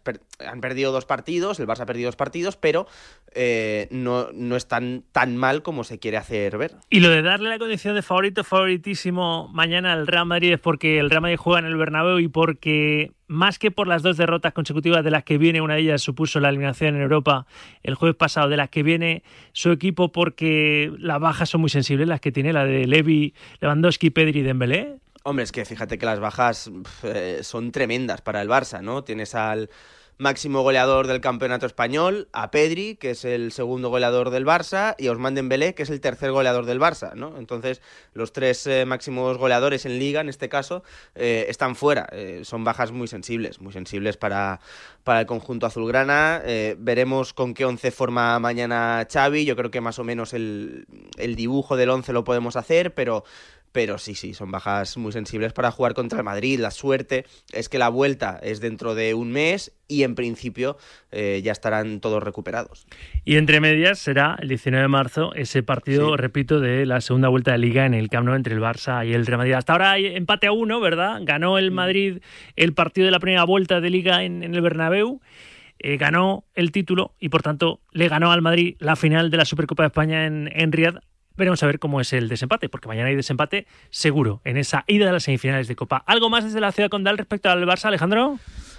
han 0.47 0.61
perdido 0.61 0.93
dos 0.93 1.05
partidos, 1.05 1.59
el 1.59 1.67
Barça 1.67 1.81
ha 1.81 1.87
perdido 1.87 2.09
dos 2.09 2.17
partidos, 2.17 2.57
pero 2.57 2.87
eh, 3.33 3.89
no, 3.91 4.29
no 4.33 4.57
están 4.57 5.05
tan 5.13 5.37
mal 5.37 5.63
como 5.63 5.85
se 5.85 5.99
quiere 5.99 6.17
hacer 6.17 6.57
ver. 6.59 6.77
Y 6.91 7.01
lo 7.01 7.11
de 7.11 7.23
darle 7.23 7.49
la 7.49 7.59
condición 7.59 7.95
de 7.95 8.03
favorito, 8.03 8.45
favoritísimo 8.45 9.49
mañana 9.53 9.93
al 9.93 10.07
Real 10.07 10.27
Madrid 10.27 10.55
es 10.55 10.61
porque 10.61 10.99
el 10.99 11.11
Real 11.11 11.23
Madrid 11.23 11.37
juega 11.39 11.61
en 11.61 11.67
el 11.67 11.77
Bernabéu 11.77 12.19
y 12.19 12.29
porque 12.29 13.13
más 13.29 13.59
que 13.59 13.71
por 13.71 13.87
las 13.89 14.03
dos 14.03 14.17
derrotas 14.17 14.53
consecutivas 14.53 15.05
de 15.05 15.11
las 15.11 15.25
que 15.25 15.39
viene, 15.39 15.61
una 15.61 15.75
de 15.75 15.81
ellas 15.81 16.03
supuso 16.03 16.41
la 16.41 16.49
eliminación 16.49 16.95
en 16.95 17.03
Europa 17.03 17.47
el 17.83 17.95
jueves 17.95 18.17
pasado, 18.17 18.49
de 18.49 18.57
las 18.57 18.71
que 18.71 18.83
viene 18.83 19.23
su 19.53 19.71
equipo 19.71 20.13
porque 20.13 20.93
las 20.99 21.21
bajas 21.21 21.51
son 21.51 21.61
muy 21.61 21.71
sensibles, 21.71 22.09
las 22.09 22.21
que 22.21 22.33
tiene 22.33 22.53
la 22.53 22.65
de 22.65 22.87
Levi, 22.87 23.35
Lewandowski, 23.61 24.11
Pedri 24.11 24.41
y 24.41 24.43
Dembélé. 24.43 24.97
Hombre, 25.25 25.43
es 25.43 25.51
que 25.51 25.65
fíjate 25.65 25.99
que 25.99 26.07
las 26.07 26.21
bajas 26.21 26.71
eh, 27.03 27.41
son 27.43 27.73
tremendas 27.73 28.21
para 28.21 28.41
el 28.43 28.49
Barça, 28.49 28.81
¿no? 28.81 29.03
Tienes 29.03 29.35
al 29.35 29.71
máximo 30.19 30.63
goleador 30.63 31.07
del 31.07 31.21
campeonato 31.21 31.67
español, 31.67 32.29
a 32.33 32.51
Pedri, 32.51 32.97
que 32.97 33.11
es 33.11 33.25
el 33.25 33.53
segundo 33.53 33.91
goleador 33.91 34.31
del 34.31 34.47
Barça, 34.47 34.95
y 34.99 35.09
a 35.09 35.11
Ousmane 35.11 35.37
Dembélé, 35.37 35.75
que 35.75 35.83
es 35.83 35.91
el 35.91 36.01
tercer 36.01 36.33
goleador 36.33 36.65
del 36.65 36.81
Barça, 36.81 37.15
¿no? 37.15 37.37
Entonces, 37.39 37.83
los 38.15 38.33
tres 38.33 38.67
eh, 38.67 38.87
máximos 38.87 39.37
goleadores 39.37 39.85
en 39.85 39.99
Liga, 39.99 40.21
en 40.21 40.29
este 40.29 40.49
caso, 40.49 40.83
eh, 41.15 41.47
están 41.49 41.77
fuera. 41.77 42.09
Eh, 42.13 42.43
son 42.45 42.65
bajas 42.65 42.93
muy 42.93 43.09
sensibles, 43.09 43.61
muy 43.61 43.73
sensibles 43.73 44.17
para, 44.17 44.61
para 45.05 45.21
el 45.21 45.27
conjunto 45.27 45.67
azulgrana. 45.67 46.43
Veremos 46.79 47.33
con 47.33 47.55
qué 47.55 47.65
once 47.65 47.91
forma 47.91 48.39
mañana 48.39 49.07
Xavi. 49.11 49.45
Yo 49.45 49.57
creo 49.57 49.71
que 49.71 49.81
más 49.81 49.99
o 49.99 50.05
menos 50.05 50.33
el, 50.33 50.87
el 51.19 51.37
dibujo 51.37 51.77
del 51.77 51.91
once 51.91 52.13
lo 52.13 52.25
podemos 52.25 52.57
hacer, 52.57 52.95
pero 52.95 53.25
pero 53.77 53.99
sí, 53.99 54.15
sí, 54.15 54.33
son 54.33 54.51
bajas 54.51 54.97
muy 54.97 55.13
sensibles 55.13 55.53
para 55.53 55.71
jugar 55.71 55.93
contra 55.93 56.17
el 56.17 56.25
Madrid. 56.25 56.59
La 56.59 56.71
suerte 56.71 57.27
es 57.53 57.69
que 57.69 57.77
la 57.77 57.91
vuelta 57.91 58.41
es 58.43 58.61
dentro 58.61 58.95
de 58.95 59.13
un 59.13 59.31
mes 59.31 59.77
y 59.87 60.03
en 60.03 60.15
principio 60.15 60.79
eh, 61.13 61.43
ya 61.45 61.53
estarán 61.53 62.01
todos 62.01 62.23
recuperados. 62.23 62.87
Y 63.27 63.37
entre 63.37 63.61
medias 63.61 63.99
será 63.99 64.39
el 64.41 64.49
19 64.49 64.81
de 64.81 64.89
marzo 64.89 65.35
ese 65.35 65.63
partido, 65.63 66.13
sí. 66.13 66.17
repito, 66.17 66.59
de 66.59 66.87
la 66.87 67.03
segunda 67.03 67.29
vuelta 67.29 67.53
de 67.53 67.59
liga 67.59 67.85
en 67.85 67.93
el 67.93 68.09
Camp 68.09 68.25
Nou 68.25 68.35
entre 68.35 68.55
el 68.55 68.63
Barça 68.63 69.07
y 69.07 69.13
el 69.13 69.27
Real 69.27 69.37
Madrid. 69.37 69.53
Hasta 69.53 69.75
ahora 69.75 69.91
hay 69.91 70.07
empate 70.07 70.47
a 70.47 70.53
uno, 70.53 70.81
¿verdad? 70.81 71.21
Ganó 71.25 71.59
el 71.59 71.71
Madrid 71.71 72.23
el 72.57 72.73
partido 72.73 73.05
de 73.05 73.11
la 73.11 73.21
primera 73.21 73.45
vuelta 73.45 73.83
de 73.83 73.91
liga 73.91 74.25
en, 74.25 74.43
en 74.43 74.55
el 74.55 74.63
Bernabéu. 74.63 75.21
Eh, 75.81 75.99
ganó 75.99 76.45
el 76.55 76.73
título 76.73 77.15
y 77.21 77.29
por 77.29 77.43
tanto 77.43 77.81
le 77.93 78.09
ganó 78.09 78.33
al 78.33 78.41
Madrid 78.41 78.77
la 78.79 78.97
final 78.97 79.31
de 79.31 79.37
la 79.37 79.45
Supercopa 79.45 79.83
de 79.83 79.89
España 79.89 80.25
en, 80.25 80.49
en 80.51 80.73
Riyadh 80.73 81.03
Veremos 81.37 81.63
a 81.63 81.67
ver 81.67 81.79
cómo 81.79 82.01
es 82.01 82.13
el 82.13 82.29
desempate, 82.29 82.69
porque 82.69 82.89
mañana 82.89 83.09
hay 83.09 83.17
desempate 83.17 83.67
seguro 83.91 84.41
en 84.45 84.57
esa 84.57 84.85
ida 84.87 85.07
de 85.07 85.13
las 85.13 85.25
semifinales 85.25 85.69
de 85.69 85.77
Copa. 85.77 86.03
¿Algo 86.07 86.31
más 86.31 86.45
desde 86.45 86.61
la 86.61 86.73
ciudad 86.73 86.89
condal 86.89 87.19
respecto 87.19 87.51
al 87.51 87.67
Barça, 87.67 87.87
Alejandro? 87.87 88.39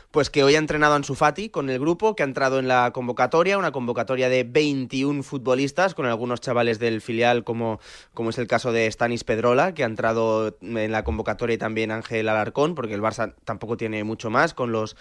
Pues 0.09 0.29
que 0.29 0.43
hoy 0.43 0.55
ha 0.55 0.57
entrenado 0.57 0.95
Ansu 0.95 1.15
Fati 1.15 1.49
con 1.49 1.69
el 1.69 1.79
grupo, 1.79 2.15
que 2.15 2.23
ha 2.23 2.25
entrado 2.25 2.59
en 2.59 2.67
la 2.67 2.91
convocatoria, 2.91 3.57
una 3.57 3.71
convocatoria 3.71 4.29
de 4.29 4.45
21 4.45 5.21
futbolistas, 5.21 5.93
con 5.93 6.05
algunos 6.05 6.39
chavales 6.39 6.79
del 6.79 7.01
filial, 7.01 7.43
como, 7.43 7.79
como 8.13 8.29
es 8.29 8.37
el 8.37 8.47
caso 8.47 8.71
de 8.71 8.89
Stanis 8.89 9.25
Pedrola, 9.25 9.73
que 9.73 9.83
ha 9.83 9.87
entrado 9.87 10.57
en 10.61 10.91
la 10.91 11.03
convocatoria 11.03 11.55
y 11.55 11.57
también 11.57 11.91
Ángel 11.91 12.29
Alarcón, 12.29 12.73
porque 12.73 12.93
el 12.93 13.01
Barça 13.01 13.35
tampoco 13.43 13.75
tiene 13.75 14.03
mucho 14.05 14.29
más 14.29 14.53
con 14.53 14.71
los, 14.71 14.95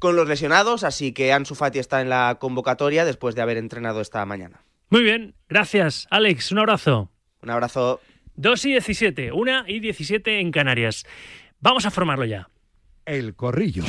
con 0.00 0.16
los 0.16 0.28
lesionados, 0.28 0.82
así 0.82 1.12
que 1.12 1.32
Ansu 1.32 1.54
Fati 1.54 1.78
está 1.78 2.00
en 2.00 2.10
la 2.10 2.36
convocatoria 2.40 3.04
después 3.04 3.36
de 3.36 3.42
haber 3.42 3.56
entrenado 3.58 4.00
esta 4.00 4.26
mañana. 4.26 4.64
Muy 4.90 5.02
bien, 5.02 5.34
gracias, 5.48 6.06
Alex. 6.10 6.52
Un 6.52 6.58
abrazo. 6.58 7.10
Un 7.42 7.50
abrazo. 7.50 8.00
2 8.36 8.64
y 8.66 8.70
17, 8.70 9.32
1 9.32 9.64
y 9.66 9.80
17 9.80 10.40
en 10.40 10.52
Canarias. 10.52 11.04
Vamos 11.60 11.86
a 11.86 11.90
formarlo 11.90 12.24
ya. 12.24 12.48
El 13.04 13.34
corrillo. 13.34 13.84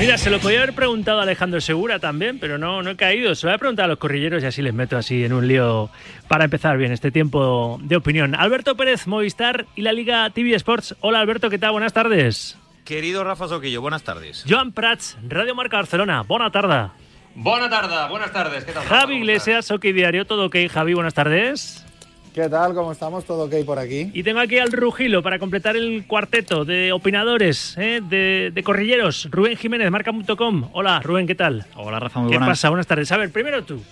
Mira, 0.00 0.16
se 0.16 0.30
lo 0.30 0.38
podía 0.38 0.62
haber 0.62 0.74
preguntado 0.74 1.18
a 1.18 1.24
Alejandro 1.24 1.60
Segura 1.60 1.98
también, 1.98 2.38
pero 2.38 2.56
no, 2.56 2.82
no 2.82 2.90
he 2.90 2.96
caído. 2.96 3.34
Se 3.34 3.44
lo 3.44 3.50
voy 3.50 3.56
a 3.56 3.58
preguntar 3.58 3.84
a 3.84 3.88
los 3.88 3.98
corrilleros 3.98 4.42
y 4.42 4.46
así 4.46 4.62
les 4.62 4.72
meto 4.72 4.96
así 4.96 5.24
en 5.24 5.34
un 5.34 5.46
lío 5.46 5.90
para 6.26 6.44
empezar 6.44 6.78
bien 6.78 6.90
este 6.90 7.10
tiempo 7.10 7.78
de 7.82 7.96
opinión. 7.96 8.34
Alberto 8.34 8.76
Pérez, 8.76 9.06
Movistar 9.06 9.66
y 9.76 9.82
la 9.82 9.92
Liga 9.92 10.30
TV 10.30 10.54
Sports. 10.54 10.96
Hola 11.00 11.20
Alberto, 11.20 11.50
¿qué 11.50 11.58
tal? 11.58 11.72
Buenas 11.72 11.92
tardes. 11.92 12.56
Querido 12.86 13.24
Rafa 13.24 13.46
Soquillo, 13.48 13.82
buenas 13.82 14.02
tardes. 14.02 14.42
Joan 14.48 14.72
Prats, 14.72 15.18
Radio 15.28 15.54
Marca 15.54 15.76
Barcelona. 15.76 16.22
Buena 16.22 16.50
tarde. 16.50 16.90
Buena 17.34 17.70
tarde, 17.70 17.94
buenas 18.10 18.32
tardes. 18.32 18.64
¿Qué 18.64 18.72
tal? 18.72 18.84
Javi 18.84 19.16
Iglesias, 19.16 19.70
OK 19.70 19.82
Diario, 19.82 20.24
todo 20.24 20.46
ok. 20.46 20.56
Javi, 20.70 20.94
buenas 20.94 21.14
tardes. 21.14 21.86
¿Qué 22.34 22.48
tal? 22.48 22.74
¿Cómo 22.74 22.92
estamos? 22.92 23.24
¿Todo 23.24 23.44
ok 23.44 23.64
por 23.64 23.78
aquí? 23.78 24.10
Y 24.12 24.22
tengo 24.22 24.40
aquí 24.40 24.58
al 24.58 24.70
Rugilo 24.70 25.22
para 25.22 25.38
completar 25.38 25.76
el 25.76 26.04
cuarteto 26.06 26.64
de 26.64 26.92
opinadores, 26.92 27.76
¿eh? 27.76 28.00
de, 28.02 28.50
de, 28.54 28.62
corrilleros. 28.62 29.28
Rubén 29.30 29.56
Jiménez, 29.56 29.90
marca.com. 29.90 30.68
Hola, 30.72 31.00
Rubén, 31.00 31.26
¿qué 31.26 31.34
tal? 31.34 31.66
Hola, 31.74 31.98
Rafa, 31.98 32.20
muy 32.20 32.30
¿Qué 32.30 32.36
buenas. 32.36 32.58
pasa? 32.58 32.68
Buenas 32.68 32.86
tardes. 32.86 33.10
A 33.10 33.16
ver, 33.16 33.32
primero 33.32 33.64
tú. 33.64 33.82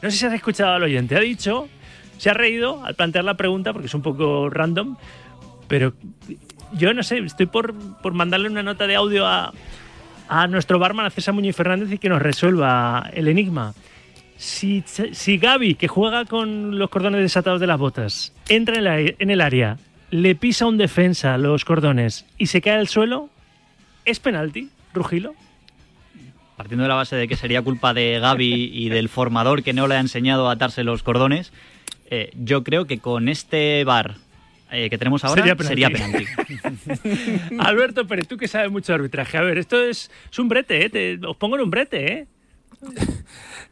No 0.00 0.10
sé 0.10 0.16
si 0.16 0.26
has 0.26 0.32
escuchado 0.32 0.72
al 0.72 0.82
oyente. 0.82 1.16
Ha 1.16 1.20
dicho, 1.20 1.68
se 2.16 2.30
ha 2.30 2.34
reído 2.34 2.84
al 2.84 2.94
plantear 2.94 3.24
la 3.24 3.36
pregunta 3.36 3.72
porque 3.72 3.88
es 3.88 3.94
un 3.94 4.02
poco 4.02 4.48
random, 4.48 4.96
pero 5.68 5.92
yo 6.72 6.94
no 6.94 7.02
sé, 7.02 7.18
estoy 7.18 7.46
por, 7.46 7.74
por 8.00 8.14
mandarle 8.14 8.48
una 8.48 8.62
nota 8.62 8.86
de 8.86 8.94
audio 8.96 9.26
a, 9.26 9.52
a 10.32 10.46
nuestro 10.46 10.78
barman, 10.78 11.04
a 11.04 11.10
César 11.10 11.34
Muñoz 11.34 11.54
Fernández, 11.54 11.92
y 11.92 11.98
que 11.98 12.08
nos 12.08 12.22
resuelva 12.22 13.10
el 13.12 13.28
enigma. 13.28 13.74
Si, 14.38 14.82
si 14.86 15.36
Gaby, 15.36 15.74
que 15.74 15.88
juega 15.88 16.24
con 16.24 16.78
los 16.78 16.88
cordones 16.88 17.20
desatados 17.20 17.60
de 17.60 17.66
las 17.66 17.78
botas, 17.78 18.32
entra 18.48 18.76
en, 18.76 18.84
la, 18.84 18.98
en 18.98 19.30
el 19.30 19.42
área, 19.42 19.76
le 20.10 20.34
pisa 20.34 20.64
un 20.64 20.78
defensa 20.78 21.36
los 21.36 21.66
cordones 21.66 22.24
y 22.38 22.46
se 22.46 22.62
cae 22.62 22.78
al 22.78 22.88
suelo, 22.88 23.28
¿es 24.06 24.20
penalti, 24.20 24.70
Rugilo? 24.94 25.34
Partiendo 26.56 26.84
de 26.84 26.88
la 26.88 26.94
base 26.94 27.14
de 27.14 27.28
que 27.28 27.36
sería 27.36 27.60
culpa 27.60 27.92
de 27.92 28.18
Gaby 28.18 28.70
y 28.72 28.88
del 28.88 29.10
formador 29.10 29.62
que 29.62 29.74
no 29.74 29.86
le 29.86 29.96
ha 29.96 30.00
enseñado 30.00 30.48
a 30.48 30.52
atarse 30.52 30.82
los 30.82 31.02
cordones, 31.02 31.52
eh, 32.10 32.30
yo 32.34 32.64
creo 32.64 32.86
que 32.86 33.00
con 33.00 33.28
este 33.28 33.84
bar 33.84 34.14
eh, 34.72 34.88
que 34.90 34.98
tenemos 34.98 35.22
ahora 35.24 35.42
sería 35.42 35.54
penalti. 35.54 35.82
Sería 35.82 36.60
penalti. 36.60 37.54
Alberto 37.58 38.06
Pérez, 38.06 38.26
tú 38.26 38.36
que 38.36 38.48
sabes 38.48 38.70
mucho 38.70 38.92
de 38.92 38.96
arbitraje. 38.96 39.36
A 39.36 39.42
ver, 39.42 39.58
esto 39.58 39.80
es, 39.82 40.10
es 40.30 40.38
un 40.38 40.48
brete, 40.48 40.84
¿eh? 40.84 40.88
Te, 40.88 41.20
os 41.26 41.36
pongo 41.36 41.56
en 41.56 41.62
un 41.62 41.70
brete, 41.70 42.12
¿eh? 42.12 42.26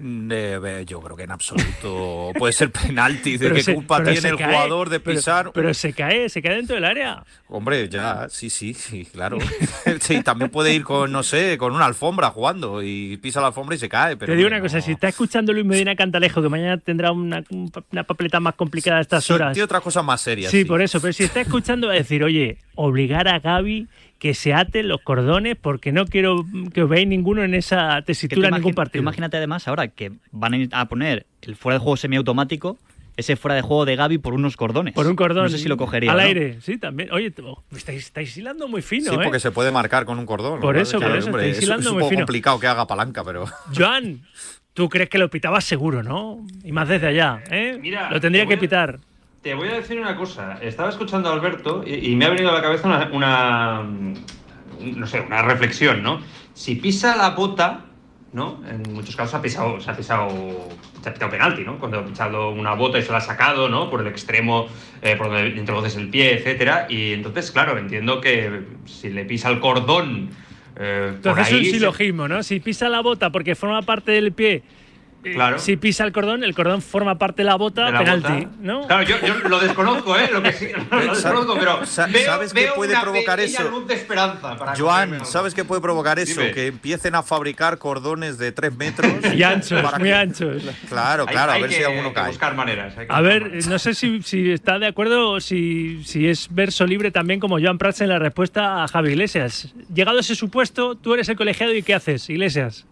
Eh, 0.03 0.85
yo 0.87 1.01
creo 1.01 1.17
que 1.17 1.25
en 1.25 1.31
absoluto 1.31 2.33
puede 2.39 2.53
ser 2.53 2.71
penalti. 2.71 3.37
¿De 3.37 3.53
qué 3.53 3.63
se, 3.63 3.75
culpa 3.75 4.03
tiene 4.03 4.31
el 4.31 4.37
cae, 4.37 4.47
jugador 4.47 4.89
de 4.89 5.01
pisar? 5.01 5.45
Pero, 5.45 5.53
pero, 5.53 5.75
se 5.75 5.93
cae, 5.93 6.29
se 6.29 6.41
cae 6.41 6.57
dentro 6.57 6.75
del 6.75 6.85
área. 6.85 7.23
Hombre, 7.49 7.89
ya, 7.89 8.29
sí, 8.31 8.49
sí, 8.49 8.73
sí, 8.73 9.05
claro. 9.05 9.39
sí, 10.01 10.23
también 10.23 10.51
puede 10.51 10.73
ir 10.73 10.85
con, 10.85 11.13
no 11.13 11.23
sé, 11.23 11.59
con 11.59 11.75
una 11.75 11.85
alfombra 11.85 12.31
jugando 12.31 12.83
y 12.83 13.19
pisa 13.19 13.41
la 13.41 13.49
alfombra 13.49 13.77
y 13.77 13.79
se 13.79 13.89
cae. 13.89 14.17
Pero 14.17 14.33
Te 14.33 14.37
digo 14.37 14.49
una 14.49 14.61
cosa, 14.61 14.81
si 14.81 14.93
está 14.93 15.09
escuchando 15.09 15.53
Luis 15.53 15.67
Medina 15.67 15.95
Cantalejo, 15.95 16.41
que 16.41 16.49
mañana 16.49 16.79
tendrá 16.79 17.13
una, 17.13 17.45
una 17.91 18.05
papeleta 18.05 18.41
más 18.41 18.55
complicada 18.55 18.99
a 18.99 19.03
estas 19.03 19.25
sí, 19.25 19.33
horas. 19.33 19.53
Tiene 19.53 19.65
otras 19.65 19.83
cosas 19.83 20.05
más 20.05 20.21
serias. 20.21 20.51
Sí, 20.51 20.61
sí, 20.61 20.65
por 20.65 20.81
eso, 20.81 21.01
pero 21.01 21.13
si 21.13 21.25
está 21.25 21.43
escuchando 21.43 21.89
va 21.89 21.95
a 21.95 21.97
decir, 21.97 22.25
oye, 22.25 22.59
obligar 22.75 23.29
a 23.29 23.39
Gaby 23.39 23.87
que 24.21 24.35
se 24.35 24.53
aten 24.55 24.87
los 24.87 25.01
cordones 25.01 25.57
porque 25.61 25.91
no 25.93 26.07
quiero 26.07 26.45
que 26.73 26.83
os 26.83 26.89
veáis 26.89 27.09
ninguno 27.09 27.43
en 27.43 27.55
esa 27.55 28.03
tesitura 28.03 28.49
en 28.49 28.55
ningún 28.55 28.75
partido. 28.75 29.03
Imagínate 29.03 29.39
además 29.39 29.67
ahora 29.67 29.89
que 29.89 30.13
van 30.31 30.69
a 30.73 30.85
poner 30.87 31.27
el 31.43 31.57
fuera 31.57 31.75
de 31.79 31.81
juego 31.81 31.97
semiautomático 31.97 32.79
ese 33.17 33.37
fuera 33.37 33.55
de 33.55 33.63
juego 33.63 33.85
de 33.85 33.97
Gaby 33.97 34.19
por 34.19 34.35
unos 34.35 34.57
cordones. 34.57 34.95
Por 34.95 35.07
un 35.07 35.17
cordón. 35.17 35.45
No 35.45 35.49
sé 35.51 35.59
si 35.59 35.69
lo 35.69 35.77
cogería. 35.77 36.13
Al 36.13 36.19
¿no? 36.19 36.23
aire, 36.23 36.59
sí, 36.61 36.79
también. 36.79 37.13
Oye, 37.13 37.33
estáis, 37.73 38.05
estáis 38.05 38.37
hilando 38.37 38.69
muy 38.69 38.83
fino, 38.83 39.11
Sí, 39.11 39.17
¿eh? 39.17 39.21
porque 39.25 39.41
se 39.41 39.51
puede 39.51 39.71
marcar 39.71 40.05
con 40.05 40.19
un 40.19 40.27
cordón. 40.27 40.61
Por 40.61 40.77
eso, 40.77 40.99
que, 40.99 41.07
por 41.07 41.17
eso, 41.17 41.27
hombre, 41.27 41.43
estáis 41.43 41.59
es, 41.59 41.65
hilando 41.65 41.83
es 41.83 41.87
un 41.89 41.93
muy 41.95 42.01
poco 42.03 42.11
fino. 42.11 42.21
complicado 42.23 42.61
que 42.61 42.67
haga 42.67 42.87
palanca, 42.87 43.23
pero... 43.25 43.45
Joan, 43.77 44.23
tú 44.73 44.89
crees 44.89 45.11
que 45.11 45.19
lo 45.19 45.29
pitabas 45.29 45.65
seguro, 45.65 46.03
¿no? 46.03 46.47
Y 46.65 46.73
más 46.73 46.89
desde 46.89 47.09
allá, 47.09 47.43
¿eh? 47.51 47.79
Mira, 47.81 48.11
lo 48.11 48.21
tendría 48.21 48.47
que 48.47 48.57
pitar. 48.57 49.01
Te 49.43 49.55
voy 49.55 49.69
a 49.69 49.75
decir 49.75 49.99
una 49.99 50.17
cosa. 50.17 50.59
Estaba 50.61 50.91
escuchando 50.91 51.31
a 51.31 51.33
Alberto 51.33 51.83
y, 51.87 52.15
me 52.15 52.27
ha 52.27 52.31
venido 52.31 52.51
a 52.51 52.55
la 52.55 52.63
cabeza 52.63 52.87
una, 52.87 53.11
una, 53.13 53.83
no 54.81 55.07
sé, 55.07 55.21
una 55.21 55.43
reflexión, 55.43 56.03
¿no? 56.03 56.21
Si 56.53 56.75
pisa 56.75 57.17
la 57.17 57.31
bota, 57.31 57.87
¿no? 58.33 58.63
En 58.69 58.93
muchos 58.93 59.17
casos 59.17 59.35
ha 59.35 59.43
pisado, 59.43 59.81
se 59.81 59.91
ha 59.91 59.97
pisado, 59.97 60.29
se 61.03 61.09
ha 61.09 61.13
pisado 61.15 61.31
penalti, 61.31 61.65
¿no? 61.65 61.79
Cuando 61.79 62.01
ha 62.01 62.05
pisado 62.05 62.51
una 62.51 62.75
bota 62.75 62.99
y 62.99 63.03
se 63.03 63.13
la 63.13 63.19
ha 63.19 63.23
sacado, 63.23 63.69
¿no? 63.71 63.89
Por 63.89 64.03
el 64.03 64.09
extremo, 64.09 64.67
eh, 65.01 65.17
por 65.17 65.31
donde 65.31 65.49
introduces 65.59 65.97
el 65.97 66.11
pie, 66.11 66.35
etcétera. 66.35 66.87
Y 66.91 67.15
entonces, 67.15 67.51
claro, 67.51 67.79
entiendo 67.79 68.21
que 68.21 68.65
si 68.85 69.09
le 69.09 69.25
pisa 69.25 69.49
el 69.49 69.61
cordón. 69.61 70.29
Eh, 70.77 71.15
por 71.23 71.39
Entonces 71.39 71.47
es 71.47 71.53
un 71.53 71.59
ahí, 71.61 71.71
silogismo, 71.71 72.29
¿no? 72.29 72.43
Si 72.43 72.61
pisa 72.61 72.91
la 72.91 73.01
bota 73.01 73.31
porque 73.31 73.55
forma 73.55 73.81
parte 73.81 74.13
del 74.13 74.33
pie. 74.33 74.63
Eh, 75.25 75.33
Claro. 75.35 75.59
Si 75.59 75.77
pisa 75.77 76.05
el 76.05 76.13
cordón, 76.13 76.45
el 76.45 76.55
cordón 76.55 76.81
forma 76.83 77.19
parte 77.19 77.43
de 77.43 77.45
la 77.47 77.57
bota, 77.57 77.87
de 77.87 77.93
la 77.93 77.99
penalti, 77.99 78.33
bota. 78.45 78.49
¿no? 78.61 78.87
Claro, 78.87 79.03
yo, 79.03 79.17
yo 79.27 79.35
lo 79.49 79.59
desconozco, 79.61 80.17
¿eh? 80.19 80.29
Lo 80.33 80.43
que 80.43 80.53
sí, 80.53 80.69
lo 80.91 81.01
desconozco, 81.01 81.57
pero 81.59 81.85
Sa- 81.87 82.07
veo, 82.07 82.25
¿sabes 82.25 82.53
qué 82.53 82.61
veo 82.63 82.75
puede 82.75 82.93
una 82.93 83.03
provocar 83.03 83.41
eso? 83.41 83.69
luz 83.71 83.87
de 83.87 83.95
esperanza 83.95 84.57
para 84.57 84.75
Joan, 84.77 85.25
¿sabes 85.27 85.55
qué 85.55 85.65
puede 85.65 85.81
provocar 85.83 86.19
eso? 86.19 86.41
Dime. 86.41 86.53
Que 86.53 86.67
empiecen 86.69 87.15
a 87.15 87.23
fabricar 87.23 87.79
cordones 87.79 88.39
de 88.39 88.53
3 88.53 88.77
metros. 88.77 89.11
Y 89.35 89.43
anchos, 89.43 89.83
para 89.83 89.99
muy 89.99 90.09
que- 90.09 90.15
anchos. 90.15 90.63
Claro, 90.89 91.25
Hay- 91.27 91.35
claro, 91.35 91.53
hay 91.53 91.59
a 91.59 91.63
ver 91.63 91.71
que- 91.71 91.77
si 91.77 91.85
alguno 91.85 92.09
que 92.09 92.15
cae. 92.15 92.29
buscar 92.29 92.55
maneras. 92.57 92.97
hay 92.99 93.07
que 93.07 93.13
A 93.13 93.21
ver, 93.21 93.67
no 93.67 93.79
sé 93.79 93.95
si, 93.95 94.23
si 94.23 94.51
está 94.51 94.79
de 94.79 94.87
acuerdo 94.87 95.31
o 95.31 95.41
si, 95.41 96.03
si 96.05 96.29
es 96.29 96.49
verso 96.51 96.87
libre 96.87 97.11
también 97.11 97.41
como 97.41 97.59
Joan 97.61 97.79
Prats 97.79 98.01
en 98.01 98.09
la 98.09 98.19
respuesta 98.19 98.83
a 98.85 98.89
Javi 98.89 99.11
Iglesias. 99.11 99.75
Llegado 99.95 100.19
ese 100.19 100.35
supuesto, 100.35 100.95
tú 100.97 101.15
eres 101.15 101.29
el 101.29 101.37
colegiado 101.37 101.75
y 101.75 101.83
¿qué 101.83 101.95
haces, 101.95 102.29
Iglesias? 102.31 102.87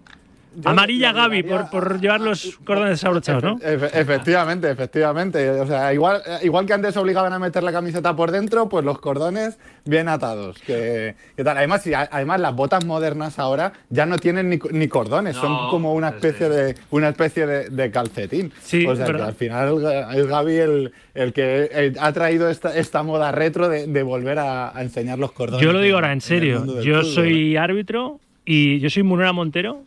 Yo 0.61 0.71
Amarilla 0.71 1.13
Gaby 1.13 1.43
por, 1.45 1.71
por 1.71 2.01
llevar 2.01 2.21
los 2.21 2.59
cordones 2.65 2.91
desabrochados, 2.91 3.43
¿no? 3.43 3.59
Efe- 3.61 3.91
efectivamente, 3.95 4.71
efectivamente. 4.71 5.49
O 5.51 5.67
sea, 5.67 5.93
igual, 5.95 6.21
igual 6.43 6.67
que 6.67 6.73
antes 6.73 6.97
obligaban 6.97 7.33
a 7.33 7.39
meter 7.39 7.63
la 7.63 7.71
camiseta 7.73 8.17
por 8.17 8.31
dentro, 8.31 8.69
pues 8.69 8.85
los 8.85 8.99
cordones 8.99 9.59
bien 9.85 10.09
atados. 10.09 10.59
Que, 10.67 11.15
que 11.37 11.45
tal. 11.45 11.57
Además, 11.59 11.87
a- 11.87 12.09
además, 12.11 12.41
las 12.41 12.55
botas 12.55 12.85
modernas 12.85 13.39
ahora 13.39 13.73
ya 13.91 14.05
no 14.07 14.19
tienen 14.19 14.49
ni, 14.51 14.59
ni 14.73 14.89
cordones, 14.89 15.37
son 15.37 15.71
como 15.71 15.95
una 15.95 16.09
especie 16.09 16.49
de 16.49 16.75
una 16.91 17.09
especie 17.11 17.47
de, 17.47 17.69
de 17.71 17.91
calcetín. 17.91 18.53
Sí, 18.61 18.85
o 18.87 18.97
sea, 18.97 19.07
que 19.07 19.13
al 19.23 19.35
final 19.35 19.75
Ga- 19.77 20.15
es 20.17 20.27
Gaby 20.27 20.57
el, 20.57 20.93
el 21.15 21.33
que 21.33 21.69
eh, 21.73 21.93
ha 22.01 22.13
traído 22.13 22.49
esta, 22.51 22.77
esta 22.77 23.03
moda 23.03 23.31
retro 23.33 23.69
de, 23.69 23.87
de 23.87 24.03
volver 24.03 24.39
a, 24.39 24.77
a 24.77 24.83
enseñar 24.83 25.19
los 25.19 25.33
cordones. 25.33 25.65
Yo 25.65 25.73
lo 25.73 25.81
digo 25.81 25.97
ahora 25.97 26.13
en 26.13 26.21
serio. 26.21 26.65
Yo 26.83 27.05
soy 27.05 27.57
árbitro 27.57 28.19
y 28.45 28.79
yo 28.81 28.91
soy 28.91 29.03
Munera 29.03 29.33
Montero. 29.33 29.83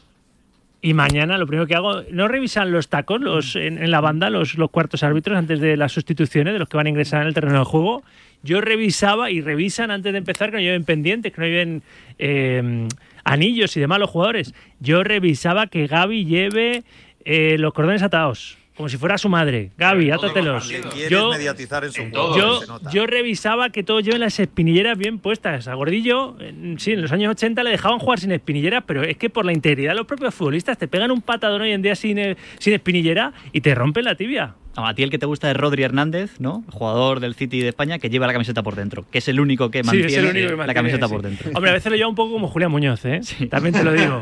Y 0.84 0.94
mañana 0.96 1.38
lo 1.38 1.46
primero 1.46 1.68
que 1.68 1.76
hago, 1.76 2.02
no 2.12 2.28
revisan 2.28 2.72
los 2.72 2.88
tacos 2.88 3.22
los, 3.22 3.56
en, 3.56 3.78
en 3.78 3.92
la 3.92 4.02
banda, 4.02 4.32
los, 4.32 4.56
los 4.56 4.72
cuartos 4.72 5.04
árbitros 5.04 5.38
antes 5.38 5.60
de 5.60 5.78
las 5.78 5.92
sustituciones 5.92 6.54
de 6.54 6.60
los 6.60 6.68
que 6.68 6.78
van 6.78 6.88
a 6.88 6.90
ingresar 6.90 7.22
en 7.22 7.28
el 7.28 7.34
terreno 7.36 7.60
de 7.60 7.66
juego. 7.66 8.04
Yo 8.42 8.62
revisaba 8.62 9.30
y 9.30 9.42
revisan 9.42 9.92
antes 9.92 10.12
de 10.12 10.18
empezar 10.18 10.50
que 10.50 10.58
no 10.58 10.62
lleven 10.64 10.84
pendientes, 10.84 11.32
que 11.32 11.42
no 11.42 11.48
lleven 11.48 11.84
eh, 12.18 12.88
anillos 13.24 13.78
y 13.78 13.80
demás 13.80 14.00
los 14.00 14.10
jugadores. 14.10 14.56
Yo 14.80 15.04
revisaba 15.04 15.68
que 15.68 15.86
Gaby 15.86 16.26
lleve 16.26 16.84
eh, 17.26 17.58
los 17.60 17.74
cordones 17.74 18.02
atados, 18.02 18.58
como 18.76 18.90
si 18.90 18.98
fuera 18.98 19.18
su 19.18 19.30
madre. 19.30 19.72
Gaby, 19.78 20.12
átatelos. 20.12 20.72
Yo, 21.10 21.30
mediatizar 21.32 21.84
en 21.84 21.92
su 21.92 22.10
todo. 22.12 22.34
juego, 22.34 22.80
yo, 22.92 23.06
revisaba 23.06 23.70
que 23.70 23.84
todos 23.84 24.04
lleven 24.04 24.22
las 24.22 24.40
espinilleras 24.40 24.98
bien 24.98 25.20
puestas. 25.20 25.68
A 25.68 25.74
Gordillo, 25.76 26.36
en- 26.40 26.80
sí, 26.80 26.94
en 26.94 27.02
los 27.02 27.12
años 27.12 27.32
80 27.32 27.64
le 27.64 27.72
dejaban 27.72 28.00
jugar 28.00 28.20
sin 28.20 28.32
espinillera, 28.32 28.82
pero 28.82 29.04
es 29.04 29.18
que 29.18 29.30
por 29.30 29.46
la 29.46 29.54
integridad 29.54 29.92
de 29.92 29.98
los 29.98 30.08
propios 30.08 30.34
futbolistas 30.34 30.78
te 30.78 30.88
pegan 30.88 31.12
un 31.12 31.22
patadón 31.22 31.62
hoy 31.62 31.72
en 31.72 31.82
día 31.82 31.96
sin, 31.96 32.18
eh, 32.18 32.38
sin 32.60 32.74
espinillera 32.74 33.34
y 33.52 33.62
te 33.62 33.76
rompen 33.76 34.06
la 34.06 34.16
tibia. 34.16 34.56
No, 34.78 34.88
a 34.88 34.94
ti 34.94 35.04
el 35.04 35.10
que 35.10 35.18
te 35.18 35.26
gusta 35.26 35.52
es 35.52 35.58
Rodri 35.58 35.84
Hernández, 35.84 36.40
¿no? 36.40 36.64
Jugador 36.72 37.20
del 37.20 37.36
City 37.36 37.60
de 37.60 37.70
España 37.70 38.00
que 38.00 38.10
lleva 38.10 38.26
la 38.28 38.34
camiseta 38.34 38.64
por 38.64 38.76
dentro, 38.76 39.06
que 39.12 39.18
es 39.18 39.28
el 39.28 39.40
único 39.40 39.70
que 39.70 39.80
Sí, 39.84 39.88
mantiene, 39.88 40.16
el 40.16 40.26
único 40.26 40.34
que 40.34 40.42
la 40.52 40.56
mantiene, 40.58 40.74
camiseta 40.74 41.08
sí. 41.08 41.14
por 41.14 41.22
dentro. 41.22 41.52
Hombre, 41.54 41.72
a 41.72 41.74
veces 41.74 41.92
lo 41.92 41.98
lleva 41.98 42.08
un 42.10 42.16
poco 42.16 42.32
como 42.34 42.48
Julián 42.48 42.72
Muñoz, 42.72 43.04
¿eh? 43.06 43.20
También 43.50 43.74
te 43.76 43.84
lo 43.84 43.92
digo. 43.94 44.22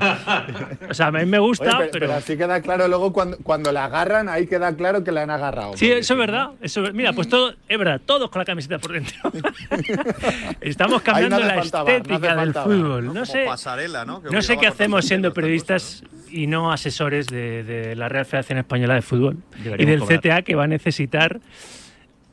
O 0.89 0.93
sea, 0.93 1.07
a 1.07 1.11
mí 1.11 1.25
me 1.25 1.37
gusta, 1.39 1.65
Oye, 1.65 1.75
pero, 1.77 1.89
pero... 1.91 2.05
pero 2.07 2.13
así 2.15 2.35
queda 2.37 2.61
claro 2.61 2.87
luego 2.87 3.13
cuando, 3.13 3.37
cuando 3.43 3.71
la 3.71 3.85
agarran, 3.85 4.27
ahí 4.27 4.47
queda 4.47 4.75
claro 4.75 5.03
que 5.03 5.11
la 5.11 5.21
han 5.23 5.29
agarrado. 5.29 5.77
Sí, 5.77 5.91
eso 5.91 5.99
es 5.99 6.09
no- 6.11 6.17
verdad. 6.17 6.49
Eso, 6.61 6.83
es- 6.85 6.93
mira, 6.93 7.13
pues 7.13 7.29
todo, 7.29 7.53
es 7.67 7.77
verdad, 7.77 8.01
todos 8.03 8.29
con 8.29 8.39
la 8.39 8.45
camiseta 8.45 8.79
por 8.79 8.93
dentro. 8.93 9.15
Estamos 10.61 10.93
no 10.97 11.03
cambiando 11.03 11.35
hace 11.37 11.45
la 11.47 11.53
falta 11.55 11.83
bar, 11.83 11.91
no 11.93 11.97
estética 11.97 12.31
hace 12.33 12.39
del 12.41 12.53
fútbol. 12.53 13.05
No, 13.05 13.13
Como 13.13 13.25
sé, 13.25 13.45
pasarela, 13.45 14.05
¿no? 14.05 14.21
Que 14.21 14.29
no 14.29 14.41
sé 14.41 14.57
qué 14.57 14.67
hacemos 14.67 15.05
siendo 15.05 15.33
periodistas 15.33 16.03
y 16.31 16.45
no 16.45 16.71
asesores 16.71 17.25
de, 17.27 17.63
de 17.63 17.95
la 17.95 18.07
Real 18.07 18.23
Federación 18.25 18.59
Española 18.59 18.93
de 18.93 19.01
Fútbol 19.01 19.37
y 19.59 19.63
Deberíamos 19.63 20.07
del 20.07 20.17
cobrar. 20.19 20.19
CTA 20.19 20.38
que 20.41 20.55
va 20.55 20.65
a 20.65 20.67
necesitar 20.67 21.39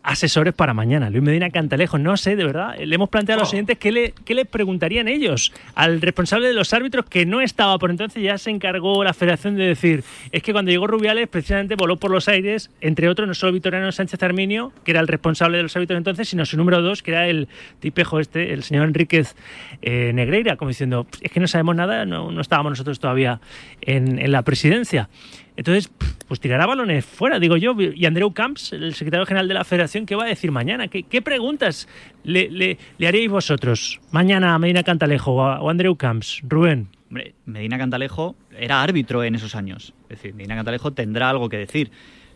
asesores 0.02 0.54
para 0.54 0.72
mañana. 0.72 1.10
Luis 1.10 1.24
Medina 1.24 1.50
Cantalejo, 1.50 1.98
no 1.98 2.16
sé, 2.16 2.36
de 2.36 2.44
verdad. 2.44 2.78
Le 2.78 2.94
hemos 2.94 3.08
planteado 3.08 3.40
a 3.40 3.42
los 3.42 3.48
Oh. 3.52 3.56
oyentes 3.56 3.76
qué 3.76 3.90
le, 3.90 4.14
qué 4.24 4.36
le 4.36 4.44
preguntarían 4.44 5.08
ellos 5.08 5.52
al 5.74 6.00
responsable 6.00 6.46
de 6.46 6.54
los 6.54 6.72
árbitros 6.72 7.06
que 7.06 7.26
no 7.26 7.40
estaba 7.40 7.76
por 7.78 7.90
entonces, 7.90 8.22
ya 8.22 8.38
se 8.38 8.50
encargó 8.50 9.02
la 9.02 9.12
federación 9.14 9.56
de 9.56 9.64
decir, 9.64 10.04
es 10.30 10.44
que 10.44 10.52
cuando 10.52 10.70
llegó 10.70 10.86
Rubiales 10.86 11.26
precisamente 11.26 11.74
voló 11.74 11.96
por 11.96 12.12
los 12.12 12.28
aires, 12.28 12.70
entre 12.80 13.08
otros 13.08 13.26
no 13.26 13.34
solo 13.34 13.52
Vitoriano 13.52 13.90
Sánchez 13.90 14.22
Arminio, 14.22 14.70
que 14.84 14.92
era 14.92 15.00
el 15.00 15.08
responsable 15.08 15.56
de 15.56 15.64
los 15.64 15.74
árbitros 15.74 15.98
entonces, 15.98 16.28
sino 16.28 16.46
su 16.46 16.56
número 16.56 16.82
dos, 16.82 17.02
que 17.02 17.10
era 17.10 17.26
el 17.26 17.48
tipejo 17.80 18.20
este, 18.20 18.52
el 18.52 18.62
señor 18.62 18.86
Enríquez 18.86 19.34
eh, 19.82 20.12
Negreira, 20.14 20.54
como 20.56 20.68
diciendo, 20.68 21.08
es 21.20 21.32
que 21.32 21.40
no 21.40 21.48
sabemos 21.48 21.74
nada, 21.74 22.06
no, 22.06 22.30
no 22.30 22.40
estábamos 22.40 22.70
nosotros 22.70 23.00
todavía 23.00 23.40
en, 23.80 24.20
en 24.20 24.30
la 24.30 24.42
presidencia. 24.42 25.08
Entonces, 25.56 25.90
pues 26.28 26.40
tirará 26.40 26.66
balones 26.66 27.04
fuera, 27.04 27.38
digo 27.38 27.56
yo. 27.56 27.74
Y 27.80 28.04
Andreu 28.04 28.32
Camps, 28.32 28.72
el 28.72 28.94
secretario 28.94 29.26
general 29.26 29.48
de 29.48 29.54
la 29.54 29.64
federación, 29.64 30.06
¿qué 30.06 30.14
va 30.14 30.24
a 30.24 30.28
decir 30.28 30.50
mañana? 30.50 30.88
¿Qué, 30.88 31.22
preguntas 31.22 31.88
le, 32.24 32.78
haríais 33.00 33.30
vosotros 33.30 34.00
mañana 34.10 34.54
a 34.54 34.58
Medina 34.58 34.82
Cantalejo 34.82 35.32
o 35.32 35.68
a 35.68 35.70
Andreu 35.70 35.96
Camps? 35.96 36.42
Rubén. 36.46 36.88
Hombre, 37.08 37.34
Medina 37.46 37.78
Cantalejo 37.78 38.36
era 38.58 38.82
árbitro 38.82 39.24
en 39.24 39.34
esos 39.34 39.54
años. 39.54 39.94
Es 40.04 40.18
decir, 40.18 40.34
Medina 40.34 40.56
Cantalejo 40.56 40.92
tendrá 40.92 41.30
algo 41.30 41.48
que 41.48 41.58
decir. 41.58 41.90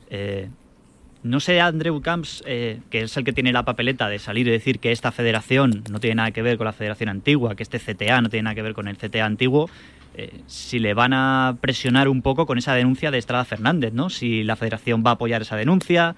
Eh, 0.08 0.48
no 1.22 1.38
sé, 1.38 1.60
Andreu 1.60 2.00
Camps, 2.00 2.42
eh, 2.46 2.80
que 2.88 3.02
es 3.02 3.16
el 3.16 3.24
que 3.24 3.34
tiene 3.34 3.52
la 3.52 3.64
papeleta 3.64 4.08
de 4.08 4.18
salir 4.18 4.48
y 4.48 4.50
decir 4.50 4.78
que 4.78 4.90
esta 4.90 5.12
federación 5.12 5.84
no 5.90 6.00
tiene 6.00 6.14
nada 6.14 6.30
que 6.30 6.40
ver 6.40 6.56
con 6.56 6.64
la 6.64 6.72
federación 6.72 7.10
antigua, 7.10 7.54
que 7.56 7.62
este 7.62 7.78
CTA 7.78 8.22
no 8.22 8.30
tiene 8.30 8.44
nada 8.44 8.54
que 8.54 8.62
ver 8.62 8.72
con 8.72 8.88
el 8.88 8.96
CTA 8.96 9.26
antiguo, 9.26 9.68
eh, 10.14 10.40
si 10.46 10.78
le 10.78 10.94
van 10.94 11.12
a 11.12 11.56
presionar 11.60 12.08
un 12.08 12.22
poco 12.22 12.46
con 12.46 12.58
esa 12.58 12.74
denuncia 12.74 13.10
de 13.10 13.18
Estrada 13.18 13.44
Fernández, 13.44 13.92
¿no? 13.92 14.10
Si 14.10 14.42
la 14.44 14.56
federación 14.56 15.02
va 15.06 15.10
a 15.10 15.14
apoyar 15.14 15.42
esa 15.42 15.56
denuncia, 15.56 16.14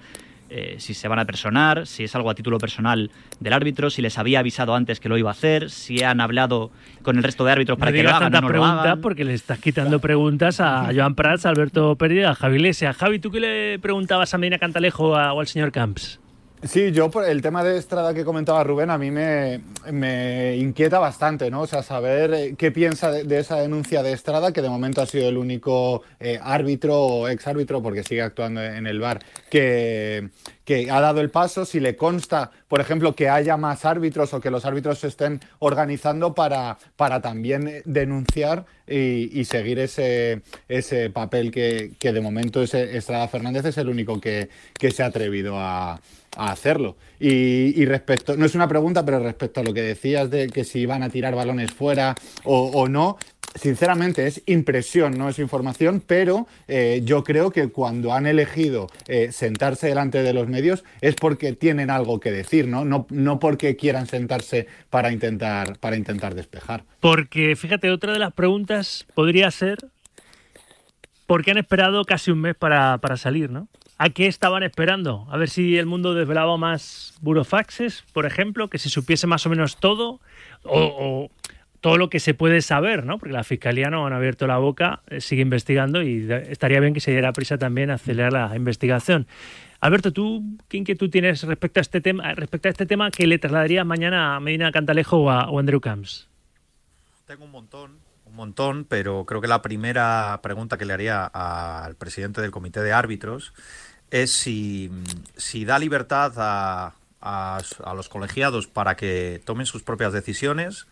eh, 0.49 0.75
si 0.77 0.93
se 0.93 1.07
van 1.07 1.17
a 1.19 1.25
personar, 1.25 1.87
si 1.87 2.03
es 2.03 2.15
algo 2.15 2.29
a 2.29 2.35
título 2.35 2.59
personal 2.59 3.09
del 3.39 3.53
árbitro, 3.53 3.89
si 3.89 4.01
les 4.03 4.17
había 4.19 4.39
avisado 4.39 4.75
antes 4.75 4.99
que 4.99 5.09
lo 5.09 5.17
iba 5.17 5.29
a 5.29 5.31
hacer, 5.31 5.71
si 5.71 6.03
han 6.03 6.21
hablado 6.21 6.69
con 7.01 7.17
el 7.17 7.23
resto 7.23 7.43
de 7.45 7.51
árbitros 7.53 7.79
para 7.79 7.89
no 7.91 7.97
que 7.97 8.03
lo 8.03 8.09
hagan 8.09 8.27
o 8.27 8.31
tantas 8.31 8.55
no 8.55 8.65
hagan. 8.65 9.01
porque 9.01 9.23
le 9.25 9.33
estás 9.33 9.57
quitando 9.59 9.99
preguntas 9.99 10.59
a 10.59 10.89
Joan 10.95 11.15
Prats, 11.15 11.45
a 11.45 11.49
Alberto 11.49 11.95
Pérez 11.95 12.25
a 12.27 12.35
Javi 12.35 12.55
Iglesias. 12.57 12.95
Javi, 12.97 13.17
¿tú 13.19 13.31
qué 13.31 13.39
le 13.39 13.79
preguntabas 13.79 14.33
a 14.33 14.37
Medina 14.37 14.59
Cantalejo 14.59 15.15
a- 15.15 15.33
o 15.33 15.39
al 15.39 15.47
señor 15.47 15.71
Camps? 15.71 16.19
Sí, 16.65 16.93
yo 16.93 17.11
por 17.11 17.25
el 17.25 17.41
tema 17.41 17.61
de 17.61 17.77
Estrada 17.77 18.13
que 18.13 18.23
comentaba 18.23 18.63
Rubén, 18.63 18.89
a 18.89 18.97
mí 18.97 19.11
me, 19.11 20.55
inquieta 20.55 20.97
bastante, 20.97 21.51
¿no? 21.51 21.61
O 21.61 21.67
sea, 21.67 21.83
saber 21.83 22.33
eh, 22.33 22.55
qué 22.57 22.71
piensa 22.71 23.11
de, 23.11 23.37
esa 23.37 23.57
denuncia 23.57 24.01
de 24.01 24.13
Estrada, 24.13 24.53
que 24.53 24.61
de 24.61 24.69
momento 24.69 25.01
ha 25.01 25.05
sido 25.05 25.27
el 25.27 25.37
único 25.37 26.03
eh, 26.21 26.39
árbitro 26.41 26.97
o 26.97 27.27
exárbitro, 27.27 27.81
porque 27.83 28.03
sigue 28.03 28.21
actuando 28.21 28.63
en 28.63 28.87
el 28.87 29.01
bar, 29.01 29.19
que, 29.49 30.29
ha 30.89 31.01
dado 31.01 31.19
el 31.19 31.29
paso, 31.31 31.65
si 31.65 31.81
le 31.81 31.97
consta, 31.97 32.51
por 32.69 32.79
ejemplo, 32.79 33.13
que 33.13 33.27
haya 33.27 33.57
más 33.57 33.83
árbitros 33.83 34.33
o 34.33 34.39
que 34.39 34.49
los 34.49 34.63
árbitros 34.63 34.99
se 34.99 35.07
estén 35.07 35.41
organizando 35.59 36.33
para, 36.33 36.77
para 36.95 37.21
también 37.21 37.67
eh, 37.67 37.81
denunciar 37.83 38.65
y, 38.87 39.43
seguir 39.45 39.79
ese, 39.79 40.43
ese 40.69 41.09
papel 41.09 41.51
que, 41.51 41.91
que 41.99 42.13
de 42.13 42.21
momento 42.21 42.61
ese 42.61 42.95
Estrada 42.97 43.27
Fernández 43.27 43.65
es 43.65 43.77
el 43.77 43.89
único 43.89 44.19
que, 44.21 44.49
que 44.77 44.91
se 44.91 45.03
ha 45.03 45.07
atrevido 45.07 45.57
a, 45.57 45.99
a 46.35 46.51
hacerlo. 46.51 46.95
Y, 47.19 47.85
respecto, 47.85 48.35
no 48.35 48.45
es 48.45 48.53
una 48.53 48.67
pregunta, 48.67 49.05
pero 49.05 49.19
respecto 49.19 49.61
a 49.61 49.63
lo 49.63 49.73
que 49.73 49.81
decías 49.81 50.29
de 50.29 50.47
que 50.49 50.63
si 50.65 50.85
van 50.85 51.03
a 51.03 51.09
tirar 51.09 51.35
balones 51.35 51.71
fuera 51.71 52.15
o, 52.43 52.65
o 52.73 52.89
no, 52.89 53.17
sinceramente 53.55 54.27
es 54.27 54.41
impresión, 54.45 55.17
no 55.17 55.29
es 55.29 55.39
información, 55.39 56.03
pero 56.05 56.47
eh, 56.67 57.01
yo 57.03 57.23
creo 57.23 57.51
que 57.51 57.69
cuando 57.69 58.13
han 58.13 58.25
elegido 58.25 58.87
eh, 59.07 59.31
sentarse 59.31 59.87
delante 59.87 60.23
de 60.23 60.33
los 60.33 60.47
medios 60.47 60.83
es 61.01 61.15
porque 61.15 61.53
tienen 61.53 61.89
algo 61.89 62.19
que 62.19 62.31
decir, 62.31 62.67
¿no? 62.67 62.83
No, 62.83 63.07
no 63.09 63.39
porque 63.39 63.75
quieran 63.75 64.07
sentarse 64.07 64.67
para 64.89 65.11
intentar, 65.11 65.77
para 65.79 65.95
intentar 65.95 66.35
despejar. 66.35 66.83
Porque, 66.99 67.55
fíjate, 67.55 67.89
otra 67.89 68.13
de 68.13 68.19
las 68.19 68.33
preguntas 68.33 69.05
podría 69.13 69.49
ser 69.51 69.77
¿por 71.25 71.43
qué 71.43 71.51
han 71.51 71.57
esperado 71.57 72.05
casi 72.05 72.31
un 72.31 72.41
mes 72.41 72.55
para, 72.55 72.97
para 72.99 73.17
salir, 73.17 73.49
no? 73.49 73.67
¿A 73.97 74.09
qué 74.09 74.27
estaban 74.27 74.63
esperando? 74.63 75.27
A 75.29 75.37
ver 75.37 75.49
si 75.49 75.77
el 75.77 75.85
mundo 75.85 76.13
desvelaba 76.13 76.57
más 76.57 77.15
burofaxes, 77.21 78.03
por 78.13 78.25
ejemplo, 78.25 78.69
que 78.69 78.77
se 78.79 78.89
supiese 78.89 79.27
más 79.27 79.45
o 79.45 79.49
menos 79.49 79.77
todo, 79.77 80.19
o, 80.63 80.79
o 80.79 81.31
todo 81.83 81.97
lo 81.97 82.09
que 82.09 82.21
se 82.21 82.33
puede 82.33 82.61
saber, 82.61 83.05
¿no? 83.05 83.17
Porque 83.19 83.33
la 83.33 83.43
Fiscalía 83.43 83.89
no 83.89 84.07
han 84.07 84.13
abierto 84.13 84.47
la 84.47 84.57
boca, 84.57 85.01
eh, 85.07 85.19
sigue 85.19 85.41
investigando 85.41 86.01
y 86.01 86.31
estaría 86.31 86.79
bien 86.79 86.93
que 86.93 87.01
se 87.01 87.11
diera 87.11 87.33
prisa 87.33 87.57
también 87.57 87.91
a 87.91 87.95
acelerar 87.95 88.31
la 88.31 88.55
investigación. 88.55 89.27
Alberto, 89.81 90.13
¿tú 90.13 90.57
qué 90.69 90.77
inquietud 90.77 91.09
tienes 91.09 91.43
respecto 91.43 91.81
a 91.81 91.81
este 91.81 91.99
tema, 91.99 92.33
respecto 92.35 92.69
a 92.69 92.71
este 92.71 92.85
tema 92.85 93.11
que 93.11 93.27
le 93.27 93.37
trasladarías 93.37 93.85
mañana 93.85 94.37
a 94.37 94.39
Medina 94.39 94.71
Cantalejo 94.71 95.23
o 95.23 95.29
a, 95.29 95.49
Andrew 95.59 95.81
Camps? 95.81 96.29
Tengo 97.27 97.43
un 97.43 97.51
montón, 97.51 97.97
un 98.33 98.37
montón, 98.37 98.85
pero 98.89 99.25
creo 99.25 99.41
que 99.41 99.47
la 99.47 99.61
primera 99.61 100.39
pregunta 100.41 100.79
que 100.79 100.85
le 100.85 100.93
haría 100.93 101.23
al 101.25 101.95
presidente 101.95 102.41
del 102.41 102.49
comité 102.49 102.81
de 102.81 102.91
árbitros 102.91 103.53
es 104.09 104.31
si, 104.31 104.89
si 105.37 105.65
da 105.65 105.77
libertad 105.77 106.33
a, 106.37 106.95
a, 107.21 107.93
los 107.95 108.09
colegiados 108.09 108.65
para 108.65 108.95
que 108.95 109.39
tomen 109.45 109.67
sus 109.67 109.83
propias 109.83 110.13
decisiones 110.13 110.87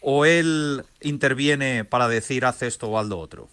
o 0.00 0.24
él 0.24 0.84
interviene 1.02 1.84
para 1.84 2.08
decir 2.08 2.46
haz 2.46 2.62
esto 2.62 2.88
o 2.88 2.98
haz 2.98 3.10
otro? 3.10 3.50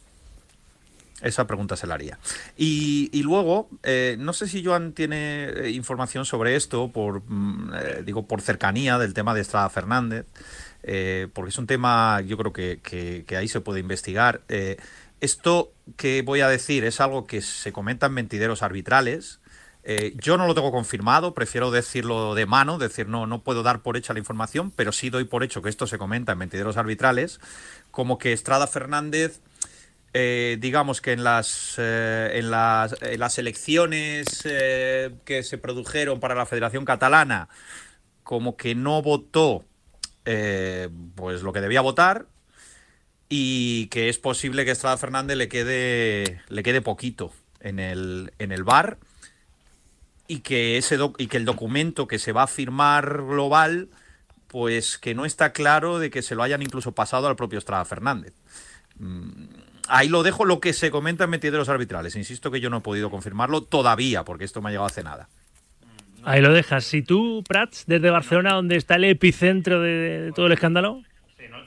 Esa 1.22 1.48
pregunta 1.48 1.76
se 1.76 1.88
la 1.88 1.96
haría. 1.96 2.20
Y, 2.56 3.24
luego, 3.24 3.68
eh, 3.84 4.16
no 4.20 4.32
sé 4.32 4.48
si 4.48 4.63
Joan 4.63 4.94
tiene 4.94 5.50
eh, 5.50 5.72
información 5.72 6.26
sobre 6.26 6.56
esto, 6.56 6.92
por 6.94 7.24
mm, 7.28 7.74
eh, 7.74 8.04
digo, 8.06 8.26
por 8.26 8.42
cercanía 8.42 8.98
del 9.00 9.13
tema 9.13 9.34
de 9.34 9.42
Estrada 9.42 9.70
Fernández, 9.70 10.28
porque 10.82 11.50
es 11.50 11.58
un 11.58 11.68
tema, 11.68 12.22
yo 12.22 12.38
creo 12.38 12.54
que, 12.54 13.26
ahí 13.38 13.48
se 13.48 13.62
puede 13.62 13.80
investigar. 13.80 14.42
esto 15.20 15.74
que 15.96 16.22
voy 16.22 16.42
a 16.42 16.50
decir 16.50 16.84
es 16.86 17.02
algo 17.02 17.26
que 17.26 17.42
se 17.42 17.72
comenta 17.72 18.08
en 18.08 18.13
mentideros 18.13 18.62
arbitrales, 18.63 19.40
eh, 19.90 20.13
yo 20.18 20.36
no 20.36 20.48
lo 20.48 20.54
tengo 20.54 20.70
confirmado, 20.70 21.34
prefiero 21.34 21.72
decirlo 21.72 22.36
de 22.36 22.46
mano, 22.46 22.78
decir 22.78 23.08
no, 23.08 23.26
no 23.26 23.42
puedo 23.42 23.63
dar 23.63 23.82
por 23.82 23.96
hecha 23.96 24.12
la 24.12 24.20
información, 24.20 24.70
pero 24.70 24.92
sí 24.92 25.10
doy 25.10 25.24
por 25.24 25.46
hecho 25.46 25.62
que 25.62 25.70
esto 25.70 25.88
se 25.88 25.98
comenta 25.98 26.34
en 26.34 26.40
mentideros 26.40 26.76
arbitrales, 26.76 27.40
como 27.90 28.18
que 28.18 28.34
Estrada 28.34 28.68
Fernández, 28.68 29.40
eh, 30.12 30.58
digamos 30.60 31.00
que 31.00 31.13
en 31.13 31.24
las, 31.24 31.76
eh, 31.78 32.32
en 32.34 32.52
las, 32.52 32.98
las 33.02 33.38
elecciones 33.38 34.42
que 34.44 35.44
se 35.44 35.58
produjeron 35.58 36.20
para 36.20 36.36
la 36.36 36.46
Federación 36.46 36.84
Catalana, 36.84 37.48
como 38.24 38.58
que 38.58 38.76
no 38.76 39.02
votó 39.02 39.63
pues 41.16 41.42
lo 41.42 41.54
que 41.54 41.62
debía 41.62 41.82
votar, 41.82 42.28
y 43.30 43.88
que 43.88 44.10
es 44.10 44.18
posible 44.18 44.66
que 44.66 44.72
Estrada 44.72 44.98
Fernández 44.98 45.38
le 45.38 45.50
quede, 45.50 46.42
le 46.50 46.63
quede 46.63 46.82
poquito 46.82 47.32
en 47.60 47.80
el, 47.80 48.32
en 48.40 48.52
el 48.52 48.63
bar 48.63 48.98
y 50.28 50.40
que, 50.40 50.78
ese 50.78 50.98
y 51.18 51.28
que 51.28 51.38
el 51.38 51.46
documento 51.46 52.08
que 52.08 52.20
se 52.20 52.32
va 52.32 52.44
a 52.44 52.48
firmar 52.48 53.24
global, 53.24 53.90
pues 54.48 54.98
que 54.98 55.16
no 55.16 55.26
está 55.26 55.52
claro 55.52 56.00
de 56.00 56.10
que 56.10 56.22
se 56.22 56.36
lo 56.36 56.44
hayan 56.44 56.62
incluso 56.62 56.94
pasado 56.94 57.28
al 57.28 57.36
propio 57.36 57.60
Estrada 57.60 57.86
Fernández. 57.86 58.34
Mm, 58.98 59.46
ahí 59.88 60.08
lo 60.10 60.24
dejo 60.24 60.46
lo 60.46 60.60
que 60.60 60.74
se 60.74 60.92
comenta 60.92 61.26
en 61.26 61.30
metideros 61.30 61.70
arbitrales. 61.70 62.16
Insisto 62.16 62.52
que 62.52 62.60
yo 62.60 62.70
no 62.70 62.78
he 62.78 62.82
podido 62.82 63.10
confirmarlo 63.10 63.63
todavía, 63.63 64.24
porque 64.24 64.46
esto 64.46 64.62
me 64.62 64.70
ha 64.70 64.72
llegado 64.72 64.88
hace 64.88 65.04
nada. 65.04 65.30
Ahí 66.28 66.42
lo 66.42 66.52
dejas. 66.52 66.84
Si 66.84 67.02
tú, 67.04 67.42
Prats, 67.48 67.86
desde 67.88 68.10
Barcelona, 68.10 68.54
donde 68.54 68.76
está 68.76 68.96
el 68.96 69.06
epicentro 69.06 69.82
de 69.82 70.34
todo 70.36 70.48
el 70.48 70.52
escándalo, 70.52 71.02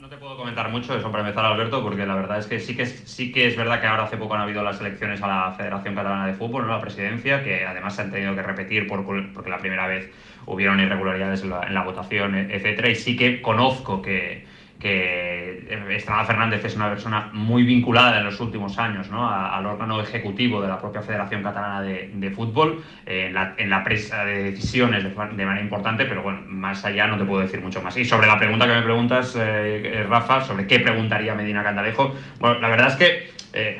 no 0.00 0.08
te 0.08 0.16
puedo 0.16 0.36
comentar 0.36 0.70
mucho 0.70 0.94
eso 0.94 1.10
para 1.10 1.22
empezar, 1.22 1.46
Alberto, 1.46 1.82
porque 1.82 2.04
la 2.04 2.14
verdad 2.14 2.38
es 2.38 2.46
que 2.46 2.60
sí 2.60 2.76
que 2.76 2.82
es, 2.82 3.02
sí 3.06 3.32
que 3.32 3.46
es 3.46 3.56
verdad 3.56 3.80
que 3.80 3.86
ahora 3.86 4.04
hace 4.04 4.18
poco 4.18 4.34
han 4.34 4.42
habido 4.42 4.62
las 4.62 4.80
elecciones 4.80 5.22
a 5.22 5.28
la 5.28 5.52
Federación 5.52 5.94
Catalana 5.94 6.26
de 6.26 6.34
Fútbol, 6.34 6.66
¿no? 6.66 6.74
la 6.74 6.80
presidencia, 6.80 7.42
que 7.42 7.64
además 7.64 7.96
se 7.96 8.02
han 8.02 8.10
tenido 8.10 8.34
que 8.34 8.42
repetir 8.42 8.86
por, 8.86 9.04
porque 9.32 9.50
la 9.50 9.58
primera 9.58 9.86
vez 9.86 10.10
hubieron 10.46 10.78
irregularidades 10.78 11.42
en 11.42 11.50
la, 11.50 11.66
en 11.66 11.72
la 11.72 11.82
votación, 11.82 12.34
etcétera, 12.34 12.90
y 12.90 12.96
sí 12.96 13.16
que 13.16 13.40
conozco 13.40 14.02
que 14.02 14.44
que 14.80 15.68
Estrada 15.90 16.24
Fernández 16.24 16.64
es 16.64 16.74
una 16.74 16.88
persona 16.88 17.28
muy 17.34 17.64
vinculada 17.64 18.18
en 18.18 18.24
los 18.24 18.40
últimos 18.40 18.78
años 18.78 19.10
¿no? 19.10 19.28
al 19.28 19.64
órgano 19.66 20.00
ejecutivo 20.00 20.62
de 20.62 20.68
la 20.68 20.80
propia 20.80 21.02
Federación 21.02 21.42
Catalana 21.42 21.82
de, 21.82 22.30
Fútbol, 22.34 22.82
eh, 23.06 23.26
en, 23.26 23.34
la, 23.34 23.54
en, 23.58 23.68
la, 23.68 23.84
presa 23.84 24.24
de 24.24 24.44
decisiones 24.52 25.04
de, 25.04 25.10
manera 25.10 25.60
importante, 25.60 26.06
pero 26.06 26.22
bueno, 26.22 26.40
más 26.46 26.84
allá 26.84 27.06
no 27.06 27.18
te 27.18 27.24
puedo 27.24 27.42
decir 27.42 27.60
mucho 27.60 27.82
más. 27.82 27.96
Y 27.96 28.04
sobre 28.04 28.26
la 28.26 28.38
pregunta 28.38 28.66
que 28.66 28.74
me 28.74 28.82
preguntas, 28.82 29.36
eh, 29.36 29.82
eh, 29.84 30.06
Rafa, 30.08 30.44
sobre 30.44 30.66
qué 30.66 30.80
preguntaría 30.80 31.34
Medina 31.34 31.62
Candalejo, 31.62 32.14
bueno, 32.38 32.58
la 32.60 32.68
verdad 32.68 32.88
es 32.88 32.96
que 32.96 33.30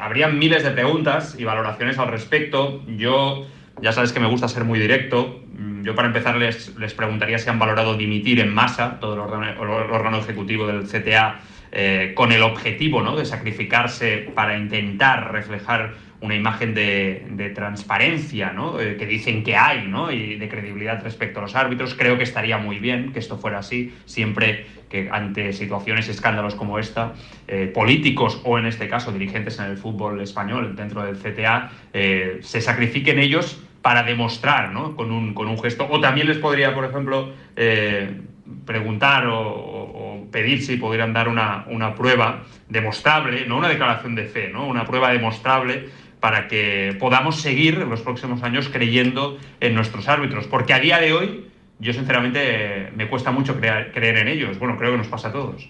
habría 0.00 0.28
miles 0.28 0.64
de 0.64 0.72
preguntas 0.72 1.36
y 1.38 1.44
valoraciones 1.44 1.98
al 1.98 2.08
respecto. 2.08 2.82
Yo 2.88 3.46
ya 3.80 3.92
sabes 3.92 4.12
que 4.12 4.20
me 4.20 4.26
gusta 4.26 4.48
ser 4.48 4.64
muy 4.64 4.78
directo. 4.78 5.40
Yo 5.82 5.94
para 5.94 6.08
empezar 6.08 6.36
les, 6.36 6.76
les 6.76 6.94
preguntaría 6.94 7.38
si 7.38 7.48
han 7.48 7.58
valorado 7.58 7.96
dimitir 7.96 8.40
en 8.40 8.52
masa 8.52 8.98
todo 9.00 9.14
el 9.14 9.20
órgano, 9.20 10.18
ejecutivo 10.18 10.66
del 10.66 10.86
CTA 10.86 11.40
eh, 11.72 12.12
con 12.14 12.32
el 12.32 12.42
objetivo 12.42 13.02
¿no? 13.02 13.16
de 13.16 13.24
sacrificarse 13.24 14.30
para 14.34 14.58
intentar 14.58 15.32
reflejar 15.32 15.94
una 16.20 16.34
imagen 16.34 16.74
de, 16.74 17.52
transparencia 17.54 18.52
¿no? 18.52 18.78
Eh, 18.78 18.96
que 18.96 19.06
dicen 19.06 19.42
que 19.42 19.56
hay 19.56 19.86
¿no? 19.86 20.12
y 20.12 20.36
de 20.36 20.48
credibilidad 20.48 21.02
respecto 21.02 21.38
a 21.38 21.42
los 21.42 21.54
árbitros. 21.54 21.94
Creo 21.94 22.18
que 22.18 22.24
estaría 22.24 22.58
muy 22.58 22.78
bien 22.78 23.12
que 23.12 23.18
esto 23.18 23.38
fuera 23.38 23.58
así, 23.58 23.94
siempre 24.04 24.66
que 24.90 25.08
ante 25.10 25.52
situaciones 25.52 26.08
y 26.08 26.10
escándalos 26.10 26.56
como 26.56 26.78
esta, 26.78 27.14
eh, 27.46 27.70
políticos 27.72 28.40
o 28.44 28.58
en 28.58 28.66
este 28.66 28.88
caso 28.88 29.12
dirigentes 29.12 29.58
en 29.60 29.66
el 29.66 29.76
fútbol 29.76 30.20
español 30.20 30.74
dentro 30.74 31.04
del 31.04 31.16
CTA 31.16 31.70
se 31.92 32.60
sacrifiquen 32.60 33.20
ellos 33.20 33.62
para 33.82 34.02
demostrar, 34.02 34.72
¿no? 34.72 34.94
Con 34.94 35.10
un, 35.10 35.34
con 35.34 35.48
un 35.48 35.58
gesto. 35.60 35.86
O 35.90 36.00
también 36.00 36.28
les 36.28 36.38
podría, 36.38 36.74
por 36.74 36.84
ejemplo, 36.84 37.32
eh, 37.56 38.20
preguntar 38.66 39.26
o, 39.26 40.26
pedir 40.30 40.62
si 40.62 40.76
pudieran 40.76 41.12
dar 41.12 41.28
una, 41.28 41.64
una, 41.66 41.96
prueba 41.96 42.44
demostrable, 42.68 43.46
no 43.46 43.56
una 43.56 43.68
declaración 43.68 44.14
de 44.14 44.26
fe, 44.26 44.48
¿no? 44.48 44.64
Una 44.64 44.84
prueba 44.84 45.10
demostrable 45.10 45.88
para 46.20 46.46
que 46.46 46.96
podamos 47.00 47.40
seguir 47.40 47.74
en 47.74 47.90
los 47.90 48.00
próximos 48.02 48.44
años 48.44 48.68
creyendo 48.68 49.38
en 49.58 49.74
nuestros 49.74 50.06
árbitros. 50.06 50.46
Porque 50.46 50.72
a 50.72 50.78
día 50.78 51.00
de 51.00 51.12
hoy, 51.12 51.46
yo 51.80 51.92
sinceramente 51.92 52.92
me 52.94 53.08
cuesta 53.08 53.32
mucho 53.32 53.58
creer 53.58 54.18
en 54.18 54.28
ellos. 54.28 54.58
Bueno, 54.58 54.76
creo 54.78 54.92
que 54.92 54.98
nos 54.98 55.08
pasa 55.08 55.28
a 55.28 55.32
todos. 55.32 55.68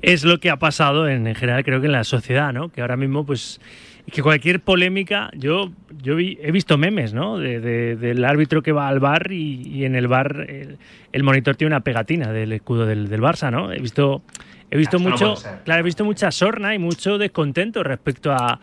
Es 0.00 0.24
lo 0.24 0.40
que 0.40 0.50
ha 0.50 0.56
pasado 0.56 1.08
en, 1.08 1.26
en 1.28 1.36
general, 1.36 1.62
creo 1.64 1.80
que 1.80 1.86
en 1.86 1.92
la 1.92 2.02
sociedad, 2.02 2.52
¿no? 2.52 2.70
Que 2.70 2.80
ahora 2.80 2.96
mismo, 2.96 3.24
pues 3.24 3.60
que 4.10 4.22
cualquier 4.22 4.60
polémica, 4.60 5.30
yo, 5.34 5.72
yo 6.02 6.18
he 6.18 6.50
visto 6.50 6.76
memes, 6.76 7.14
¿no? 7.14 7.38
del 7.38 8.24
árbitro 8.24 8.62
que 8.62 8.72
va 8.72 8.88
al 8.88 9.00
bar 9.00 9.30
y, 9.30 9.84
en 9.84 9.94
el 9.94 10.08
bar 10.08 10.46
el, 10.48 11.22
monitor 11.22 11.56
tiene 11.56 11.68
una 11.68 11.80
pegatina 11.80 12.32
del 12.32 12.52
escudo 12.52 12.86
del, 12.86 13.08
Barça, 13.20 13.50
¿no? 13.50 13.72
He 13.72 13.78
visto, 13.78 14.22
he 14.70 14.76
visto 14.76 14.98
mucho, 14.98 15.34
claro, 15.64 15.80
he 15.80 15.84
visto 15.84 16.04
mucha 16.04 16.30
sorna 16.30 16.74
y 16.74 16.78
mucho 16.78 17.16
descontento 17.16 17.82
respecto 17.82 18.32
a 18.32 18.60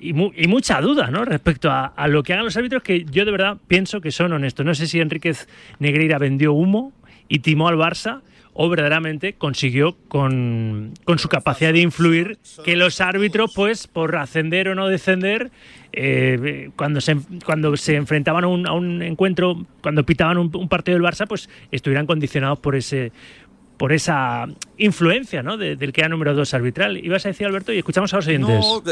y, 0.00 0.12
mucha 0.12 0.80
duda, 0.80 1.10
¿no? 1.10 1.24
Respecto 1.24 1.70
a, 1.70 1.86
a, 1.86 2.06
lo 2.06 2.22
que 2.22 2.32
hagan 2.32 2.44
los 2.44 2.56
árbitros 2.56 2.84
que 2.84 3.04
yo 3.04 3.24
de 3.24 3.32
verdad 3.32 3.56
pienso 3.66 4.00
que 4.00 4.12
son 4.12 4.32
honestos. 4.32 4.64
No 4.64 4.74
sé 4.74 4.86
si 4.86 5.00
Enríquez 5.00 5.48
Negreira 5.80 6.18
vendió 6.18 6.52
humo 6.52 6.92
y 7.28 7.40
timó 7.40 7.68
al 7.68 7.76
Barça 7.76 8.20
o 8.60 8.68
verdaderamente 8.68 9.34
consiguió 9.34 9.96
con, 10.08 10.92
su 11.16 11.28
capacidad 11.28 11.72
de 11.72 11.78
influir 11.78 12.38
que 12.64 12.74
los 12.74 13.00
árbitros, 13.00 13.52
pues 13.54 13.86
por 13.86 14.16
ascender 14.16 14.68
o 14.68 14.74
no 14.74 14.88
descender, 14.88 15.52
eh, 15.92 16.70
cuando, 16.74 17.00
se, 17.00 17.18
cuando 17.44 17.76
se 17.76 17.94
enfrentaban 17.94 18.42
a 18.42 18.48
un, 18.48 19.00
encuentro, 19.00 19.64
cuando 19.80 20.04
pitaban 20.04 20.38
un, 20.38 20.68
partido 20.68 20.98
del 20.98 21.06
Barça, 21.06 21.28
pues 21.28 21.48
estuvieran 21.70 22.06
condicionados 22.06 22.58
por 22.58 22.74
ese 22.74 23.12
por 23.76 23.92
esa 23.92 24.46
influencia 24.76 25.40
¿no? 25.44 25.56
del 25.56 25.92
que 25.92 26.00
era 26.00 26.08
número 26.08 26.34
dos 26.34 26.52
arbitral. 26.52 26.96
Ibas 26.96 27.24
a 27.26 27.28
decir, 27.28 27.46
Alberto, 27.46 27.72
y 27.72 27.78
escuchamos 27.78 28.12
a 28.12 28.16
los 28.16 28.26
oyentes. 28.26 28.58
No, 28.58 28.82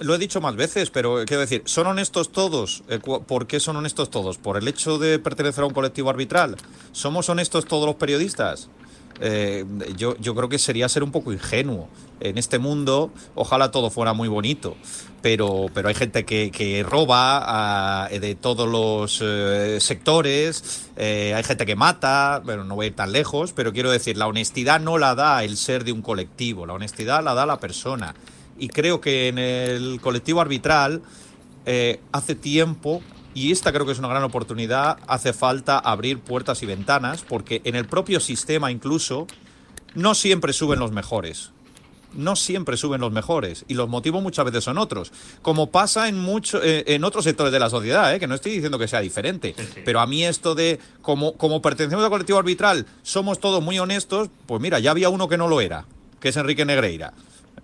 lo 0.00 0.14
he 0.14 0.18
dicho 0.18 0.42
más 0.42 0.54
veces, 0.54 0.90
pero 0.90 1.24
quiero 1.24 1.40
decir, 1.40 1.62
¿son 1.64 1.86
honestos 1.86 2.30
todos? 2.30 2.84
Eh, 2.90 2.98
¿Por 2.98 3.46
qué 3.46 3.58
son 3.58 3.76
honestos 3.76 4.10
todos? 4.10 4.36
¿Por 4.36 4.58
el 4.58 4.68
hecho 4.68 4.98
de 4.98 5.18
pertenecer 5.18 5.64
a 5.64 5.66
un 5.66 5.72
colectivo 5.72 6.10
arbitral? 6.10 6.56
¿Somos 6.92 7.30
honestos 7.30 7.64
todos 7.64 7.86
los 7.86 7.94
periodistas? 7.94 8.68
Eh, 9.20 9.64
yo, 9.96 10.16
yo 10.18 10.34
creo 10.34 10.48
que 10.48 10.58
sería 10.58 10.88
ser 10.88 11.02
un 11.02 11.12
poco 11.12 11.32
ingenuo. 11.32 11.88
En 12.20 12.38
este 12.38 12.58
mundo, 12.58 13.10
ojalá 13.34 13.70
todo 13.70 13.90
fuera 13.90 14.12
muy 14.12 14.28
bonito, 14.28 14.76
pero, 15.20 15.66
pero 15.74 15.88
hay 15.88 15.94
gente 15.94 16.24
que, 16.24 16.86
roba 16.88 18.08
de 18.10 18.34
todos 18.34 18.68
los 18.68 19.20
eh, 19.22 19.78
sectores, 19.80 20.88
eh, 20.96 21.34
hay 21.34 21.42
gente 21.42 21.66
que 21.66 21.76
mata, 21.76 22.40
bueno, 22.44 22.64
no 22.64 22.76
voy 22.76 22.86
a 22.86 22.88
ir 22.88 22.96
tan 22.96 23.12
lejos, 23.12 23.52
pero 23.52 23.72
quiero 23.72 23.90
decir, 23.90 24.16
la 24.16 24.26
honestidad 24.26 24.80
no 24.80 24.96
la 24.96 25.14
da 25.14 25.44
el 25.44 25.56
ser 25.56 25.84
de 25.84 25.92
un 25.92 26.02
colectivo, 26.02 26.66
la 26.66 26.72
honestidad 26.72 27.22
la 27.22 27.34
da 27.34 27.46
la 27.46 27.60
persona. 27.60 28.14
Y 28.58 28.68
creo 28.68 29.00
que 29.00 29.28
en 29.28 29.38
el 29.38 30.00
colectivo 30.00 30.40
arbitral, 30.40 31.02
hace 32.12 32.34
tiempo 32.34 33.02
y 33.34 33.50
esta 33.50 33.72
creo 33.72 33.84
que 33.84 33.92
es 33.92 33.98
una 33.98 34.08
gran 34.08 34.22
oportunidad. 34.22 34.98
Hace 35.06 35.32
falta 35.32 35.78
abrir 35.78 36.20
puertas 36.20 36.62
y 36.62 36.66
ventanas 36.66 37.22
porque 37.22 37.60
en 37.64 37.74
el 37.74 37.84
propio 37.84 38.20
sistema 38.20 38.70
incluso 38.70 39.26
no 39.94 40.14
siempre 40.14 40.52
suben 40.52 40.78
los 40.78 40.92
mejores. 40.92 41.50
No 42.12 42.36
siempre 42.36 42.76
suben 42.76 43.00
los 43.00 43.10
mejores 43.10 43.64
y 43.66 43.74
los 43.74 43.88
motivos 43.88 44.22
muchas 44.22 44.44
veces 44.44 44.62
son 44.62 44.78
otros, 44.78 45.10
como 45.42 45.72
pasa 45.72 46.08
en 46.08 46.16
mucho, 46.16 46.62
eh, 46.62 46.84
en 46.86 47.02
otros 47.02 47.24
sectores 47.24 47.52
de 47.52 47.58
la 47.58 47.68
sociedad, 47.68 48.14
eh, 48.14 48.20
que 48.20 48.28
no 48.28 48.36
estoy 48.36 48.52
diciendo 48.52 48.78
que 48.78 48.86
sea 48.86 49.00
diferente, 49.00 49.56
pero 49.84 49.98
a 49.98 50.06
mí 50.06 50.24
esto 50.24 50.54
de 50.54 50.78
como, 51.02 51.32
como 51.32 51.60
pertenecemos 51.60 52.04
al 52.04 52.12
colectivo 52.12 52.38
arbitral, 52.38 52.86
somos 53.02 53.40
todos 53.40 53.64
muy 53.64 53.80
honestos, 53.80 54.30
pues 54.46 54.62
mira, 54.62 54.78
ya 54.78 54.92
había 54.92 55.08
uno 55.08 55.26
que 55.26 55.36
no 55.36 55.48
lo 55.48 55.60
era, 55.60 55.86
que 56.20 56.28
es 56.28 56.36
Enrique 56.36 56.64
Negreira. 56.64 57.14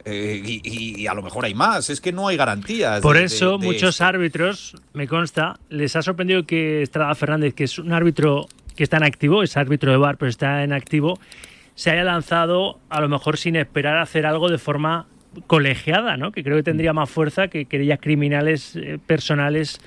Eh, 0.05 0.41
y, 0.45 1.07
a 1.07 1.15
lo 1.15 1.23
mejor 1.23 1.45
hay 1.45 1.55
más, 1.55 1.91
es 1.91 2.01
que 2.01 2.13
no 2.13 2.29
hay 2.29 2.37
garantías. 2.37 3.01
Por 3.01 3.17
eso 3.17 3.59
muchos 3.59 4.01
árbitros, 4.01 4.75
me 4.93 5.07
consta, 5.07 5.59
les 5.69 5.95
ha 5.97 6.03
sorprendido 6.03 6.45
que 6.45 6.83
Estrada 6.83 7.15
Fernández, 7.15 7.55
que 7.55 7.65
es 7.65 7.79
un 7.79 7.93
árbitro 7.93 8.49
que 8.77 8.85
está 8.85 8.97
en 8.97 9.05
activo, 9.05 9.43
es 9.43 9.57
árbitro 9.57 9.91
de 9.91 9.99
bar, 9.99 10.17
pero 10.17 10.31
está 10.31 10.65
en 10.65 10.73
activo, 10.73 11.19
se 11.75 11.91
haya 11.91 12.05
lanzado 12.05 12.79
a 12.89 13.01
lo 13.01 13.09
mejor 13.09 13.37
sin 13.37 13.57
esperar 13.57 13.99
a 13.99 14.03
hacer 14.03 14.27
algo 14.27 14.49
de 14.49 14.59
forma 14.59 15.07
colegiada, 15.47 16.17
¿no? 16.17 16.33
Que 16.33 16.43
creo 16.43 16.57
que 16.57 16.63
tendría 16.63 16.93
más 16.93 17.09
fuerza 17.09 17.49
que 17.49 17.67
querellas 17.67 18.01
criminales 18.01 18.77
eh, 18.77 18.99
personales 19.07 19.81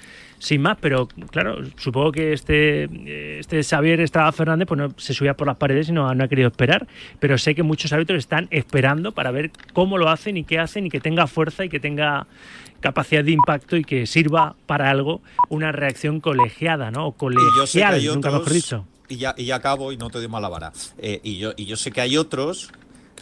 sin 0.44 0.62
más, 0.62 0.78
pero 0.82 1.08
claro, 1.32 1.60
supongo 1.78 2.12
que 2.12 2.34
este, 2.34 3.40
este 3.40 3.64
Xavier 3.64 4.02
Estrada 4.02 4.30
Fernández 4.34 4.68
pues 4.68 4.78
no 4.78 4.94
se 4.98 5.14
subía 5.14 5.38
por 5.38 5.48
las 5.48 5.56
paredes 5.56 5.88
y 5.88 5.94
no, 5.94 6.10
ha 6.10 6.28
querido 6.28 6.50
esperar, 6.50 6.86
pero 7.22 7.38
sé 7.38 7.56
que 7.56 7.64
muchos 7.64 7.94
árbitros 7.94 8.20
están 8.20 8.50
esperando 8.52 9.14
para 9.14 9.32
ver 9.32 9.52
cómo 9.72 9.98
lo 9.98 10.10
hacen 10.10 10.36
y 10.36 10.44
qué 10.44 10.60
hacen 10.60 10.88
y 10.88 10.90
que 10.90 11.00
tenga 11.00 11.28
fuerza 11.28 11.64
y 11.64 11.70
que 11.70 11.80
tenga 11.80 12.28
capacidad 12.82 13.24
de 13.24 13.32
impacto 13.32 13.78
y 13.78 13.86
que 13.86 14.06
sirva 14.06 14.58
para 14.66 14.90
algo 14.90 15.22
una 15.48 15.72
reacción 15.72 16.20
colegiada, 16.20 16.92
¿no? 16.92 17.08
O 17.08 17.12
colegial, 17.14 18.04
nunca 18.06 18.30
mejor 18.30 18.52
dicho. 18.52 18.86
Y 19.08 19.16
ya, 19.16 19.34
y 19.38 19.46
ya 19.46 19.56
acabo 19.56 19.94
y 19.94 19.98
no 19.98 20.10
te 20.10 20.18
doy 20.18 20.28
mala 20.28 20.50
vara. 20.50 20.74
Eh, 20.98 21.22
y, 21.24 21.38
yo, 21.38 21.54
y 21.56 21.68
yo 21.68 21.78
sé 21.78 21.94
que 21.94 22.02
hay 22.02 22.18
otros 22.18 22.70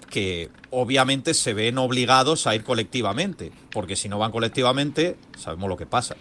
que 0.09 0.49
obviamente 0.71 1.35
se 1.35 1.53
ven 1.53 1.77
obligados 1.77 2.47
a 2.47 2.55
ir 2.55 2.63
colectivamente, 2.63 3.51
porque 3.71 3.95
si 3.95 4.09
no 4.09 4.17
van 4.17 4.31
colectivamente, 4.31 5.17
sabemos 5.37 5.69
lo 5.69 5.77
que 5.77 5.85
pasa. 5.85 6.15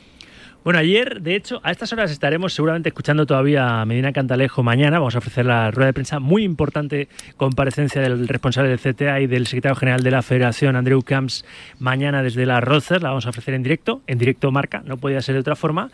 Bueno, 0.62 0.78
ayer, 0.78 1.22
de 1.22 1.36
hecho, 1.36 1.60
a 1.62 1.70
estas 1.70 1.90
horas 1.94 2.10
estaremos 2.10 2.52
seguramente 2.52 2.90
escuchando 2.90 3.24
todavía 3.24 3.80
a 3.80 3.86
Medina 3.86 4.12
Cantalejo 4.12 4.62
mañana. 4.62 4.98
Vamos 4.98 5.14
a 5.14 5.18
ofrecer 5.18 5.46
la 5.46 5.70
rueda 5.70 5.86
de 5.86 5.92
prensa 5.94 6.18
muy 6.20 6.44
importante 6.44 7.08
comparecencia 7.38 8.02
del 8.02 8.28
responsable 8.28 8.68
del 8.68 8.78
CTA 8.78 9.22
y 9.22 9.26
del 9.26 9.46
secretario 9.46 9.74
general 9.76 10.02
de 10.02 10.10
la 10.10 10.20
Federación, 10.20 10.76
Andreu 10.76 11.00
Camps, 11.00 11.46
mañana 11.78 12.22
desde 12.22 12.44
la 12.44 12.60
Rozer. 12.60 13.02
La 13.02 13.08
vamos 13.08 13.24
a 13.24 13.30
ofrecer 13.30 13.54
en 13.54 13.62
directo, 13.62 14.02
en 14.06 14.18
directo 14.18 14.52
marca, 14.52 14.82
no 14.84 14.98
podía 14.98 15.22
ser 15.22 15.34
de 15.36 15.40
otra 15.40 15.56
forma. 15.56 15.90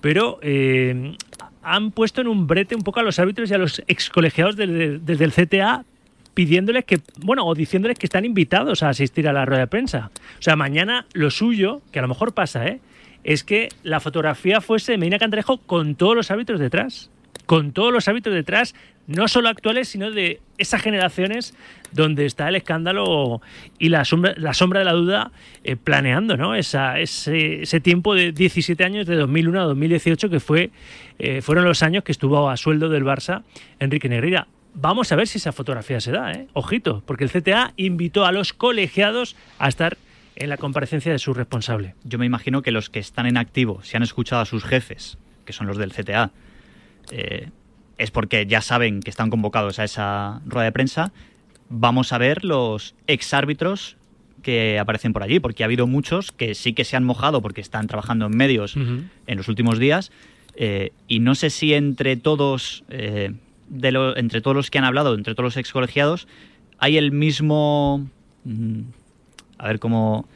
Pero 0.00 0.40
eh, 0.42 1.16
han 1.62 1.92
puesto 1.92 2.22
en 2.22 2.26
un 2.26 2.48
brete 2.48 2.74
un 2.74 2.82
poco 2.82 2.98
a 2.98 3.04
los 3.04 3.20
árbitros 3.20 3.52
y 3.52 3.54
a 3.54 3.58
los 3.58 3.84
excolegiados 3.86 4.56
desde 4.56 5.24
el 5.24 5.32
CTA 5.32 5.84
pidiéndoles 6.34 6.86
que, 6.86 6.98
bueno, 7.20 7.46
o 7.46 7.54
diciéndoles 7.54 8.00
que 8.00 8.06
están 8.06 8.24
invitados 8.24 8.82
a 8.82 8.88
asistir 8.88 9.28
a 9.28 9.32
la 9.32 9.44
rueda 9.44 9.60
de 9.60 9.66
prensa. 9.68 10.10
O 10.40 10.42
sea, 10.42 10.56
mañana 10.56 11.06
lo 11.12 11.30
suyo, 11.30 11.82
que 11.92 12.00
a 12.00 12.02
lo 12.02 12.08
mejor 12.08 12.34
pasa, 12.34 12.66
¿eh? 12.66 12.80
Es 13.24 13.44
que 13.44 13.68
la 13.82 14.00
fotografía 14.00 14.60
fuese 14.60 14.98
Medina 14.98 15.18
Cantrejo 15.18 15.58
con 15.58 15.94
todos 15.94 16.14
los 16.14 16.30
hábitos 16.30 16.60
detrás. 16.60 17.10
Con 17.46 17.72
todos 17.72 17.92
los 17.92 18.06
hábitos 18.08 18.32
detrás, 18.32 18.74
no 19.06 19.26
solo 19.26 19.48
actuales, 19.48 19.88
sino 19.88 20.10
de 20.10 20.40
esas 20.58 20.80
generaciones 20.80 21.54
donde 21.92 22.24
está 22.24 22.48
el 22.48 22.56
escándalo 22.56 23.42
y 23.78 23.88
la 23.88 24.04
sombra, 24.04 24.34
la 24.36 24.54
sombra 24.54 24.78
de 24.78 24.84
la 24.84 24.92
duda 24.92 25.32
eh, 25.64 25.76
planeando, 25.76 26.36
¿no? 26.36 26.54
Esa, 26.54 27.00
ese, 27.00 27.62
ese, 27.62 27.80
tiempo 27.80 28.14
de 28.14 28.32
17 28.32 28.84
años, 28.84 29.06
de 29.06 29.16
2001 29.16 29.60
a 29.60 29.64
2018, 29.64 30.30
que 30.30 30.40
fue, 30.40 30.70
eh, 31.18 31.42
fueron 31.42 31.64
los 31.64 31.82
años 31.82 32.04
que 32.04 32.12
estuvo 32.12 32.48
a 32.48 32.56
sueldo 32.56 32.88
del 32.88 33.04
Barça 33.04 33.42
Enrique 33.80 34.08
Negreira. 34.08 34.46
Vamos 34.74 35.12
a 35.12 35.16
ver 35.16 35.26
si 35.26 35.38
esa 35.38 35.52
fotografía 35.52 36.00
se 36.00 36.12
da, 36.12 36.32
¿eh? 36.32 36.46
Ojito, 36.54 37.02
porque 37.04 37.24
el 37.24 37.30
CTA 37.30 37.74
invitó 37.76 38.24
a 38.24 38.32
los 38.32 38.52
colegiados 38.52 39.36
a 39.58 39.68
estar 39.68 39.98
en 40.36 40.48
la 40.48 40.56
comparecencia 40.56 41.12
de 41.12 41.18
su 41.18 41.34
responsable. 41.34 41.94
Yo 42.04 42.18
me 42.18 42.26
imagino 42.26 42.62
que 42.62 42.70
los 42.70 42.90
que 42.90 42.98
están 42.98 43.26
en 43.26 43.36
activo, 43.36 43.82
si 43.82 43.96
han 43.96 44.02
escuchado 44.02 44.42
a 44.42 44.46
sus 44.46 44.64
jefes, 44.64 45.18
que 45.44 45.52
son 45.52 45.66
los 45.66 45.76
del 45.76 45.92
CTA, 45.92 46.30
eh, 47.10 47.50
es 47.98 48.10
porque 48.10 48.46
ya 48.46 48.60
saben 48.60 49.00
que 49.00 49.10
están 49.10 49.30
convocados 49.30 49.78
a 49.78 49.84
esa 49.84 50.40
rueda 50.46 50.64
de 50.64 50.72
prensa. 50.72 51.12
Vamos 51.68 52.12
a 52.12 52.18
ver 52.18 52.44
los 52.44 52.94
exárbitros 53.06 53.96
que 54.42 54.78
aparecen 54.78 55.12
por 55.12 55.22
allí, 55.22 55.38
porque 55.40 55.62
ha 55.62 55.66
habido 55.66 55.86
muchos 55.86 56.32
que 56.32 56.54
sí 56.54 56.72
que 56.72 56.84
se 56.84 56.96
han 56.96 57.04
mojado 57.04 57.42
porque 57.42 57.60
están 57.60 57.86
trabajando 57.86 58.26
en 58.26 58.36
medios 58.36 58.76
en 58.76 59.36
los 59.36 59.48
últimos 59.48 59.78
días. 59.78 60.10
Eh, 60.56 60.92
y 61.08 61.20
no 61.20 61.34
sé 61.34 61.50
si 61.50 61.74
entre 61.74 62.16
todos, 62.16 62.84
eh, 62.90 63.32
de 63.68 64.12
entre 64.16 64.40
todos 64.40 64.56
los 64.56 64.70
que 64.70 64.78
han 64.78 64.84
hablado, 64.84 65.14
entre 65.14 65.34
todos 65.34 65.44
los 65.44 65.56
excolegiados, 65.56 66.26
hay 66.78 66.98
el 66.98 67.12
mismo 67.12 68.06
mm, 68.44 68.80
a 69.62 69.68
ver 69.68 69.78
cómo... 69.78 70.28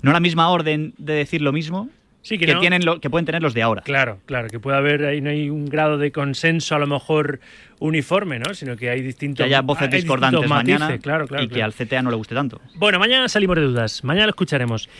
No 0.00 0.12
la 0.12 0.20
misma 0.20 0.48
orden 0.48 0.94
de 0.96 1.14
decir 1.14 1.42
lo 1.42 1.52
mismo, 1.52 1.90
Sí, 2.28 2.36
que, 2.36 2.46
tienen 2.56 2.84
lo, 2.84 3.00
que 3.00 3.08
pueden 3.08 3.24
tener 3.24 3.42
los 3.42 3.54
de 3.54 3.62
ahora. 3.62 3.82
Claro, 3.82 4.18
claro, 4.26 4.48
que 4.48 4.58
puede 4.58 4.76
haber 4.76 5.04
ahí 5.06 5.20
no 5.20 5.30
hay 5.30 5.48
un 5.48 5.66
grado 5.66 5.98
de 5.98 6.12
consenso 6.12 6.74
a 6.74 6.78
lo 6.78 6.86
mejor 6.86 7.40
uniforme, 7.78 8.38
¿no? 8.38 8.52
Sino 8.54 8.76
que 8.76 8.90
hay 8.90 9.00
distintos 9.00 9.38
que 9.38 9.44
haya 9.44 9.62
voces 9.62 9.90
discordantes 9.90 10.46
mañana 10.48 10.98
claro, 10.98 11.26
claro, 11.26 11.44
y 11.44 11.48
que 11.48 11.62
al 11.62 11.72
CTA 11.72 12.02
no 12.02 12.10
le 12.10 12.16
guste 12.16 12.34
tanto. 12.34 12.60
Bueno, 12.74 12.98
mañana 12.98 13.28
salimos 13.28 13.56
de 13.56 13.62
dudas, 13.62 14.04
mañana 14.04 14.26
lo 14.26 14.30
escucharemos. 14.30 14.90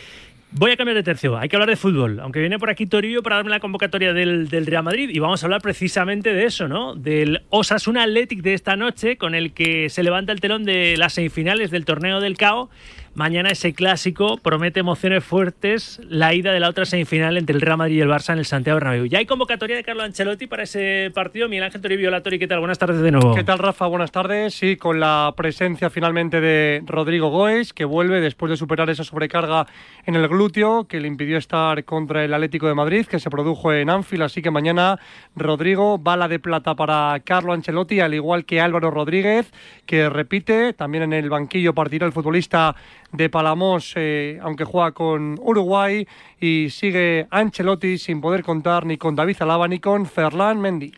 Voy 0.51 0.71
a 0.71 0.77
cambiar 0.77 0.95
de 0.95 1.03
tercio, 1.03 1.37
hay 1.37 1.47
que 1.47 1.55
hablar 1.55 1.69
de 1.69 1.75
fútbol, 1.75 2.19
aunque 2.21 2.39
viene 2.39 2.57
por 2.57 2.71
aquí 2.71 2.87
Torillo 2.87 3.21
para 3.21 3.35
darme 3.35 3.51
la 3.51 3.59
convocatoria 3.59 4.13
del, 4.13 4.49
del, 4.49 4.65
Real 4.65 4.81
Madrid 4.83 5.11
y 5.13 5.19
vamos 5.19 5.43
a 5.43 5.45
hablar 5.45 5.61
precisamente 5.61 6.33
de 6.33 6.45
eso, 6.45 6.67
¿no? 6.67 6.95
Del 6.95 7.43
Osasuna 7.49 8.01
Athletic 8.01 8.41
de 8.41 8.55
esta 8.55 8.75
noche 8.75 9.17
con 9.17 9.35
el 9.35 9.53
que 9.53 9.89
se 9.91 10.01
levanta 10.01 10.31
el 10.31 10.41
telón 10.41 10.65
de 10.65 10.97
las 10.97 11.13
semifinales 11.13 11.69
del 11.69 11.85
torneo 11.85 12.19
del 12.19 12.35
CAO 12.35 12.71
Mañana 13.19 13.49
ese 13.49 13.73
clásico 13.73 14.37
promete 14.37 14.79
emociones 14.79 15.25
fuertes, 15.25 15.99
la 16.07 16.33
ida 16.33 16.53
de 16.53 16.61
la 16.61 16.69
otra 16.69 16.85
semifinal 16.85 17.35
entre 17.35 17.53
el 17.53 17.59
Real 17.59 17.77
Madrid 17.77 17.97
y 17.97 17.99
el 17.99 18.07
Barça 18.07 18.31
en 18.31 18.39
el 18.39 18.45
Santiago 18.45 18.77
Bernabéu. 18.77 19.07
Ya 19.07 19.17
hay 19.17 19.25
convocatoria 19.25 19.75
de 19.75 19.83
Carlo 19.83 20.03
Ancelotti 20.03 20.47
para 20.47 20.63
ese 20.63 21.11
partido. 21.13 21.49
Miguel 21.49 21.65
Ángel 21.65 21.81
Toribio 21.81 22.09
Latori, 22.11 22.39
¿qué 22.39 22.47
tal? 22.47 22.59
Buenas 22.59 22.79
tardes 22.79 23.01
de 23.01 23.11
nuevo. 23.11 23.35
¿Qué 23.35 23.43
tal, 23.43 23.59
Rafa? 23.59 23.87
Buenas 23.87 24.13
tardes. 24.13 24.53
Sí, 24.53 24.77
con 24.77 25.01
la 25.01 25.33
presencia 25.35 25.89
finalmente 25.89 26.39
de 26.39 26.81
Rodrigo 26.85 27.27
Goes, 27.27 27.73
que 27.73 27.83
vuelve 27.83 28.21
después 28.21 28.51
de 28.51 28.55
superar 28.55 28.89
esa 28.89 29.03
sobrecarga 29.03 29.67
en 30.05 30.15
el 30.15 30.25
glúteo 30.29 30.87
que 30.87 31.01
le 31.01 31.09
impidió 31.09 31.37
estar 31.37 31.83
contra 31.83 32.23
el 32.23 32.33
Atlético 32.33 32.69
de 32.69 32.75
Madrid, 32.75 33.05
que 33.05 33.19
se 33.19 33.29
produjo 33.29 33.73
en 33.73 33.89
Anfield. 33.89 34.23
Así 34.23 34.41
que 34.41 34.49
mañana 34.49 34.97
Rodrigo, 35.35 35.97
bala 35.97 36.29
de 36.29 36.39
plata 36.39 36.73
para 36.73 37.19
Carlo 37.25 37.51
Ancelotti, 37.51 37.99
al 37.99 38.13
igual 38.13 38.45
que 38.45 38.61
Álvaro 38.61 38.91
Rodríguez, 38.91 39.51
que 39.85 40.07
repite, 40.07 40.71
también 40.71 41.03
en 41.03 41.11
el 41.11 41.29
banquillo 41.29 41.73
partirá 41.73 42.05
el 42.05 42.13
futbolista 42.13 42.77
de 43.11 43.29
Palamos, 43.29 43.93
eh, 43.95 44.39
aunque 44.41 44.63
juega 44.63 44.91
con 44.91 45.37
Uruguay, 45.41 46.07
y 46.39 46.69
sigue 46.69 47.27
Ancelotti 47.29 47.97
sin 47.97 48.21
poder 48.21 48.43
contar 48.43 48.85
ni 48.85 48.97
con 48.97 49.15
David 49.15 49.37
Alaba 49.39 49.67
ni 49.67 49.79
con 49.79 50.05
Ferland 50.05 50.61
Mendy. 50.61 50.91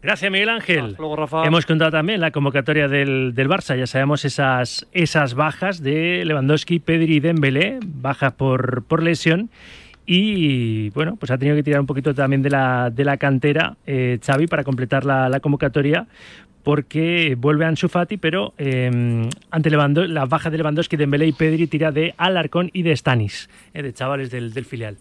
Gracias, 0.00 0.30
Miguel 0.30 0.48
Ángel. 0.48 0.96
Hemos 1.44 1.66
contado 1.66 1.90
también 1.90 2.20
la 2.20 2.30
convocatoria 2.30 2.86
del, 2.86 3.34
del, 3.34 3.48
Barça. 3.48 3.76
Ya 3.76 3.88
sabemos 3.88 4.24
esas, 4.24 4.86
esas 4.92 5.34
bajas 5.34 5.82
de 5.82 6.22
Lewandowski, 6.24 6.78
Pedri 6.78 7.16
y 7.16 7.20
Dembélé, 7.20 7.80
bajas 7.84 8.32
por, 8.34 8.84
por 8.84 9.02
lesión. 9.02 9.50
Y 10.06 10.88
bueno, 10.90 11.16
pues 11.16 11.30
ha 11.30 11.36
tenido 11.36 11.56
que 11.56 11.62
tirar 11.62 11.80
un 11.80 11.86
poquito 11.86 12.14
también 12.14 12.42
de 12.42 12.48
la, 12.48 12.90
de 12.90 13.04
la 13.04 13.18
cantera 13.18 13.76
eh, 13.86 14.18
Xavi 14.24 14.46
para 14.46 14.64
completar 14.64 15.04
la, 15.04 15.28
la, 15.28 15.40
convocatoria 15.40 16.06
porque 16.68 17.34
vuelve 17.38 17.64
Ansu 17.64 17.88
Fati, 17.88 18.18
pero 18.18 18.52
eh, 18.58 19.26
ante 19.50 19.70
las 19.70 20.28
bajas 20.28 20.52
de 20.52 20.58
Lewandowski, 20.58 20.98
Dembélé 20.98 21.26
y 21.26 21.32
Pedri 21.32 21.66
tira 21.66 21.92
de 21.92 22.14
Alarcón 22.18 22.68
y 22.74 22.82
de 22.82 22.94
Stanis, 22.94 23.48
eh, 23.72 23.82
de 23.82 23.94
chavales 23.94 24.30
del, 24.30 24.52
filial. 24.66 24.98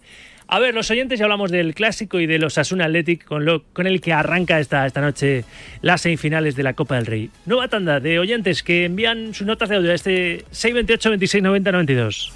A 0.48 0.60
ver, 0.60 0.74
los 0.74 0.90
oyentes 0.92 1.20
ya 1.20 1.26
hablamos 1.26 1.52
del 1.52 1.76
clásico 1.76 2.22
y 2.22 2.26
de 2.26 2.40
los 2.40 2.58
Asuna 2.58 2.86
Athletic 2.86 3.26
con, 3.26 3.44
lo, 3.44 3.64
con 3.74 3.86
el 3.86 4.00
que 4.00 4.14
arranca 4.14 4.62
esta, 4.62 4.86
esta 4.86 5.02
noche 5.02 5.44
las 5.82 6.00
semifinales 6.00 6.56
de 6.56 6.64
la 6.64 6.72
Copa 6.72 6.96
del 6.96 7.06
Rey. 7.06 7.32
Nueva 7.46 7.68
tanda 7.68 8.00
de 8.00 8.18
oyentes 8.18 8.64
que 8.64 8.86
envían 8.86 9.34
sus 9.34 9.46
notas 9.46 9.68
de 9.68 9.76
audio 9.76 9.92
a 9.92 9.96
este 9.96 10.46
628 10.52 11.10
26 11.10 11.44
90 11.44 11.72
92. 11.74 12.34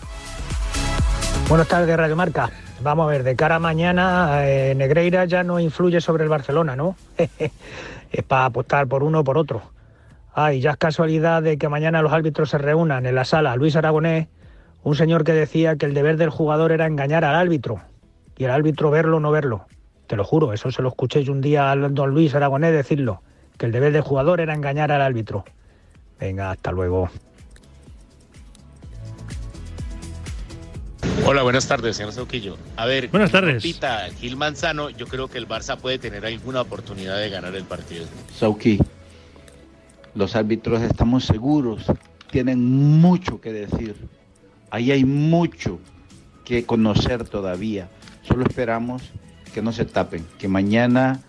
Buenas 1.48 1.70
tardes, 1.70 1.96
Radio 1.96 2.18
Marca. 2.18 2.52
Vamos 2.82 3.08
a 3.08 3.12
ver, 3.12 3.24
de 3.24 3.36
cara 3.38 3.56
a 3.56 3.60
mañana, 3.60 4.42
eh, 4.46 4.74
Negreira 4.76 5.24
ya 5.24 5.44
no 5.44 5.58
influye 5.62 6.02
sobre 6.02 6.24
el 6.24 6.30
Barcelona, 6.30 6.76
¿no? 6.76 6.98
es 8.12 8.24
para 8.24 8.46
apostar 8.46 8.88
por 8.88 9.04
uno 9.04 9.22
o 9.22 9.24
por 9.24 9.38
otro. 9.38 9.62
Ah, 10.34 10.54
y 10.54 10.62
ya 10.62 10.72
es 10.72 10.78
casualidad 10.78 11.42
de 11.42 11.58
que 11.58 11.70
mañana 11.70 12.02
los 12.02 12.14
árbitros 12.14 12.50
se 12.50 12.58
reúnan 12.58 13.06
en 13.06 13.16
la 13.16 13.26
sala 13.26 13.56
Luis 13.56 13.76
Aragonés, 13.76 14.28
un 14.84 14.96
señor 14.96 15.24
que 15.24 15.34
decía 15.34 15.76
que 15.76 15.86
el 15.86 15.94
deber 15.94 16.18
del 16.18 16.30
jugador 16.30 16.72
era 16.72 16.88
engañar 16.88 17.24
al 17.26 17.36
árbitro 17.36 17.82
y 18.38 18.46
el 18.46 18.52
árbitro 18.52 18.92
verlo 18.92 19.18
o 19.18 19.20
no 19.20 19.32
verlo. 19.32 19.66
Te 20.08 20.16
lo 20.16 20.24
juro, 20.24 20.54
eso 20.54 20.72
se 20.72 20.82
lo 20.82 20.90
escuché 20.90 21.24
yo 21.24 21.32
un 21.32 21.42
día 21.42 21.72
a 21.72 21.76
don 21.76 22.12
Luis 22.12 22.34
Aragonés 22.36 22.74
decirlo, 22.74 23.22
que 23.58 23.66
el 23.66 23.72
deber 23.72 23.94
del 23.94 24.02
jugador 24.02 24.42
era 24.42 24.54
engañar 24.54 24.92
al 24.92 25.02
árbitro. 25.02 25.46
Venga, 26.20 26.52
hasta 26.52 26.72
luego. 26.72 27.10
Hola, 31.32 31.44
buenas 31.44 31.66
tardes, 31.66 31.96
señor 31.96 32.12
Sauquillo. 32.12 32.58
A 32.76 32.86
ver, 32.86 33.08
buenas 33.08 33.32
tardes. 33.32 33.64
Pita 33.64 34.10
Gil 34.20 34.36
Manzano, 34.36 34.90
yo 34.90 35.08
creo 35.08 35.30
que 35.30 35.38
el 35.38 35.48
Barça 35.48 35.78
puede 35.78 35.98
tener 35.98 36.26
alguna 36.26 36.60
oportunidad 36.60 37.18
de 37.20 37.30
ganar 37.30 37.56
el 37.56 37.64
partido. 37.64 38.04
Sauqui, 38.38 38.80
los 40.14 40.36
árbitros 40.36 40.82
estamos 40.82 41.24
seguros, 41.24 41.86
tienen 42.32 42.62
mucho 43.00 43.40
que 43.40 43.54
decir. 43.54 43.96
Ahí 44.72 44.92
hay 44.92 45.06
mucho 45.06 45.80
que 46.44 46.66
conocer 46.66 47.24
todavía. 47.24 47.88
Solo 48.24 48.44
esperamos 48.44 49.02
que 49.54 49.62
no 49.62 49.72
se 49.72 49.86
tapen, 49.86 50.28
que 50.38 50.50
mañana 50.50 51.22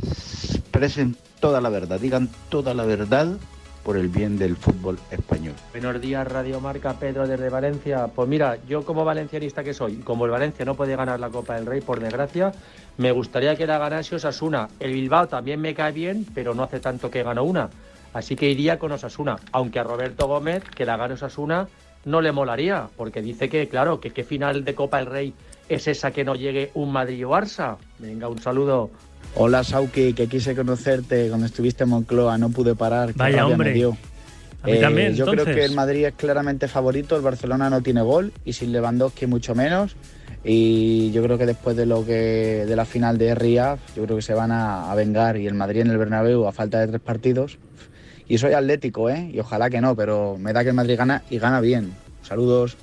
expresen 0.00 1.16
toda 1.40 1.60
la 1.60 1.70
verdad, 1.70 1.98
digan 1.98 2.30
toda 2.50 2.72
la 2.72 2.84
verdad 2.84 3.36
por 3.82 3.96
el 3.96 4.08
bien 4.08 4.38
del 4.38 4.56
fútbol 4.56 4.98
español. 5.10 5.54
Buenos 5.72 6.00
días, 6.00 6.26
Radio 6.26 6.60
Marca, 6.60 6.94
Pedro 6.94 7.26
desde 7.26 7.48
Valencia. 7.48 8.08
Pues 8.08 8.28
mira, 8.28 8.58
yo 8.68 8.84
como 8.84 9.04
valencianista 9.04 9.64
que 9.64 9.74
soy, 9.74 9.96
como 9.96 10.24
el 10.24 10.30
Valencia 10.30 10.64
no 10.64 10.74
puede 10.74 10.96
ganar 10.96 11.20
la 11.20 11.30
Copa 11.30 11.54
del 11.54 11.66
Rey, 11.66 11.80
por 11.80 12.00
desgracia, 12.00 12.52
me 12.98 13.12
gustaría 13.12 13.56
que 13.56 13.66
la 13.66 13.78
ganase 13.78 14.16
Osasuna. 14.16 14.68
El 14.78 14.92
Bilbao 14.92 15.28
también 15.28 15.60
me 15.60 15.74
cae 15.74 15.92
bien, 15.92 16.26
pero 16.34 16.54
no 16.54 16.62
hace 16.62 16.80
tanto 16.80 17.10
que 17.10 17.22
ganó 17.22 17.44
una. 17.44 17.70
Así 18.12 18.36
que 18.36 18.50
iría 18.50 18.78
con 18.78 18.92
Osasuna, 18.92 19.36
aunque 19.52 19.78
a 19.78 19.84
Roberto 19.84 20.26
Gómez, 20.26 20.64
que 20.64 20.84
la 20.84 20.96
gane 20.96 21.14
Osasuna, 21.14 21.68
no 22.04 22.20
le 22.20 22.32
molaría, 22.32 22.88
porque 22.96 23.22
dice 23.22 23.48
que, 23.48 23.68
claro, 23.68 24.00
que 24.00 24.10
qué 24.10 24.24
final 24.24 24.64
de 24.64 24.74
Copa 24.74 24.98
del 24.98 25.06
Rey 25.06 25.34
es 25.68 25.86
esa 25.86 26.10
que 26.10 26.24
no 26.24 26.34
llegue 26.34 26.70
un 26.74 26.92
Madrid 26.92 27.26
o 27.26 27.30
Barça. 27.30 27.76
Venga, 27.98 28.28
un 28.28 28.40
saludo. 28.40 28.90
Hola 29.34 29.62
Sauki, 29.64 30.12
que 30.12 30.26
quise 30.26 30.54
conocerte 30.56 31.28
cuando 31.28 31.46
estuviste 31.46 31.84
en 31.84 31.90
Moncloa, 31.90 32.36
no 32.38 32.50
pude 32.50 32.74
parar. 32.74 33.12
Vaya, 33.14 33.38
rabia 33.38 33.46
me 33.48 33.52
hombre. 33.52 33.72
dio. 33.72 33.96
A 34.62 34.66
mí 34.66 34.72
Eh, 34.72 34.80
también, 34.80 35.14
yo 35.14 35.24
creo 35.26 35.44
que 35.44 35.64
el 35.64 35.72
Madrid 35.74 36.04
es 36.06 36.14
claramente 36.14 36.68
favorito, 36.68 37.16
el 37.16 37.22
Barcelona 37.22 37.70
no 37.70 37.80
tiene 37.80 38.02
gol 38.02 38.32
y 38.44 38.52
sin 38.52 38.72
Lewandowski 38.72 39.26
mucho 39.26 39.54
menos. 39.54 39.96
Y 40.44 41.10
yo 41.12 41.22
creo 41.22 41.38
que 41.38 41.46
después 41.46 41.76
de 41.76 41.86
lo 41.86 42.04
que 42.04 42.64
de 42.66 42.76
la 42.76 42.84
final 42.84 43.18
de 43.18 43.34
Riyadh, 43.34 43.78
yo 43.96 44.04
creo 44.04 44.16
que 44.16 44.22
se 44.22 44.34
van 44.34 44.50
a, 44.52 44.90
a 44.90 44.94
vengar 44.94 45.36
y 45.36 45.46
el 45.46 45.54
Madrid 45.54 45.82
en 45.82 45.90
el 45.90 45.98
Bernabéu 45.98 46.46
a 46.46 46.52
falta 46.52 46.80
de 46.80 46.88
tres 46.88 47.00
partidos. 47.00 47.58
Y 48.26 48.38
soy 48.38 48.52
atlético, 48.54 49.10
¿eh? 49.10 49.30
Y 49.32 49.38
ojalá 49.40 49.70
que 49.70 49.80
no, 49.80 49.94
pero 49.96 50.36
me 50.38 50.52
da 50.52 50.62
que 50.62 50.70
el 50.70 50.74
Madrid 50.76 50.96
gana 50.96 51.22
y 51.30 51.38
gana 51.38 51.60
bien. 51.60 51.92
Saludos. 52.22 52.76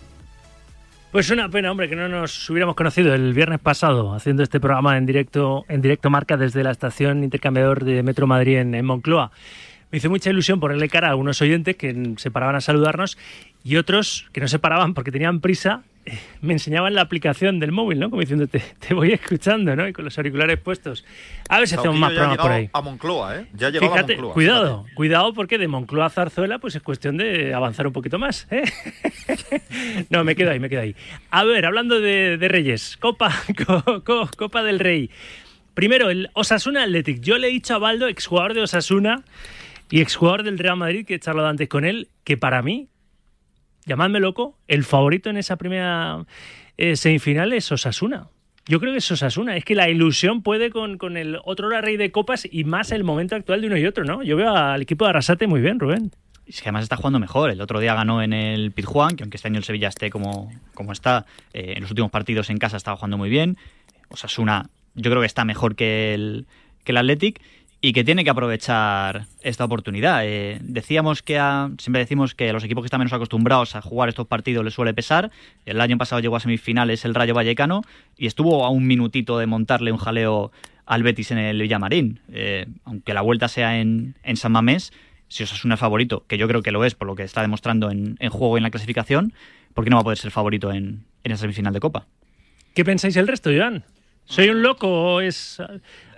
Pues 1.12 1.32
una 1.32 1.50
pena, 1.50 1.72
hombre, 1.72 1.88
que 1.88 1.96
no 1.96 2.10
nos 2.10 2.50
hubiéramos 2.50 2.76
conocido 2.76 3.14
el 3.16 3.34
viernes 3.34 3.60
pasado 3.60 4.14
haciendo 4.14 4.44
este 4.44 4.60
programa 4.60 4.98
en 4.98 5.06
directo, 5.06 5.64
en 5.70 5.82
directo 5.82 6.10
marca 6.10 6.36
desde 6.36 6.64
la 6.66 6.72
estación 6.72 7.24
intercambiador 7.24 7.86
de 7.86 8.04
Metro 8.04 8.28
Madrid 8.28 8.58
en, 8.58 8.86
Moncloa. 8.86 9.32
Me 9.90 10.00
hizo 10.00 10.10
mucha 10.10 10.30
ilusión 10.30 10.60
ponerle 10.60 10.90
cara 10.90 11.12
a 11.12 11.16
unos 11.16 11.42
oyentes 11.42 11.78
que 11.78 12.14
se 12.18 12.30
paraban 12.30 12.58
a 12.58 12.62
saludarnos 12.62 13.18
y 13.64 13.78
otros 13.78 14.28
que 14.34 14.42
no 14.42 14.50
se 14.50 14.60
paraban 14.60 14.94
porque 14.94 15.12
tenían 15.12 15.40
prisa. 15.40 15.84
Me 16.42 16.54
enseñaban 16.54 16.94
la 16.94 17.02
aplicación 17.02 17.60
del 17.60 17.72
móvil, 17.72 18.00
¿no? 18.00 18.10
Como 18.10 18.22
diciendo, 18.22 18.48
te, 18.48 18.60
te 18.60 18.94
voy 18.94 19.12
escuchando, 19.14 19.76
¿no? 19.76 19.88
Y 19.88 19.94
con 19.94 20.06
los 20.06 20.18
auriculares 20.18 20.60
puestos. 20.60 21.04
A 21.50 21.60
ver 21.60 21.68
si 21.68 21.76
hacemos 21.76 21.98
más 21.98 22.12
programas 22.12 22.38
por 22.38 22.52
ahí. 22.52 22.70
A 22.74 22.82
Moncloa, 22.82 23.38
¿eh? 23.42 23.48
Ya 23.54 23.72
Fíjate, 23.72 24.14
a 24.14 24.16
Moncloa. 24.16 24.34
cuidado, 24.34 24.86
cuidado 24.96 25.34
porque 25.34 25.58
de 25.58 25.68
Moncloa 25.68 26.06
a 26.08 26.10
Zarzuela 26.10 26.60
pues 26.60 26.76
es 26.76 26.82
cuestión 26.82 27.18
de 27.18 27.54
avanzar 27.54 27.88
un 27.88 27.94
poquito 27.94 28.20
más. 28.20 28.48
¿eh? 28.52 28.64
no, 30.10 30.24
me 30.24 30.36
quedo 30.36 30.52
ahí, 30.52 30.60
me 30.60 30.70
quedo 30.70 30.82
ahí. 30.82 30.96
A 31.32 31.44
ver, 31.44 31.66
hablando 31.66 32.00
de, 32.00 32.38
de 32.38 32.48
Reyes, 32.48 32.98
Copa, 32.98 33.32
co- 33.66 34.04
co- 34.04 34.30
Copa 34.38 34.64
del 34.64 34.80
Rey. 34.80 35.10
Primero, 35.74 36.10
el 36.10 36.30
Osasuna 36.34 36.84
Athletic. 36.84 37.22
Yo 37.22 37.38
le 37.38 37.48
he 37.48 37.52
dicho 37.52 37.76
a 37.76 37.78
Baldo, 37.78 38.08
exjugador 38.08 38.54
de 38.54 38.62
Osasuna 38.62 39.24
y 39.90 40.02
exjugador 40.02 40.44
del 40.44 40.58
Real 40.58 40.76
Madrid, 40.78 41.06
que 41.06 41.16
he 41.16 41.20
charlado 41.20 41.48
antes 41.48 41.70
con 41.70 41.86
él, 41.86 42.10
que 42.24 42.36
para 42.36 42.62
mí, 42.62 42.88
llamadme 43.88 44.20
loco, 44.20 44.58
el 44.68 44.84
favorito 44.84 45.30
en 45.30 45.38
esa 45.38 45.56
primera 45.56 46.26
eh, 46.78 46.96
semifinal 46.96 47.54
es 47.54 47.72
Osasuna. 47.72 48.28
Yo 48.68 48.80
creo 48.80 48.92
que 48.92 49.00
es 49.00 49.10
Osasuna. 49.10 49.56
Es 49.56 49.64
que 49.64 49.76
la 49.76 49.90
ilusión 49.90 50.44
puede 50.44 50.70
con, 50.70 50.98
con 50.98 51.16
el 51.16 51.40
otro 51.46 51.70
rey 51.70 51.98
de 51.98 52.12
copas 52.12 52.48
y 52.52 52.66
más 52.66 52.92
el 52.92 53.06
momento 53.06 53.36
actual 53.36 53.62
de 53.62 53.68
uno 53.68 53.78
y 53.78 53.86
otro, 53.86 54.04
¿no? 54.04 54.22
Yo 54.24 54.36
veo 54.36 54.54
al 54.54 54.82
equipo 54.82 55.06
de 55.06 55.10
Arrasate 55.10 55.48
muy 55.48 55.62
bien, 55.62 55.80
Rubén. 55.80 56.12
Es 56.46 56.62
que 56.62 56.70
además 56.70 56.84
está 56.84 56.98
jugando 56.98 57.20
mejor. 57.20 57.50
El 57.50 57.62
otro 57.62 57.80
día 57.80 57.96
ganó 57.96 58.22
en 58.22 58.34
el 58.34 58.72
Pizjuán, 58.72 59.16
que 59.16 59.24
aunque 59.24 59.38
este 59.38 59.48
año 59.48 59.58
el 59.58 59.64
Sevilla 59.64 59.88
esté 59.88 60.10
como, 60.10 60.52
como 60.74 60.92
está, 60.92 61.26
eh, 61.54 61.74
en 61.78 61.82
los 61.82 61.92
últimos 61.92 62.12
partidos 62.12 62.50
en 62.50 62.58
casa 62.58 62.76
estaba 62.78 62.98
jugando 62.98 63.18
muy 63.18 63.30
bien. 63.30 63.58
Osasuna, 64.10 64.70
yo 64.96 65.12
creo 65.12 65.22
que 65.22 65.28
está 65.28 65.46
mejor 65.46 65.76
que 65.76 66.14
el, 66.14 66.46
que 66.84 66.92
el 66.92 66.98
Athletic 66.98 67.42
y 67.88 67.94
que 67.94 68.04
tiene 68.04 68.26
que 68.26 68.30
aprovechar 68.30 69.28
esta 69.42 69.64
oportunidad. 69.64 70.26
Eh, 70.26 70.58
decíamos 70.62 71.22
que 71.22 71.40
a- 71.40 71.70
siempre 71.78 72.02
decimos 72.02 72.36
que 72.36 72.50
a 72.50 72.54
los 72.54 72.66
equipos 72.66 72.82
que 72.84 72.88
están 72.88 73.00
menos 73.00 73.14
acostumbrados 73.14 73.78
a 73.78 73.82
jugar 73.82 74.10
estos 74.10 74.28
partidos 74.28 74.66
les 74.66 74.74
suele 74.74 74.94
pesar. 74.94 75.32
El 75.66 75.80
año 75.80 75.98
pasado 75.98 76.20
llegó 76.20 76.36
a 76.36 76.42
semifinales 76.42 77.06
el 77.06 77.16
Rayo 77.16 77.34
Vallecano 77.34 77.84
y 78.18 78.28
estuvo 78.28 78.66
a 78.66 78.70
un 78.72 78.86
minutito 78.88 79.40
de 79.40 79.46
montarle 79.46 79.94
un 79.94 80.00
jaleo 80.00 80.52
al 80.86 81.04
Betis 81.04 81.32
en 81.32 81.38
el 81.38 81.62
Villamarín. 81.62 82.20
Eh, 82.30 82.66
aunque 82.84 83.14
la 83.14 83.22
vuelta 83.22 83.48
sea 83.48 83.80
en, 83.80 84.16
en 84.24 84.36
San 84.36 84.52
Mamés, 84.52 84.92
si 85.30 85.44
Osasuna 85.44 85.76
es 85.76 85.80
favorito, 85.80 86.26
que 86.28 86.38
yo 86.38 86.50
creo 86.50 86.62
que 86.64 86.72
lo 86.74 86.84
es 86.84 86.94
por 86.94 87.08
lo 87.08 87.16
que 87.16 87.24
está 87.24 87.42
demostrando 87.42 87.90
en, 87.90 88.18
juego 88.30 88.58
y 88.58 88.60
en 88.60 88.64
la 88.64 88.70
clasificación, 88.70 89.32
¿por 89.74 89.86
qué 89.86 89.92
no 89.92 89.96
va 89.96 90.02
a 90.02 90.04
poder 90.04 90.18
ser 90.18 90.32
favorito 90.32 90.74
en, 90.74 91.06
en 91.24 91.32
esa 91.32 91.40
semifinal 91.40 91.72
de 91.74 91.80
Copa? 91.80 92.06
¿Qué 92.76 92.84
pensáis 92.84 93.16
el 93.16 93.30
resto, 93.30 93.50
Joan? 93.56 93.86
¿Soy 94.26 94.50
un 94.50 94.62
loco 94.62 94.90
o 94.90 95.22
es 95.22 95.62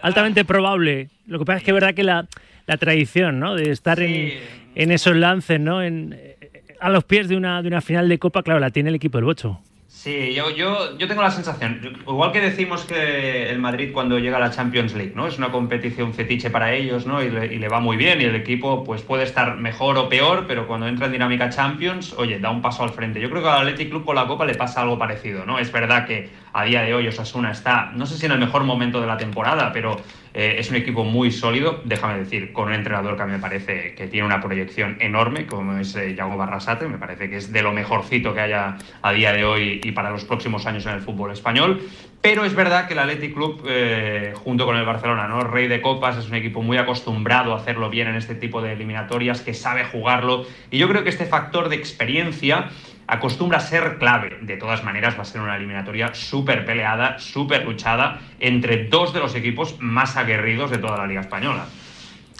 altamente 0.02 0.45
probable? 0.45 1.10
Lo 1.28 1.39
que 1.39 1.45
pasa 1.45 1.58
es 1.58 1.64
que 1.64 1.72
es 1.72 1.76
verdad 1.76 1.93
que 1.93 2.04
la, 2.04 2.28
la 2.66 2.78
tradición, 2.78 3.39
¿no? 3.39 3.56
De 3.56 3.72
estar 3.72 4.00
en, 4.00 4.34
en 4.76 4.91
esos 4.91 5.16
lances, 5.16 5.60
¿no? 5.60 5.82
En, 5.82 6.16
eh, 6.18 6.38
a 6.80 6.89
los 6.89 7.04
pies 7.04 7.28
de 7.28 7.36
una, 7.36 7.62
de 7.62 7.68
una 7.68 7.82
final 7.82 8.08
de 8.08 8.18
Copa, 8.20 8.43
claro, 8.43 8.60
la 8.60 8.70
tiene 8.70 8.89
el 8.89 8.95
equipo 8.95 9.18
del 9.18 9.26
Bocho. 9.26 9.60
Sí, 10.02 10.34
yo, 10.34 10.50
yo, 10.50 10.97
yo 10.97 11.10
tengo 11.10 11.22
la 11.22 11.30
sensación, 11.30 12.00
igual 12.08 12.32
que 12.32 12.39
decimos 12.39 12.86
que 12.86 13.50
el 13.50 13.60
Madrid 13.60 13.91
cuando 13.91 14.18
llega 14.18 14.38
a 14.38 14.39
la 14.39 14.50
Champions 14.50 14.93
League, 14.93 15.12
¿no? 15.14 15.28
Es 15.28 15.38
una 15.38 15.52
competición 15.52 16.14
fetiche 16.14 16.50
para 16.50 16.72
ellos, 16.72 17.06
¿no? 17.06 17.22
Y 17.22 17.30
le, 17.30 17.54
y 17.54 17.60
le 17.60 17.68
va 17.68 17.82
muy 17.82 17.97
bien 17.97 18.22
y 18.22 18.24
el 18.24 18.34
equipo 18.34 18.86
pues 18.86 19.02
puede 19.02 19.24
estar 19.24 19.58
mejor 19.58 19.97
o 19.97 20.08
peor, 20.08 20.45
pero 20.47 20.68
cuando 20.68 20.88
entra 20.88 21.08
en 21.08 21.12
dinámica 21.12 21.50
Champions, 21.50 22.14
oye, 22.18 22.39
da 22.39 22.50
un 22.50 22.62
paso 22.62 22.84
al 22.84 22.91
frente. 22.91 23.20
Yo 23.20 23.30
creo 23.30 23.43
que 23.43 23.50
al 23.50 23.58
Athletic 23.58 23.89
Club 23.89 24.06
con 24.06 24.16
la 24.16 24.26
Copa 24.26 24.45
le 24.45 24.56
pasa 24.56 24.84
algo 24.84 24.97
parecido, 24.97 25.45
¿no? 25.45 25.60
Es 25.60 25.70
verdad 25.70 26.08
que 26.08 26.30
a 26.54 26.64
día 26.64 26.82
de 26.82 26.93
hoy 26.93 27.06
Osasuna 27.06 27.52
está, 27.52 27.91
no 27.93 28.06
sé 28.06 28.18
si 28.18 28.26
en 28.26 28.32
el 28.32 28.39
mejor 28.39 28.64
momento 28.64 29.02
de 29.02 29.08
la 29.08 29.18
temporada, 29.18 29.74
pero 29.74 29.97
eh, 30.34 30.55
es 30.59 30.69
un 30.69 30.75
equipo 30.75 31.03
muy 31.03 31.32
sólido, 31.32 31.82
déjame 31.86 32.19
decir, 32.19 32.53
con 32.53 32.67
un 32.67 32.73
entrenador 32.73 33.15
que 33.15 33.23
a 33.23 33.25
mí 33.25 33.32
me 33.32 33.39
parece 33.39 33.95
que 33.95 34.07
tiene 34.07 34.25
una 34.25 34.41
proyección 34.41 34.97
enorme, 34.99 35.45
como 35.45 35.77
es 35.77 35.95
eh, 35.95 36.15
Yago 36.15 36.38
Barrasate, 36.38 36.88
me 36.88 36.97
parece 36.97 37.30
que 37.30 37.38
es 37.38 37.51
de 37.51 37.61
lo 37.61 37.71
mejorcito 37.71 38.34
que 38.34 38.41
haya 38.41 38.77
a 39.01 39.11
día 39.11 39.34
de 39.34 39.45
hoy 39.45 39.82
y 39.84 39.91
para 39.91 40.11
los 40.11 40.25
próximos 40.25 40.65
años 40.65 40.86
en 40.86 40.93
el 40.93 41.01
fútbol 41.01 41.32
español. 41.32 41.82
Pero 42.21 42.43
es 42.43 42.53
verdad 42.53 42.88
que 42.88 42.93
el 42.93 42.99
Athletic 42.99 43.34
Club, 43.34 43.63
eh, 43.65 44.34
junto 44.36 44.65
con 44.65 44.75
el 44.75 44.86
Barcelona, 44.86 45.27
¿no? 45.27 45.39
Rey 45.41 45.69
de 45.69 45.82
Copas, 45.82 46.17
es 46.17 46.27
un 46.27 46.36
equipo 46.36 46.61
muy 46.61 46.77
acostumbrado 46.77 47.53
a 47.53 47.57
hacerlo 47.57 47.89
bien 47.89 48.09
en 48.09 48.15
este 48.15 48.36
tipo 48.36 48.61
de 48.61 48.73
eliminatorias, 48.73 49.41
que 49.41 49.53
sabe 49.53 49.86
jugarlo. 49.86 50.45
Y 50.69 50.77
yo 50.77 50.89
creo 50.89 51.03
que 51.03 51.09
este 51.09 51.25
factor 51.25 51.69
de 51.69 51.77
experiencia 51.77 52.71
acostumbra 53.10 53.57
a 53.57 53.62
ser 53.62 53.97
clave. 53.97 54.38
De 54.41 54.57
todas 54.57 54.84
maneras, 54.84 55.18
va 55.18 55.24
a 55.24 55.26
ser 55.26 55.41
una 55.41 55.55
eliminatoria 55.55 56.14
súper 56.14 56.66
peleada, 56.66 57.18
súper 57.18 57.66
luchada, 57.66 58.22
entre 58.39 58.86
dos 58.88 59.14
de 59.14 59.20
los 59.20 59.36
equipos 59.36 59.76
más 59.80 60.16
aguerridos 60.16 60.70
de 60.72 60.78
toda 60.78 60.97
la 60.97 61.07
Liga 61.07 61.22
Española. 61.22 61.66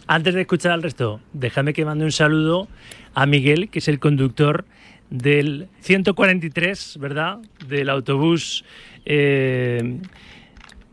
Antes 0.08 0.34
de 0.34 0.42
escuchar 0.42 0.72
al 0.72 0.84
resto, 0.84 1.20
déjame 1.34 1.74
que 1.74 1.86
mande 1.86 2.06
un 2.06 2.12
saludo 2.12 2.68
a 3.14 3.26
Miguel, 3.26 3.70
que 3.70 3.80
es 3.80 3.88
el 3.88 4.00
conductor 4.00 4.66
del 5.10 5.68
143, 5.82 6.98
¿verdad? 7.00 7.40
Del 7.68 7.90
autobús 7.90 8.64
eh, 9.06 10.00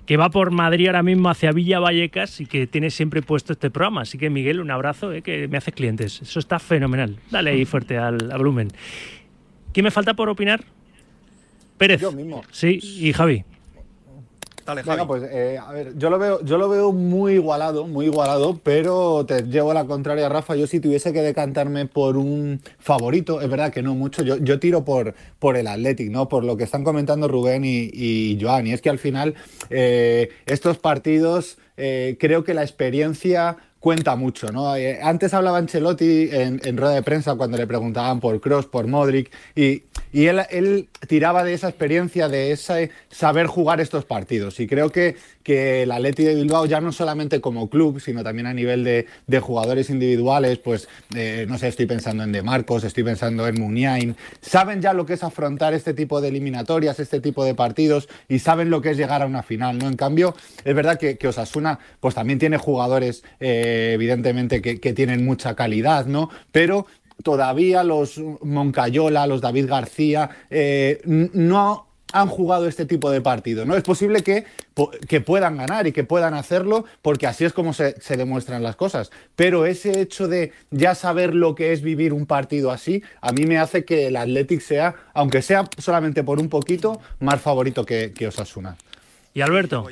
que 0.06 0.16
va 0.16 0.30
por 0.30 0.52
Madrid 0.52 0.86
ahora 0.86 1.02
mismo 1.02 1.28
hacia 1.28 1.52
Villa 1.52 1.80
Vallecas 1.80 2.40
y 2.40 2.46
que 2.46 2.66
tiene 2.66 2.90
siempre 2.90 3.22
puesto 3.22 3.52
este 3.52 3.70
programa. 3.70 4.02
Así 4.02 4.16
que 4.18 4.30
Miguel, 4.30 4.60
un 4.60 4.70
abrazo, 4.70 5.12
eh, 5.12 5.20
que 5.20 5.48
me 5.48 5.58
haces 5.58 5.74
clientes. 5.74 6.22
Eso 6.22 6.38
está 6.38 6.58
fenomenal. 6.58 7.16
Dale 7.30 7.50
ahí 7.50 7.64
fuerte 7.64 7.98
al, 7.98 8.30
al 8.30 8.38
volumen. 8.38 8.68
¿Quién 9.76 9.84
me 9.84 9.90
falta 9.90 10.14
por 10.14 10.30
opinar? 10.30 10.64
Pérez. 11.76 12.00
Yo 12.00 12.10
mismo. 12.10 12.42
Sí, 12.50 12.80
y 12.82 13.12
Javi. 13.12 13.44
Venga, 14.66 15.06
pues 15.06 15.22
eh, 15.30 15.58
a 15.58 15.70
ver, 15.70 15.98
yo 15.98 16.08
lo 16.08 16.18
veo, 16.18 16.42
yo 16.42 16.56
lo 16.56 16.70
veo 16.70 16.92
muy 16.92 17.34
igualado, 17.34 17.86
muy 17.86 18.06
igualado, 18.06 18.58
pero 18.62 19.26
te 19.26 19.42
llevo 19.42 19.72
a 19.72 19.74
la 19.74 19.84
contraria, 19.84 20.30
Rafa. 20.30 20.56
Yo 20.56 20.66
si 20.66 20.80
tuviese 20.80 21.12
que 21.12 21.20
decantarme 21.20 21.84
por 21.84 22.16
un 22.16 22.62
favorito, 22.78 23.42
es 23.42 23.50
verdad 23.50 23.70
que 23.70 23.82
no 23.82 23.94
mucho. 23.94 24.22
Yo, 24.22 24.38
yo 24.38 24.58
tiro 24.58 24.82
por, 24.82 25.14
por 25.38 25.58
el 25.58 25.66
Athletic, 25.66 26.10
¿no? 26.10 26.26
Por 26.26 26.42
lo 26.42 26.56
que 26.56 26.64
están 26.64 26.82
comentando 26.82 27.28
Rubén 27.28 27.66
y, 27.66 27.90
y 27.92 28.38
Joan. 28.40 28.66
Y 28.66 28.72
es 28.72 28.80
que 28.80 28.88
al 28.88 28.98
final 28.98 29.34
eh, 29.68 30.30
estos 30.46 30.78
partidos 30.78 31.58
eh, 31.76 32.16
creo 32.18 32.44
que 32.44 32.54
la 32.54 32.62
experiencia 32.62 33.58
cuenta 33.86 34.16
mucho, 34.16 34.50
¿no? 34.50 34.74
Eh, 34.74 34.98
antes 35.00 35.32
hablaba 35.32 35.58
Ancelotti 35.58 36.28
en, 36.32 36.60
en 36.64 36.76
rueda 36.76 36.92
de 36.92 37.04
prensa 37.04 37.36
cuando 37.36 37.56
le 37.56 37.68
preguntaban 37.68 38.18
por 38.18 38.40
Cross, 38.40 38.66
por 38.66 38.88
Modric, 38.88 39.30
y, 39.54 39.84
y 40.12 40.26
él, 40.26 40.40
él 40.50 40.88
tiraba 41.06 41.44
de 41.44 41.54
esa 41.54 41.68
experiencia, 41.68 42.28
de 42.28 42.50
ese 42.50 42.90
saber 43.10 43.46
jugar 43.46 43.80
estos 43.80 44.04
partidos. 44.04 44.58
Y 44.58 44.66
creo 44.66 44.90
que, 44.90 45.14
que 45.44 45.84
el 45.84 45.92
Atleti 45.92 46.24
de 46.24 46.34
Bilbao, 46.34 46.66
ya 46.66 46.80
no 46.80 46.90
solamente 46.90 47.40
como 47.40 47.70
club, 47.70 48.00
sino 48.00 48.24
también 48.24 48.48
a 48.48 48.54
nivel 48.54 48.82
de, 48.82 49.06
de 49.28 49.38
jugadores 49.38 49.88
individuales, 49.88 50.58
pues 50.58 50.88
eh, 51.14 51.46
no 51.48 51.56
sé, 51.56 51.68
estoy 51.68 51.86
pensando 51.86 52.24
en 52.24 52.32
De 52.32 52.42
Marcos, 52.42 52.82
estoy 52.82 53.04
pensando 53.04 53.46
en 53.46 53.54
Muniain, 53.60 54.16
saben 54.40 54.82
ya 54.82 54.94
lo 54.94 55.06
que 55.06 55.12
es 55.12 55.22
afrontar 55.22 55.74
este 55.74 55.94
tipo 55.94 56.20
de 56.20 56.26
eliminatorias, 56.26 56.98
este 56.98 57.20
tipo 57.20 57.44
de 57.44 57.54
partidos, 57.54 58.08
y 58.28 58.40
saben 58.40 58.68
lo 58.68 58.80
que 58.80 58.90
es 58.90 58.96
llegar 58.96 59.22
a 59.22 59.26
una 59.26 59.44
final, 59.44 59.78
¿no? 59.78 59.86
En 59.86 59.96
cambio, 59.96 60.34
es 60.64 60.74
verdad 60.74 60.98
que, 60.98 61.18
que 61.18 61.28
Osasuna, 61.28 61.78
pues 62.00 62.16
también 62.16 62.40
tiene 62.40 62.56
jugadores, 62.56 63.22
eh, 63.38 63.74
evidentemente, 63.94 64.62
que, 64.62 64.80
que 64.80 64.92
tienen 64.92 65.24
mucha 65.24 65.54
calidad, 65.54 66.06
¿no? 66.06 66.30
Pero 66.52 66.86
todavía 67.22 67.82
los 67.82 68.18
Moncayola, 68.42 69.26
los 69.26 69.40
David 69.40 69.66
García, 69.68 70.30
eh, 70.50 71.00
no 71.04 71.86
han 72.12 72.28
jugado 72.28 72.68
este 72.68 72.86
tipo 72.86 73.10
de 73.10 73.20
partidos, 73.20 73.66
¿no? 73.66 73.76
Es 73.76 73.82
posible 73.82 74.22
que, 74.22 74.44
que 75.08 75.20
puedan 75.20 75.56
ganar 75.56 75.86
y 75.86 75.92
que 75.92 76.04
puedan 76.04 76.34
hacerlo 76.34 76.84
porque 77.02 77.26
así 77.26 77.44
es 77.44 77.52
como 77.52 77.72
se, 77.72 78.00
se 78.00 78.16
demuestran 78.16 78.62
las 78.62 78.76
cosas. 78.76 79.10
Pero 79.34 79.66
ese 79.66 80.00
hecho 80.00 80.28
de 80.28 80.52
ya 80.70 80.94
saber 80.94 81.34
lo 81.34 81.54
que 81.54 81.72
es 81.72 81.82
vivir 81.82 82.12
un 82.12 82.26
partido 82.26 82.70
así, 82.70 83.02
a 83.20 83.32
mí 83.32 83.44
me 83.44 83.58
hace 83.58 83.84
que 83.84 84.06
el 84.06 84.16
Athletic 84.16 84.60
sea, 84.60 84.94
aunque 85.14 85.42
sea 85.42 85.68
solamente 85.78 86.22
por 86.22 86.38
un 86.38 86.48
poquito, 86.48 87.00
más 87.18 87.40
favorito 87.40 87.84
que, 87.84 88.12
que 88.12 88.28
Osasuna. 88.28 88.76
¿Y 89.34 89.40
Alberto? 89.40 89.86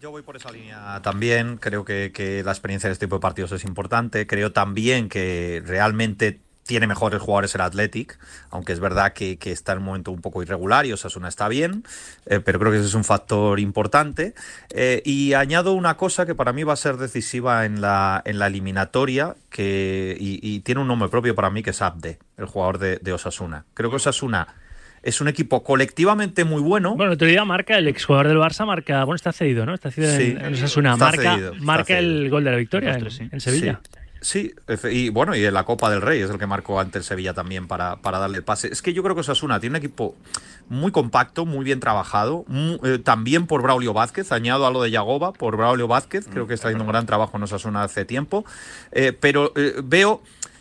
Yo 0.00 0.10
voy 0.10 0.22
por 0.22 0.34
esa 0.34 0.50
línea 0.50 1.02
también. 1.02 1.58
Creo 1.58 1.84
que, 1.84 2.10
que 2.14 2.42
la 2.42 2.52
experiencia 2.52 2.88
de 2.88 2.94
este 2.94 3.04
tipo 3.04 3.16
de 3.16 3.20
partidos 3.20 3.52
es 3.52 3.64
importante. 3.64 4.26
Creo 4.26 4.50
también 4.50 5.10
que 5.10 5.62
realmente 5.66 6.40
tiene 6.64 6.86
mejores 6.86 7.20
jugadores 7.20 7.54
el 7.54 7.60
Athletic, 7.60 8.18
aunque 8.50 8.72
es 8.72 8.80
verdad 8.80 9.12
que, 9.12 9.36
que 9.36 9.52
está 9.52 9.72
en 9.72 9.78
un 9.78 9.84
momento 9.84 10.10
un 10.10 10.22
poco 10.22 10.42
irregular 10.42 10.86
y 10.86 10.92
Osasuna 10.94 11.28
está 11.28 11.48
bien, 11.48 11.84
eh, 12.24 12.40
pero 12.40 12.58
creo 12.58 12.72
que 12.72 12.78
ese 12.78 12.86
es 12.86 12.94
un 12.94 13.04
factor 13.04 13.60
importante. 13.60 14.34
Eh, 14.70 15.02
y 15.04 15.34
añado 15.34 15.74
una 15.74 15.98
cosa 15.98 16.24
que 16.24 16.34
para 16.34 16.54
mí 16.54 16.62
va 16.62 16.72
a 16.72 16.76
ser 16.76 16.96
decisiva 16.96 17.66
en 17.66 17.82
la, 17.82 18.22
en 18.24 18.38
la 18.38 18.46
eliminatoria, 18.46 19.36
que, 19.50 20.16
y, 20.18 20.40
y 20.42 20.60
tiene 20.60 20.80
un 20.80 20.88
nombre 20.88 21.10
propio 21.10 21.34
para 21.34 21.50
mí, 21.50 21.62
que 21.62 21.70
es 21.70 21.82
Abde, 21.82 22.18
el 22.38 22.46
jugador 22.46 22.78
de, 22.78 22.96
de 23.02 23.12
Osasuna. 23.12 23.66
Creo 23.74 23.90
que 23.90 23.96
Osasuna 23.96 24.54
es 25.02 25.20
un 25.20 25.28
equipo 25.28 25.62
colectivamente 25.62 26.44
muy 26.44 26.60
bueno. 26.60 26.94
Bueno, 26.96 27.12
otro 27.12 27.26
día 27.26 27.44
marca 27.44 27.78
el 27.78 27.88
exjugador 27.88 28.28
del 28.28 28.38
Barça, 28.38 28.66
marca, 28.66 29.04
bueno, 29.04 29.16
está 29.16 29.32
cedido, 29.32 29.64
¿no? 29.66 29.74
Está 29.74 29.90
cedido 29.90 30.12
Sí. 30.16 30.36
en, 30.38 30.44
en 30.44 30.54
Osasuna. 30.54 30.92
Está 30.92 31.04
marca 31.06 31.32
cedido, 31.34 31.52
está 31.52 31.64
marca 31.64 31.84
cedido. 31.96 32.00
el 32.24 32.30
gol 32.30 32.44
de 32.44 32.50
la 32.50 32.56
victoria 32.56 32.94
en, 32.96 33.08
en 33.32 33.40
Sevilla. 33.40 33.80
Sí. 34.22 34.52
Y 34.90 35.08
bueno, 35.08 35.34
y 35.34 35.42
en 35.46 35.54
la 35.54 35.64
Copa 35.64 35.88
del 35.90 36.02
Rey 36.02 36.20
es 36.20 36.28
el 36.28 36.38
que 36.38 36.46
marcó 36.46 36.78
ante 36.78 36.98
el 36.98 37.04
Sevilla 37.04 37.32
también 37.32 37.66
para, 37.66 37.96
para 37.96 38.18
darle 38.18 38.36
el 38.36 38.44
pase. 38.44 38.68
Es 38.68 38.82
que 38.82 38.92
yo 38.92 39.02
creo 39.02 39.14
que 39.14 39.22
Osasuna 39.22 39.58
tiene 39.60 39.78
un 39.78 39.84
equipo 39.84 40.14
muy 40.68 40.92
compacto, 40.92 41.46
muy 41.46 41.64
bien 41.64 41.80
trabajado, 41.80 42.44
eh, 42.84 42.98
también 43.02 43.46
por 43.46 43.62
Braulio 43.62 43.94
Vázquez, 43.94 44.30
añado 44.30 44.66
a 44.66 44.70
lo 44.70 44.82
de 44.82 44.90
Yagoba, 44.90 45.32
por 45.32 45.56
Braulio 45.56 45.88
Vázquez, 45.88 46.28
creo 46.30 46.46
que 46.46 46.52
está 46.52 46.68
haciendo 46.68 46.84
un 46.84 46.90
gran 46.90 47.06
trabajo 47.06 47.38
en 47.38 47.44
Osasuna 47.44 47.82
hace 47.82 48.04
tiempo, 48.04 48.44
Eh, 48.92 49.16
pero 49.18 49.52
eh, 49.56 49.76
veo... 49.82 50.20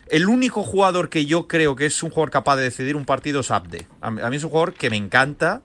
El 0.10 0.28
único 0.28 0.64
jugador 0.64 1.10
que 1.10 1.26
yo 1.26 1.47
creo 1.47 1.76
que 1.76 1.86
es 1.86 2.01
un 2.03 2.10
jugador 2.10 2.32
capaz 2.32 2.55
de 2.57 2.64
decidir 2.64 2.95
un 2.95 3.05
partido 3.05 3.41
es 3.41 3.51
Abde. 3.51 3.88
A 4.01 4.10
mí, 4.12 4.36
es 4.36 4.43
un 4.43 4.49
jugador 4.49 4.74
que 4.74 4.89
me 4.89 4.97
encanta, 4.97 5.62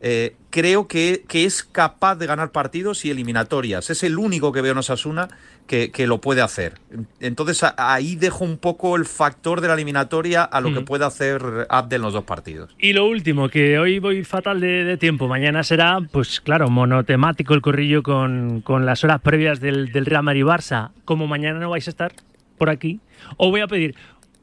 eh, 0.00 0.36
creo 0.50 0.86
que, 0.86 1.24
que 1.26 1.44
es 1.44 1.64
capaz 1.64 2.14
de 2.16 2.26
ganar 2.26 2.52
partidos 2.52 3.04
y 3.04 3.10
eliminatorias. 3.10 3.90
Es 3.90 4.04
el 4.04 4.16
único 4.18 4.52
que 4.52 4.60
veo 4.62 4.72
en 4.72 4.78
Osasuna 4.78 5.28
que, 5.66 5.90
que 5.90 6.06
lo 6.06 6.20
puede 6.20 6.40
hacer. 6.40 6.74
Entonces 7.20 7.62
a- 7.64 7.74
ahí 7.76 8.14
dejo 8.16 8.44
un 8.44 8.56
poco 8.58 8.94
el 8.96 9.04
factor 9.04 9.60
de 9.60 9.66
la 9.68 9.74
eliminatoria 9.74 10.44
a 10.44 10.60
lo 10.60 10.72
que 10.72 10.80
Mm. 10.80 10.84
puede 10.84 11.04
hacer 11.04 11.66
Abde 11.68 11.96
en 11.96 12.02
los 12.02 12.12
dos 12.14 12.24
partidos. 12.24 12.74
Y 12.78 12.92
lo 12.92 13.06
último, 13.06 13.48
que 13.50 13.78
hoy 13.78 13.98
voy 13.98 14.22
fatal 14.24 14.60
de, 14.60 14.84
de 14.84 14.96
tiempo. 14.96 15.26
Mañana 15.28 15.62
será, 15.64 15.98
pues 16.12 16.40
claro, 16.40 16.70
monotemático 16.70 17.52
el 17.54 17.60
corrillo 17.60 18.02
con, 18.04 18.60
con 18.62 18.86
las 18.86 19.02
horas 19.04 19.20
previas 19.20 19.58
del, 19.60 19.90
del 19.92 20.06
Real 20.06 20.22
Madrid 20.22 20.44
Barça. 20.44 20.90
Como 21.04 21.26
mañana 21.26 21.58
no 21.58 21.68
vais 21.70 21.86
a 21.88 21.90
estar 21.90 22.12
por 22.58 22.70
aquí, 22.70 23.00
os 23.36 23.50
voy 23.50 23.60
a 23.60 23.66
pedir 23.66 23.94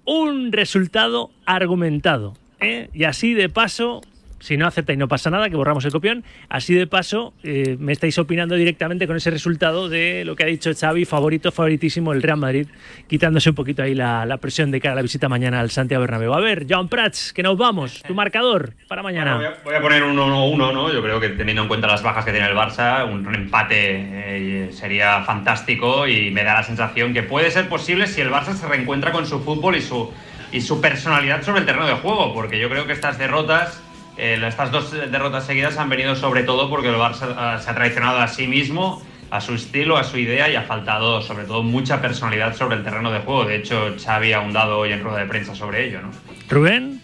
un 0.05 0.51
resultado 0.51 1.32
argumentado. 1.45 2.34
¿eh? 2.59 2.89
Y 2.93 3.03
así 3.03 3.34
de 3.34 3.49
paso, 3.49 4.01
si 4.45 4.57
no 4.57 4.67
aceptáis 4.67 4.99
no 4.99 5.07
pasa 5.07 5.31
nada, 5.31 5.49
que 5.49 5.55
borramos 5.55 5.83
el 5.85 5.91
copión. 5.91 6.23
Así 6.49 6.75
de 6.75 6.85
paso, 6.85 7.33
eh, 7.41 7.77
me 7.79 7.91
estáis 7.91 8.19
opinando 8.19 8.53
directamente 8.53 9.07
con 9.07 9.15
ese 9.17 9.31
resultado 9.31 9.89
de 9.89 10.23
lo 10.23 10.35
que 10.35 10.43
ha 10.43 10.45
dicho 10.45 10.69
Xavi, 10.71 11.05
favorito, 11.05 11.51
favoritísimo, 11.51 12.13
el 12.13 12.21
Real 12.21 12.37
Madrid, 12.37 12.67
quitándose 13.07 13.49
un 13.49 13.55
poquito 13.55 13.81
ahí 13.81 13.95
la, 13.95 14.37
presión 14.39 14.69
de 14.69 14.79
cara 14.79 14.93
a 14.93 14.95
la 14.97 15.01
visita 15.01 15.27
mañana 15.27 15.59
al 15.59 15.71
Santiago 15.71 16.01
Bernabéu. 16.01 16.35
A 16.35 16.39
ver, 16.39 16.67
John 16.69 16.89
Prats, 16.89 17.33
que 17.33 17.41
nos 17.41 17.57
vamos. 17.57 18.03
Tu 18.03 18.13
marcador 18.13 18.73
para 18.87 19.01
mañana. 19.01 19.55
Voy, 19.63 19.73
a, 19.73 19.81
poner 19.81 20.03
un 20.03 20.15
1-1, 20.15 20.73
¿no? 20.73 20.93
Yo 20.93 21.01
creo 21.01 21.19
que 21.19 21.29
teniendo 21.29 21.63
en 21.63 21.67
cuenta 21.67 21.87
las 21.87 22.03
bajas 22.03 22.23
que 22.23 22.31
tiene 22.31 22.47
el 22.47 22.55
Barça, 22.55 23.11
un, 23.11 23.25
un 23.25 23.33
empate 23.33 23.77
eh, 23.79 24.69
sería 24.71 25.23
fantástico 25.23 26.07
y 26.07 26.29
me 26.29 26.43
da 26.43 26.53
la 26.53 26.63
sensación 26.63 27.13
que 27.13 27.23
puede 27.23 27.49
ser 27.49 27.67
posible 27.67 28.05
si 28.05 28.21
el 28.21 28.29
Barça 28.29 28.53
se 28.53 28.67
reencuentra 28.67 29.11
con 29.11 29.25
su 29.25 29.39
fútbol 29.39 29.75
y 29.75 29.81
su, 29.81 30.13
y 30.51 30.61
su 30.61 30.79
personalidad 30.81 31.43
sobre 31.43 31.61
el 31.61 31.65
terreno 31.65 31.87
de 31.87 31.95
juego, 31.95 32.33
porque 32.33 32.59
yo 32.59 32.69
creo 32.69 32.85
que 32.85 32.93
estas 32.93 33.17
derrotas, 33.17 33.81
eh, 34.18 34.41
estas 34.47 34.72
dos 34.72 34.91
derrotas 34.91 35.45
seguidas 35.45 35.78
han 35.78 35.89
venido 35.89 36.16
sobre 36.16 36.43
todo 36.43 36.70
porque 36.70 36.89
el 36.89 36.95
Barça 36.95 37.34
ah, 37.36 37.59
se 37.61 37.70
ha 37.70 37.76
traicionado 37.76 38.20
a 38.20 38.28
sí 38.28 38.47
mismo, 38.47 39.01
a 39.30 39.41
su 39.41 39.53
estilo, 39.53 39.97
a 39.97 40.03
su 40.03 40.18
idea 40.18 40.49
y 40.49 40.55
ha 40.55 40.63
faltado 40.63 41.22
sobre 41.22 41.45
todo 41.45 41.63
mucha 41.63 42.01
personalidad 42.01 42.55
sobre 42.55 42.78
el 42.78 42.84
terreno 42.84 43.11
de 43.11 43.20
juego. 43.20 43.45
De 43.45 43.57
hecho, 43.57 43.95
Xavi 43.97 44.34
ha 44.34 44.38
ahondado 44.38 44.80
hoy 44.80 44.91
en 44.91 45.03
rueda 45.03 45.20
de 45.20 45.26
prensa 45.26 45.55
sobre 45.55 45.88
ello, 45.88 46.01
¿no? 46.01 46.11
Rubén. 46.49 47.01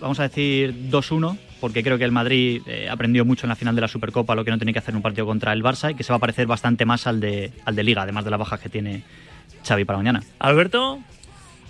Vamos 0.00 0.20
a 0.20 0.24
decir 0.24 0.90
2-1, 0.90 1.38
porque 1.60 1.82
creo 1.82 1.96
que 1.96 2.04
el 2.04 2.12
Madrid 2.12 2.60
eh, 2.66 2.88
aprendió 2.90 3.24
mucho 3.24 3.46
en 3.46 3.48
la 3.48 3.56
final 3.56 3.74
de 3.74 3.80
la 3.80 3.88
Supercopa 3.88 4.34
lo 4.34 4.44
que 4.44 4.50
no 4.50 4.58
tenía 4.58 4.74
que 4.74 4.78
hacer 4.78 4.92
en 4.92 4.96
un 4.96 5.02
partido 5.02 5.26
contra 5.26 5.52
el 5.52 5.62
Barça 5.62 5.90
y 5.90 5.94
que 5.94 6.04
se 6.04 6.12
va 6.12 6.16
a 6.16 6.20
parecer 6.20 6.46
bastante 6.46 6.84
más 6.84 7.06
al 7.06 7.18
de, 7.18 7.52
al 7.64 7.74
de 7.74 7.82
Liga, 7.82 8.02
además 8.02 8.24
de 8.24 8.30
las 8.30 8.38
bajas 8.38 8.60
que 8.60 8.68
tiene 8.68 9.02
Xavi 9.66 9.84
para 9.84 9.98
mañana. 9.98 10.22
Alberto. 10.38 11.00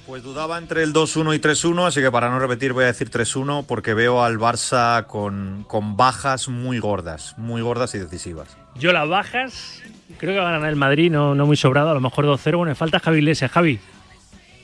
Pues 0.07 0.23
dudaba 0.23 0.57
entre 0.57 0.85
el 0.85 0.93
2-1 0.93 1.35
y 1.35 1.41
3-1, 1.41 1.89
así 1.89 2.01
que 2.01 2.13
para 2.13 2.31
no 2.31 2.39
repetir 2.39 2.73
voy 2.73 2.85
a 2.85 2.87
decir 2.87 3.11
3-1 3.11 3.65
porque 3.67 3.93
veo 3.93 4.23
al 4.23 4.39
Barça 4.39 5.05
con, 5.07 5.65
con 5.67 5.97
bajas 5.97 6.49
muy 6.49 6.79
gordas, 6.79 7.35
muy 7.37 7.61
gordas 7.61 7.93
y 7.97 7.99
decisivas. 7.99 8.57
Yo 8.77 8.93
las 8.93 9.09
bajas, 9.09 9.83
creo 10.19 10.35
que 10.35 10.39
va 10.39 10.51
a 10.51 10.53
ganar 10.53 10.71
el 10.71 10.77
Madrid, 10.77 11.11
no, 11.11 11.35
no 11.35 11.45
muy 11.45 11.57
sobrado, 11.57 11.91
a 11.91 11.95
lo 11.95 12.01
mejor 12.01 12.25
2-0. 12.25 12.57
Bueno, 12.57 12.71
me 12.71 12.75
falta 12.77 13.01
Javi 13.01 13.19
Iglesias. 13.19 13.51
Javi. 13.51 13.81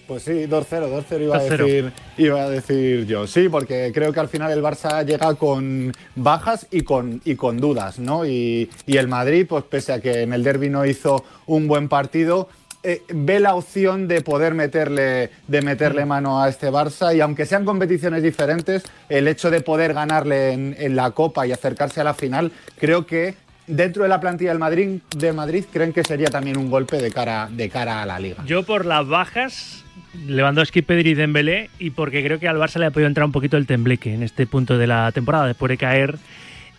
Pues 0.06 0.24
sí, 0.24 0.46
2-0, 0.46 1.04
2-0 1.08 1.22
iba, 1.22 1.36
a 1.36 1.40
2-0. 1.40 1.48
decir, 1.48 1.92
iba 2.18 2.42
a 2.42 2.50
decir 2.50 3.06
yo. 3.06 3.26
Sí, 3.26 3.48
porque 3.48 3.90
creo 3.94 4.12
que 4.12 4.20
al 4.20 4.28
final 4.28 4.52
el 4.52 4.62
Barça 4.62 5.04
llega 5.04 5.34
con 5.36 5.92
bajas 6.14 6.66
y 6.70 6.82
con, 6.82 7.20
y 7.24 7.34
con 7.34 7.58
dudas, 7.58 7.98
¿no? 7.98 8.26
Y, 8.26 8.68
y 8.86 8.96
el 8.96 9.08
Madrid, 9.08 9.46
pues 9.48 9.64
pese 9.64 9.92
a 9.92 10.00
que 10.00 10.22
en 10.22 10.32
el 10.32 10.44
derby 10.44 10.68
no 10.68 10.84
hizo 10.84 11.24
un 11.46 11.66
buen 11.66 11.88
partido, 11.88 12.48
eh, 12.82 13.02
ve 13.08 13.40
la 13.40 13.54
opción 13.54 14.08
de 14.08 14.22
poder 14.22 14.54
meterle, 14.54 15.30
de 15.46 15.62
meterle 15.62 16.04
mano 16.04 16.42
a 16.42 16.48
este 16.48 16.70
Barça 16.70 17.14
y 17.14 17.20
aunque 17.20 17.46
sean 17.46 17.64
competiciones 17.64 18.22
diferentes, 18.22 18.82
el 19.08 19.28
hecho 19.28 19.50
de 19.50 19.60
poder 19.60 19.94
ganarle 19.94 20.52
en, 20.52 20.76
en 20.78 20.96
la 20.96 21.12
Copa 21.12 21.46
y 21.46 21.52
acercarse 21.52 22.00
a 22.00 22.04
la 22.04 22.14
final, 22.14 22.52
creo 22.78 23.06
que 23.06 23.34
dentro 23.66 24.02
de 24.02 24.08
la 24.08 24.20
plantilla 24.20 24.50
del 24.50 24.58
Madrid, 24.58 25.00
de 25.16 25.32
Madrid 25.32 25.64
creen 25.72 25.92
que 25.92 26.02
sería 26.04 26.28
también 26.28 26.56
un 26.56 26.70
golpe 26.70 26.98
de 26.98 27.10
cara, 27.10 27.48
de 27.50 27.68
cara 27.68 28.02
a 28.02 28.06
la 28.06 28.18
liga. 28.18 28.44
Yo 28.46 28.64
por 28.64 28.84
las 28.84 29.06
bajas, 29.06 29.84
Lewandowski, 30.26 30.82
Pedri 30.82 31.10
y 31.10 31.14
Dembélé, 31.14 31.70
y 31.78 31.90
porque 31.90 32.22
creo 32.24 32.38
que 32.38 32.48
al 32.48 32.56
Barça 32.56 32.78
le 32.78 32.86
ha 32.86 32.90
podido 32.90 33.08
entrar 33.08 33.24
un 33.24 33.32
poquito 33.32 33.56
el 33.56 33.66
tembleque 33.66 34.12
en 34.14 34.22
este 34.22 34.46
punto 34.46 34.78
de 34.78 34.86
la 34.86 35.10
temporada, 35.12 35.46
después 35.46 35.70
de 35.70 35.78
caer 35.78 36.18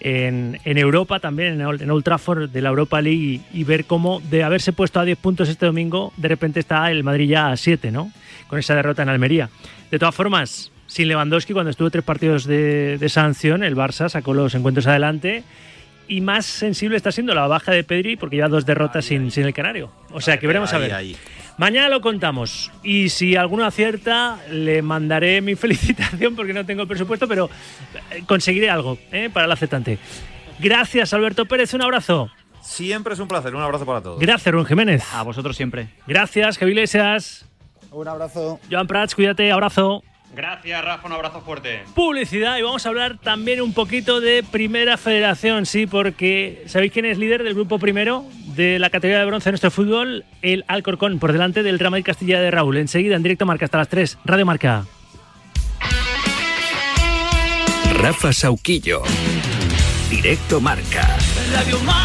en, 0.03 0.59
en 0.65 0.77
Europa 0.77 1.19
también, 1.19 1.59
en 1.59 1.81
en 1.81 1.91
Old 1.91 2.03
Trafford 2.03 2.49
de 2.49 2.61
la 2.61 2.69
Europa 2.69 3.01
League, 3.01 3.41
y, 3.51 3.59
y 3.59 3.63
ver 3.63 3.85
cómo 3.85 4.19
de 4.19 4.43
haberse 4.43 4.73
puesto 4.73 4.99
a 4.99 5.05
10 5.05 5.17
puntos 5.17 5.49
este 5.49 5.65
domingo, 5.65 6.13
de 6.17 6.27
repente 6.27 6.59
está 6.59 6.91
el 6.91 7.03
Madrid 7.03 7.29
ya 7.29 7.49
a 7.49 7.57
7, 7.57 7.91
¿no? 7.91 8.11
Con 8.47 8.59
esa 8.59 8.75
derrota 8.75 9.01
en 9.01 9.09
Almería. 9.09 9.49
De 9.89 9.97
todas 9.97 10.13
formas, 10.13 10.71
sin 10.87 11.07
Lewandowski, 11.07 11.53
cuando 11.53 11.71
estuvo 11.71 11.89
tres 11.89 12.03
partidos 12.03 12.45
de, 12.45 12.97
de 12.97 13.09
sanción, 13.09 13.63
el 13.63 13.75
Barça 13.75 14.09
sacó 14.09 14.33
los 14.33 14.53
encuentros 14.53 14.85
adelante. 14.87 15.43
Y 16.07 16.21
más 16.21 16.45
sensible 16.45 16.97
está 16.97 17.11
siendo 17.11 17.33
la 17.33 17.47
baja 17.47 17.71
de 17.71 17.83
Pedri 17.83 18.17
porque 18.17 18.35
lleva 18.35 18.49
dos 18.49 18.65
derrotas 18.65 19.05
sin, 19.05 19.31
sin 19.31 19.45
el 19.45 19.53
Canario. 19.53 19.91
O 20.11 20.19
sea 20.19 20.37
que 20.37 20.47
veremos 20.47 20.73
a 20.73 20.77
ver. 20.77 21.15
Mañana 21.57 21.89
lo 21.89 22.01
contamos. 22.01 22.71
Y 22.81 23.09
si 23.09 23.35
alguno 23.35 23.65
acierta, 23.65 24.39
le 24.49 24.81
mandaré 24.81 25.41
mi 25.41 25.55
felicitación 25.55 26.35
porque 26.35 26.53
no 26.53 26.65
tengo 26.65 26.81
el 26.81 26.87
presupuesto, 26.87 27.27
pero 27.27 27.49
eh, 28.11 28.23
conseguiré 28.25 28.69
algo 28.69 28.97
¿eh? 29.11 29.29
para 29.31 29.45
el 29.45 29.51
aceptante. 29.51 29.99
Gracias, 30.59 31.13
Alberto 31.13 31.45
Pérez. 31.45 31.73
Un 31.73 31.81
abrazo. 31.81 32.29
Siempre 32.61 33.13
es 33.13 33.19
un 33.19 33.27
placer, 33.27 33.53
un 33.53 33.61
abrazo 33.61 33.85
para 33.85 34.01
todos. 34.01 34.19
Gracias, 34.19 34.51
Rubén 34.53 34.65
Jiménez. 34.65 35.03
A 35.13 35.23
vosotros 35.23 35.55
siempre. 35.55 35.89
Gracias, 36.07 36.57
Javi 36.57 36.71
Iglesias. 36.71 37.45
Un 37.91 38.07
abrazo. 38.07 38.59
Joan 38.71 38.87
Prats, 38.87 39.13
cuídate. 39.13 39.51
Abrazo. 39.51 40.03
Gracias, 40.35 40.83
Rafa, 40.83 41.07
un 41.07 41.13
abrazo 41.13 41.41
fuerte. 41.41 41.83
Publicidad 41.93 42.57
y 42.57 42.63
vamos 42.63 42.85
a 42.85 42.89
hablar 42.89 43.17
también 43.19 43.61
un 43.61 43.73
poquito 43.73 44.19
de 44.19 44.43
Primera 44.43 44.97
Federación, 44.97 45.65
sí, 45.65 45.85
porque 45.85 46.63
¿sabéis 46.65 46.91
quién 46.91 47.05
es 47.05 47.17
líder 47.19 47.43
del 47.43 47.53
grupo 47.53 47.77
primero 47.77 48.25
de 48.55 48.79
la 48.79 48.89
categoría 48.89 49.19
de 49.19 49.25
bronce 49.25 49.49
de 49.49 49.51
nuestro 49.51 49.69
fútbol? 49.69 50.25
El 50.41 50.65
Alcorcón, 50.67 51.19
por 51.19 51.33
delante 51.33 51.61
del 51.61 51.77
Real 51.77 51.91
Madrid 51.91 52.05
Castilla 52.05 52.41
de 52.41 52.49
Raúl. 52.49 52.77
Enseguida 52.77 53.15
en 53.15 53.23
directo 53.23 53.45
marca 53.45 53.65
hasta 53.65 53.77
las 53.77 53.89
3, 53.89 54.17
Radio 54.25 54.45
Marca. 54.45 54.85
Rafa 57.93 58.33
Sauquillo. 58.33 59.03
Directo 60.09 60.59
Marca. 60.59 61.17
Radio 61.53 61.79
Marca. 61.81 62.02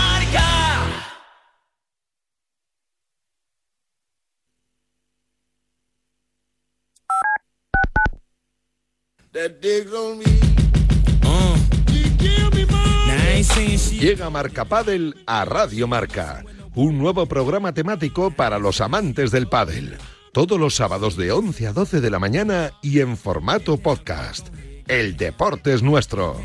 Llega 13.92 14.30
Marca 14.30 14.64
Padel 14.64 15.16
a 15.26 15.44
Radio 15.44 15.86
Marca, 15.86 16.44
un 16.74 16.98
nuevo 16.98 17.26
programa 17.26 17.74
temático 17.74 18.30
para 18.30 18.58
los 18.58 18.80
amantes 18.80 19.30
del 19.30 19.48
pádel. 19.48 19.98
Todos 20.32 20.58
los 20.58 20.74
sábados 20.76 21.16
de 21.16 21.32
11 21.32 21.66
a 21.66 21.72
12 21.72 22.00
de 22.00 22.10
la 22.10 22.18
mañana 22.18 22.72
y 22.82 23.00
en 23.00 23.16
formato 23.16 23.76
podcast. 23.76 24.48
el 24.86 25.16
deporte 25.16 25.74
es 25.74 25.82
nuestro. 25.82 26.40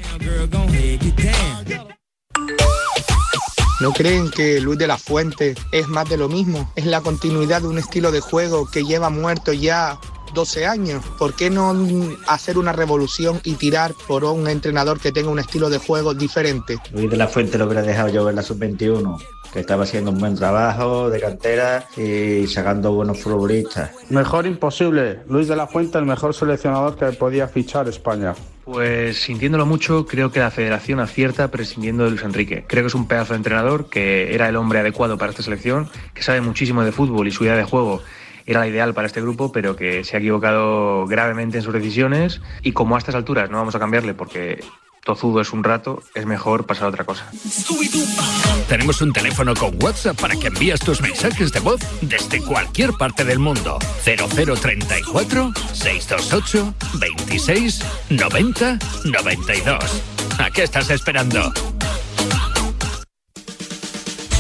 ¿No 3.80 3.92
creen 3.94 4.30
que 4.32 4.60
Luis 4.60 4.80
de 4.80 4.88
la 4.88 4.98
Fuente 4.98 5.56
es 5.72 5.88
más 5.88 6.10
de 6.10 6.18
lo 6.18 6.30
mismo? 6.30 6.72
Es 6.76 6.86
la 6.86 7.02
continuidad 7.02 7.62
de 7.62 7.68
un 7.68 7.78
estilo 7.78 8.12
de 8.12 8.20
juego 8.20 8.70
que 8.70 8.84
lleva 8.84 9.10
muerto 9.10 9.54
ya 9.54 10.00
12 10.34 10.66
años. 10.66 11.04
¿Por 11.18 11.34
qué 11.34 11.50
no 11.50 11.76
hacer 12.28 12.58
una 12.58 12.74
revolución 12.74 13.40
y 13.44 13.54
tirar 13.54 13.94
por 14.08 14.24
un 14.24 14.48
entrenador 14.48 15.00
que 15.00 15.12
tenga 15.12 15.30
un 15.30 15.40
estilo 15.40 15.70
de 15.70 15.78
juego 15.78 16.14
diferente? 16.14 16.78
Luis 16.92 17.10
de 17.10 17.18
la 17.18 17.28
Fuente 17.28 17.58
lo 17.58 17.66
hubiera 17.66 17.82
dejado 17.82 18.10
yo 18.10 18.30
en 18.30 18.36
la 18.36 18.42
sub-21, 18.42 19.22
que 19.52 19.60
estaba 19.60 19.84
haciendo 19.84 20.12
un 20.12 20.20
buen 20.20 20.36
trabajo 20.36 21.10
de 21.10 21.20
cantera 21.20 21.88
y 21.96 22.48
sacando 22.48 22.94
buenos 22.94 23.20
futbolistas. 23.20 23.92
Mejor 24.10 24.46
imposible. 24.46 25.22
Luis 25.28 25.48
de 25.48 25.56
la 25.56 25.68
Fuente, 25.68 25.98
el 25.98 26.06
mejor 26.06 26.34
seleccionador 26.34 26.98
que 26.98 27.06
podía 27.14 27.48
fichar 27.48 27.88
España. 27.88 28.34
Pues 28.66 29.18
sintiéndolo 29.18 29.66
mucho, 29.66 30.06
creo 30.06 30.32
que 30.32 30.40
la 30.40 30.50
federación 30.50 31.02
acierta 31.02 31.52
prescindiendo 31.52 32.06
de 32.06 32.12
Luis 32.12 32.24
Enrique. 32.24 32.64
Creo 32.66 32.84
que 32.84 32.88
es 32.88 32.96
un 32.96 33.10
pedazo 33.10 33.34
de 33.34 33.38
entrenador, 33.38 33.90
que 33.90 34.34
era 34.34 34.48
el 34.48 34.56
hombre 34.56 34.80
adecuado 34.80 35.18
para 35.18 35.32
esta 35.32 35.44
selección, 35.44 35.90
que 36.14 36.24
sabe 36.24 36.40
muchísimo 36.40 36.82
de 36.84 36.94
fútbol 36.94 37.28
y 37.28 37.32
su 37.32 37.44
idea 37.44 37.58
de 37.58 37.66
juego 37.66 38.02
era 38.46 38.60
la 38.60 38.68
ideal 38.68 38.94
para 38.94 39.08
este 39.08 39.22
grupo, 39.22 39.52
pero 39.52 39.76
que 39.76 40.04
se 40.04 40.16
ha 40.16 40.20
equivocado 40.20 41.06
gravemente 41.08 41.58
en 41.58 41.64
sus 41.64 41.74
decisiones 41.74 42.42
y 42.62 42.72
como 42.72 42.96
a 42.96 43.00
estas 43.00 43.16
alturas 43.16 43.50
no 43.50 43.58
vamos 43.58 43.76
a 43.76 43.80
cambiarle 43.80 44.14
porque 44.14 44.64
tozudo 45.04 45.42
es 45.42 45.52
un 45.52 45.64
rato, 45.64 46.02
es 46.16 46.26
mejor 46.26 46.66
pasar 46.66 46.86
a 46.86 46.90
otra 46.90 47.04
cosa. 47.04 47.30
Tenemos 48.68 49.02
un 49.02 49.12
teléfono 49.12 49.54
con 49.54 49.82
WhatsApp 49.84 50.20
para 50.20 50.36
que 50.36 50.48
envíes 50.48 50.80
tus 50.80 51.02
mensajes 51.02 51.52
de 51.52 51.60
voz 51.60 51.82
desde 52.02 52.42
cualquier 52.42 52.94
parte 52.94 53.24
del 53.26 53.40
mundo. 53.40 53.80
0034 54.04 55.52
628 55.74 56.74
26 57.00 57.82
90 58.10 58.80
92. 59.06 60.04
¿A 60.40 60.50
qué 60.50 60.64
estás 60.64 60.90
esperando? 60.90 61.54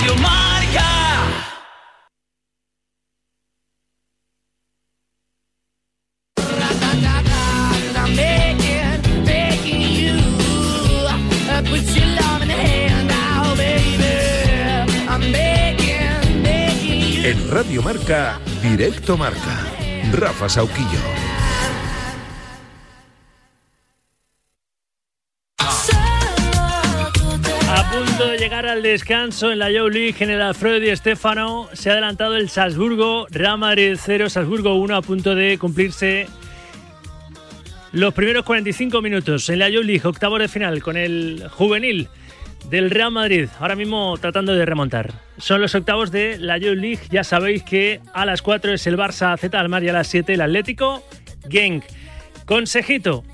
Begging 0.00 0.18
you. 0.20 0.38
En 17.24 17.50
Radio 17.50 17.82
Marca, 17.82 18.38
Directo 18.62 19.16
Marca. 19.16 19.66
Rafa 20.12 20.48
Sauquillo. 20.48 21.27
Llegar 28.48 28.66
al 28.66 28.82
descanso 28.82 29.52
en 29.52 29.58
la 29.58 29.66
Joe 29.66 29.90
League 29.90 30.14
en 30.20 30.30
el 30.30 30.40
Alfredo 30.40 30.80
Di 30.80 30.96
Stefano, 30.96 31.68
se 31.74 31.90
ha 31.90 31.92
adelantado 31.92 32.34
el 32.34 32.48
Salzburgo, 32.48 33.26
Real 33.28 33.58
Madrid 33.58 33.98
0, 34.00 34.30
Salzburgo 34.30 34.74
1, 34.76 34.96
a 34.96 35.02
punto 35.02 35.34
de 35.34 35.58
cumplirse 35.58 36.26
los 37.92 38.14
primeros 38.14 38.46
45 38.46 39.02
minutos 39.02 39.50
en 39.50 39.58
la 39.58 39.66
Joe 39.66 39.84
League, 39.84 40.00
octavo 40.02 40.38
de 40.38 40.48
final 40.48 40.82
con 40.82 40.96
el 40.96 41.44
juvenil 41.50 42.08
del 42.70 42.90
Real 42.90 43.10
Madrid, 43.10 43.50
ahora 43.60 43.76
mismo 43.76 44.16
tratando 44.16 44.54
de 44.54 44.64
remontar. 44.64 45.12
Son 45.36 45.60
los 45.60 45.74
octavos 45.74 46.10
de 46.10 46.38
la 46.38 46.58
Joe 46.58 46.74
League, 46.74 47.02
ya 47.10 47.24
sabéis 47.24 47.62
que 47.64 48.00
a 48.14 48.24
las 48.24 48.40
4 48.40 48.72
es 48.72 48.86
el 48.86 48.96
Barça 48.96 49.36
Z 49.38 49.60
Almar 49.60 49.84
y 49.84 49.90
a 49.90 49.92
las 49.92 50.06
7 50.06 50.32
el 50.32 50.40
Atlético 50.40 51.04
Genk. 51.50 51.84
Consejito, 52.46 53.24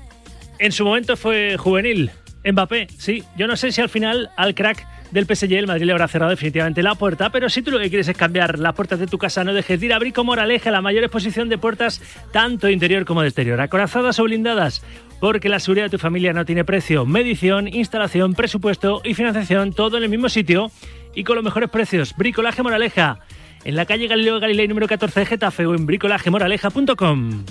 en 0.59 0.73
su 0.73 0.83
momento 0.83 1.15
fue 1.15 1.55
juvenil. 1.55 2.11
Mbappé, 2.43 2.87
sí. 2.97 3.23
Yo 3.37 3.47
no 3.47 3.55
sé 3.55 3.71
si 3.71 3.81
al 3.81 3.89
final 3.89 4.29
al 4.35 4.53
crack 4.53 4.94
del 5.15 5.25
PSG 5.25 5.53
el 5.53 5.65
Madrid 5.65 5.85
le 5.85 5.93
habrá 5.93 6.09
cerrado 6.09 6.29
definitivamente 6.31 6.83
la 6.83 6.93
puerta, 6.95 7.29
pero 7.29 7.49
si 7.49 7.61
tú 7.61 7.71
lo 7.71 7.79
que 7.79 7.87
quieres 7.87 8.09
es 8.09 8.17
cambiar 8.17 8.59
las 8.59 8.75
puertas 8.75 8.99
de 8.99 9.07
tu 9.07 9.17
casa, 9.17 9.45
no 9.45 9.53
dejes 9.53 9.79
de 9.79 9.85
ir 9.85 9.93
a 9.93 9.99
Brico 9.99 10.25
Moraleja, 10.25 10.71
la 10.71 10.81
mayor 10.81 11.05
exposición 11.05 11.47
de 11.47 11.57
puertas 11.57 12.01
tanto 12.33 12.69
interior 12.69 13.05
como 13.05 13.21
de 13.21 13.29
exterior, 13.29 13.61
acorazadas 13.61 14.19
o 14.19 14.23
blindadas, 14.23 14.83
porque 15.21 15.47
la 15.47 15.59
seguridad 15.59 15.85
de 15.85 15.91
tu 15.91 15.99
familia 15.99 16.33
no 16.33 16.43
tiene 16.43 16.65
precio. 16.65 17.05
Medición, 17.05 17.69
instalación, 17.69 18.33
presupuesto 18.33 19.01
y 19.05 19.13
financiación, 19.13 19.71
todo 19.71 19.95
en 19.97 20.03
el 20.03 20.09
mismo 20.09 20.27
sitio 20.27 20.69
y 21.15 21.23
con 21.23 21.35
los 21.35 21.45
mejores 21.45 21.69
precios. 21.69 22.13
Bricolaje 22.17 22.61
Moraleja, 22.61 23.19
en 23.63 23.77
la 23.77 23.85
calle 23.85 24.07
Galileo 24.07 24.41
Galilei 24.41 24.67
número 24.67 24.89
14 24.89 25.21
de 25.21 25.25
Getafe 25.27 25.65
o 25.65 25.75
en 25.75 25.85
bricolajemoraleja.com. 25.85 27.45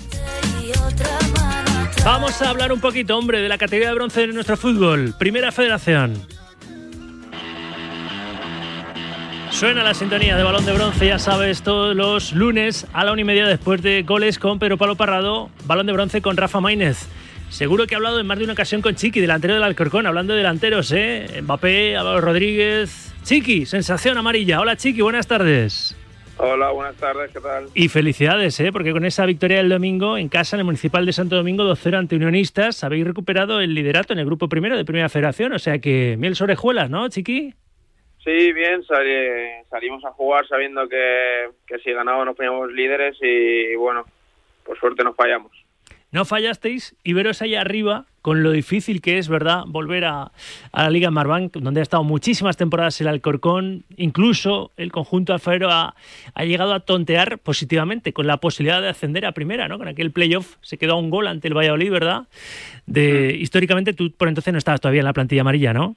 Vamos 2.04 2.42
a 2.42 2.50
hablar 2.50 2.74
un 2.74 2.80
poquito, 2.80 3.16
hombre, 3.16 3.40
de 3.40 3.48
la 3.48 3.56
categoría 3.56 3.88
de 3.88 3.94
bronce 3.94 4.26
de 4.26 4.34
nuestro 4.34 4.58
fútbol. 4.58 5.14
Primera 5.18 5.50
Federación. 5.50 6.43
Suena 9.64 9.82
la 9.82 9.94
sintonía 9.94 10.36
de 10.36 10.42
Balón 10.42 10.66
de 10.66 10.74
Bronce, 10.74 11.06
ya 11.06 11.18
sabes, 11.18 11.62
todos 11.62 11.96
los 11.96 12.34
lunes 12.34 12.86
a 12.92 13.02
la 13.02 13.12
una 13.12 13.22
y 13.22 13.24
media 13.24 13.46
después 13.46 13.80
de 13.80 14.02
goles 14.02 14.38
con 14.38 14.58
Pedro 14.58 14.76
Pablo 14.76 14.94
Parrado, 14.94 15.48
Balón 15.64 15.86
de 15.86 15.94
Bronce 15.94 16.20
con 16.20 16.36
Rafa 16.36 16.60
Maínez. 16.60 17.08
Seguro 17.48 17.86
que 17.86 17.94
ha 17.94 17.96
hablado 17.96 18.20
en 18.20 18.26
más 18.26 18.36
de 18.36 18.44
una 18.44 18.52
ocasión 18.52 18.82
con 18.82 18.94
Chiqui, 18.94 19.20
delantero 19.20 19.54
del 19.54 19.62
Alcorcón, 19.62 20.06
hablando 20.06 20.34
de 20.34 20.40
delanteros, 20.40 20.92
¿eh? 20.92 21.40
Mbappé, 21.40 21.96
Álvaro 21.96 22.20
Rodríguez. 22.20 23.14
Chiqui, 23.22 23.64
sensación 23.64 24.18
amarilla. 24.18 24.60
Hola 24.60 24.76
Chiqui, 24.76 25.00
buenas 25.00 25.26
tardes. 25.26 25.96
Hola, 26.36 26.70
buenas 26.70 26.96
tardes, 26.96 27.30
¿qué 27.32 27.40
tal? 27.40 27.64
Y 27.72 27.88
felicidades, 27.88 28.60
¿eh? 28.60 28.70
porque 28.70 28.92
con 28.92 29.06
esa 29.06 29.24
victoria 29.24 29.56
del 29.56 29.70
domingo 29.70 30.18
en 30.18 30.28
casa 30.28 30.56
en 30.56 30.60
el 30.60 30.64
Municipal 30.66 31.06
de 31.06 31.14
Santo 31.14 31.36
Domingo 31.36 31.64
2-0 31.64 31.96
ante 31.96 32.16
Unionistas 32.16 32.84
habéis 32.84 33.06
recuperado 33.06 33.62
el 33.62 33.72
liderato 33.72 34.12
en 34.12 34.18
el 34.18 34.26
grupo 34.26 34.46
primero 34.50 34.76
de 34.76 34.84
Primera 34.84 35.08
Federación, 35.08 35.54
o 35.54 35.58
sea 35.58 35.78
que 35.78 36.16
miel 36.18 36.36
sobre 36.36 36.54
¿no, 36.90 37.08
Chiqui? 37.08 37.54
Sí, 38.24 38.52
bien, 38.52 38.82
sali- 38.84 39.62
salimos 39.68 40.04
a 40.04 40.10
jugar 40.12 40.46
sabiendo 40.48 40.88
que, 40.88 41.50
que 41.66 41.78
si 41.78 41.92
ganábamos 41.92 42.26
nos 42.26 42.36
poníamos 42.36 42.72
líderes 42.72 43.18
y 43.20 43.76
bueno, 43.76 44.04
por 44.64 44.78
suerte 44.80 45.04
nos 45.04 45.14
fallamos. 45.14 45.52
No 46.10 46.24
fallasteis 46.24 46.94
y 47.02 47.12
veros 47.12 47.42
ahí 47.42 47.56
arriba 47.56 48.06
con 48.22 48.42
lo 48.42 48.52
difícil 48.52 49.02
que 49.02 49.18
es, 49.18 49.28
¿verdad?, 49.28 49.64
volver 49.66 50.04
a, 50.04 50.30
a 50.72 50.82
la 50.84 50.88
Liga 50.88 51.10
Marbank, 51.10 51.56
donde 51.56 51.80
ha 51.80 51.82
estado 51.82 52.04
muchísimas 52.04 52.56
temporadas 52.56 52.98
el 53.00 53.08
Alcorcón, 53.08 53.84
incluso 53.96 54.70
el 54.76 54.92
conjunto 54.92 55.32
alfarero 55.34 55.70
ha, 55.70 55.94
ha 56.32 56.44
llegado 56.44 56.72
a 56.72 56.80
tontear 56.80 57.38
positivamente 57.40 58.12
con 58.14 58.26
la 58.28 58.38
posibilidad 58.38 58.80
de 58.80 58.88
ascender 58.88 59.26
a 59.26 59.32
primera, 59.32 59.68
¿no? 59.68 59.76
Con 59.76 59.88
aquel 59.88 60.12
playoff 60.12 60.56
se 60.62 60.78
quedó 60.78 60.92
a 60.94 60.98
un 60.98 61.10
gol 61.10 61.26
ante 61.26 61.48
el 61.48 61.54
Valladolid, 61.54 61.90
¿verdad? 61.90 62.22
De, 62.86 63.36
históricamente 63.38 63.92
tú 63.92 64.12
por 64.12 64.28
entonces 64.28 64.52
no 64.52 64.58
estabas 64.58 64.80
todavía 64.80 65.00
en 65.00 65.06
la 65.06 65.12
plantilla 65.12 65.42
amarilla, 65.42 65.74
¿no? 65.74 65.96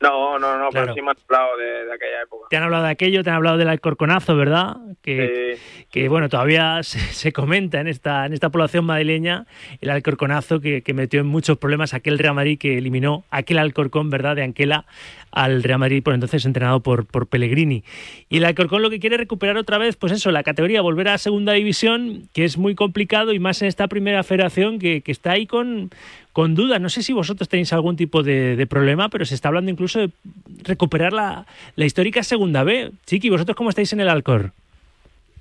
No, 0.00 0.38
no, 0.38 0.56
no, 0.58 0.70
Claro. 0.70 0.86
pero 0.86 0.94
sí 0.94 1.02
me 1.02 1.10
han 1.10 1.16
hablado 1.28 1.56
de, 1.58 1.84
de 1.84 1.92
aquella 1.92 2.22
época. 2.22 2.46
Te 2.48 2.56
han 2.56 2.62
hablado 2.62 2.84
de 2.84 2.90
aquello, 2.90 3.22
te 3.22 3.28
han 3.30 3.36
hablado 3.36 3.58
del 3.58 3.68
Alcorconazo, 3.68 4.34
¿verdad? 4.34 4.76
Que, 5.02 5.58
que 5.90 6.08
bueno, 6.08 6.28
todavía 6.30 6.82
se, 6.82 6.98
se 6.98 7.32
comenta 7.32 7.80
en 7.80 7.86
esta, 7.88 8.24
en 8.24 8.32
esta 8.32 8.48
población 8.48 8.86
madrileña 8.86 9.46
el 9.80 9.90
Alcorconazo 9.90 10.60
que, 10.60 10.82
que 10.82 10.94
metió 10.94 11.20
en 11.20 11.26
muchos 11.26 11.58
problemas 11.58 11.92
aquel 11.92 12.18
Real 12.18 12.34
Madrid 12.34 12.58
que 12.58 12.78
eliminó 12.78 13.24
aquel 13.30 13.58
Alcorcón, 13.58 14.08
¿verdad? 14.10 14.36
De 14.36 14.42
Anquela 14.42 14.86
al 15.32 15.62
Real 15.62 15.78
Madrid, 15.78 16.02
por 16.02 16.14
entonces 16.14 16.44
entrenado 16.44 16.80
por, 16.80 17.06
por 17.06 17.26
Pellegrini. 17.26 17.84
Y 18.28 18.38
el 18.38 18.44
Alcorcón 18.44 18.82
lo 18.82 18.90
que 18.90 19.00
quiere 19.00 19.16
recuperar 19.16 19.56
otra 19.56 19.78
vez, 19.78 19.96
pues 19.96 20.12
eso, 20.12 20.30
la 20.30 20.42
categoría, 20.42 20.80
volver 20.80 21.08
a 21.08 21.18
segunda 21.18 21.52
división, 21.52 22.28
que 22.34 22.44
es 22.44 22.58
muy 22.58 22.74
complicado 22.74 23.32
y 23.32 23.38
más 23.38 23.62
en 23.62 23.68
esta 23.68 23.88
primera 23.88 24.22
federación 24.22 24.78
que, 24.78 25.02
que 25.02 25.12
está 25.12 25.32
ahí 25.32 25.46
con, 25.46 25.90
con 26.32 26.54
dudas. 26.54 26.80
No 26.80 26.88
sé 26.88 27.02
si 27.02 27.12
vosotros 27.12 27.48
tenéis 27.48 27.72
algún 27.72 27.96
tipo 27.96 28.22
de, 28.22 28.66
problema, 28.68 29.08
pero 29.08 29.24
se 29.24 29.34
está 29.34 29.48
hablando 29.48 29.70
incluso 29.70 30.00
de 30.00 30.10
recuperar 30.64 31.12
la, 31.12 31.46
la 31.76 31.84
histórica 31.84 32.22
segunda 32.22 32.64
B. 32.64 32.90
Chiqui, 33.06 33.30
¿vosotros 33.30 33.56
cómo 33.56 33.70
estáis 33.70 33.92
en 33.92 34.00
el 34.00 34.08
Alcor? 34.08 34.52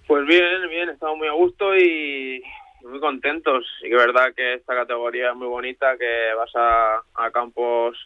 Pues 0.07 0.25
bien, 0.25 0.67
bien, 0.69 0.89
estamos 0.89 1.17
muy 1.17 1.27
a 1.27 1.33
gusto 1.33 1.77
y 1.77 2.41
muy 2.81 2.99
contentos. 2.99 3.65
Y 3.83 3.89
que 3.89 3.95
verdad 3.95 4.33
que 4.35 4.55
esta 4.55 4.73
categoría 4.73 5.29
es 5.29 5.35
muy 5.35 5.47
bonita, 5.47 5.97
que 5.97 6.33
vas 6.35 6.55
a, 6.55 7.01
a 7.15 7.31
campos 7.31 7.97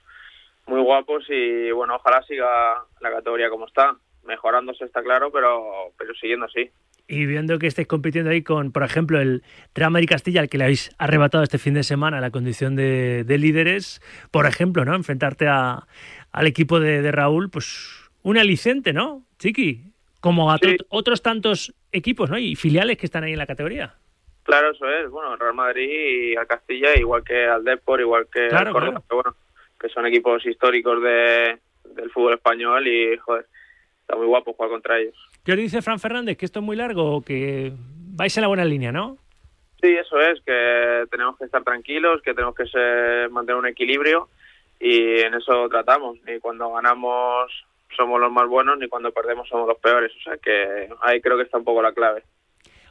muy 0.68 0.82
guapos 0.82 1.26
y 1.30 1.72
bueno, 1.72 1.96
ojalá 1.96 2.22
siga 2.24 2.48
la 3.02 3.12
categoría 3.12 3.50
como 3.50 3.68
está. 3.68 3.96
Mejorándose 4.26 4.86
está 4.86 5.04
claro, 5.04 5.32
pero, 5.32 5.92
pero 5.98 6.14
siguiendo 6.16 6.46
así. 6.46 6.70
Y 7.10 7.26
viendo 7.26 7.60
que 7.60 7.68
estáis 7.68 7.88
compitiendo 7.90 8.32
ahí 8.32 8.42
con, 8.42 8.72
por 8.72 8.84
ejemplo, 8.84 9.20
el 9.20 9.44
Real 9.76 9.92
Madrid 9.92 10.08
Castilla, 10.08 10.40
al 10.40 10.48
que 10.48 10.58
le 10.58 10.64
habéis 10.64 10.90
arrebatado 10.98 11.44
este 11.44 11.58
fin 11.58 11.74
de 11.74 11.84
semana 11.84 12.22
la 12.22 12.32
condición 12.32 12.78
de, 12.78 13.26
de 13.26 13.38
líderes, 13.38 14.02
por 14.32 14.46
ejemplo, 14.46 14.86
¿no? 14.86 14.96
Enfrentarte 14.96 15.48
a, 15.50 15.86
al 16.32 16.48
equipo 16.48 16.80
de, 16.80 17.02
de 17.02 17.12
Raúl, 17.12 17.50
pues 17.50 18.10
un 18.22 18.38
aliciente, 18.38 18.94
¿no? 18.94 19.24
Chiqui, 19.40 19.84
como 20.22 20.50
a 20.50 20.58
otros 20.88 21.22
tantos 21.22 21.74
equipos, 21.92 22.30
¿no? 22.30 22.38
Y 22.38 22.56
filiales 22.56 22.98
que 22.98 23.06
están 23.06 23.26
ahí 23.26 23.34
en 23.34 23.40
la 23.40 23.48
categoría. 23.48 23.96
Claro, 24.44 24.72
eso 24.72 24.90
es. 24.90 25.10
Bueno, 25.10 25.36
Real 25.36 25.54
Madrid 25.54 25.90
y 26.32 26.36
al 26.38 26.48
Castilla, 26.48 26.98
igual 26.98 27.24
que 27.26 27.46
al 27.46 27.66
Depor, 27.66 28.00
igual 28.00 28.28
que 28.32 28.48
Claro, 28.48 28.68
al 28.70 28.74
Córdoba, 28.74 29.04
claro. 29.08 29.24
bueno, 29.24 29.36
que 29.84 29.90
son 29.90 30.06
equipos 30.06 30.46
históricos 30.46 31.04
de, 31.04 31.60
del 31.94 32.10
fútbol 32.12 32.36
español 32.36 32.88
y, 32.88 33.18
joder, 33.18 33.46
está 34.00 34.16
muy 34.16 34.26
guapo 34.28 34.54
jugar 34.54 34.72
contra 34.72 34.98
ellos. 34.98 35.16
¿Qué 35.44 35.52
os 35.52 35.58
dice 35.58 35.82
Fran 35.82 36.00
Fernández? 36.00 36.38
¿Que 36.38 36.46
esto 36.46 36.60
es 36.60 36.66
muy 36.66 36.78
largo 36.78 37.18
o 37.18 37.22
que 37.22 37.74
vais 38.16 38.36
en 38.38 38.42
la 38.42 38.48
buena 38.48 38.64
línea, 38.64 38.94
no? 38.94 39.18
Sí, 39.82 39.90
eso 39.90 40.22
es, 40.22 40.40
que 40.46 41.04
tenemos 41.12 41.38
que 41.38 41.44
estar 41.44 41.62
tranquilos, 41.66 42.22
que 42.22 42.34
tenemos 42.34 42.56
que 42.56 42.66
ser- 42.68 43.30
mantener 43.30 43.60
un 43.60 43.68
equilibrio 43.68 44.30
y 44.80 45.20
en 45.20 45.34
eso 45.34 45.68
tratamos. 45.68 46.18
Ni 46.26 46.40
cuando 46.40 46.72
ganamos 46.72 47.52
somos 47.98 48.22
los 48.22 48.32
más 48.32 48.48
buenos, 48.48 48.78
ni 48.80 48.88
cuando 48.88 49.12
perdemos 49.12 49.50
somos 49.50 49.68
los 49.68 49.78
peores. 49.80 50.14
O 50.16 50.22
sea 50.24 50.38
que 50.38 50.88
ahí 51.02 51.20
creo 51.20 51.36
que 51.36 51.44
está 51.44 51.58
un 51.58 51.66
poco 51.66 51.82
la 51.82 51.92
clave. 51.92 52.24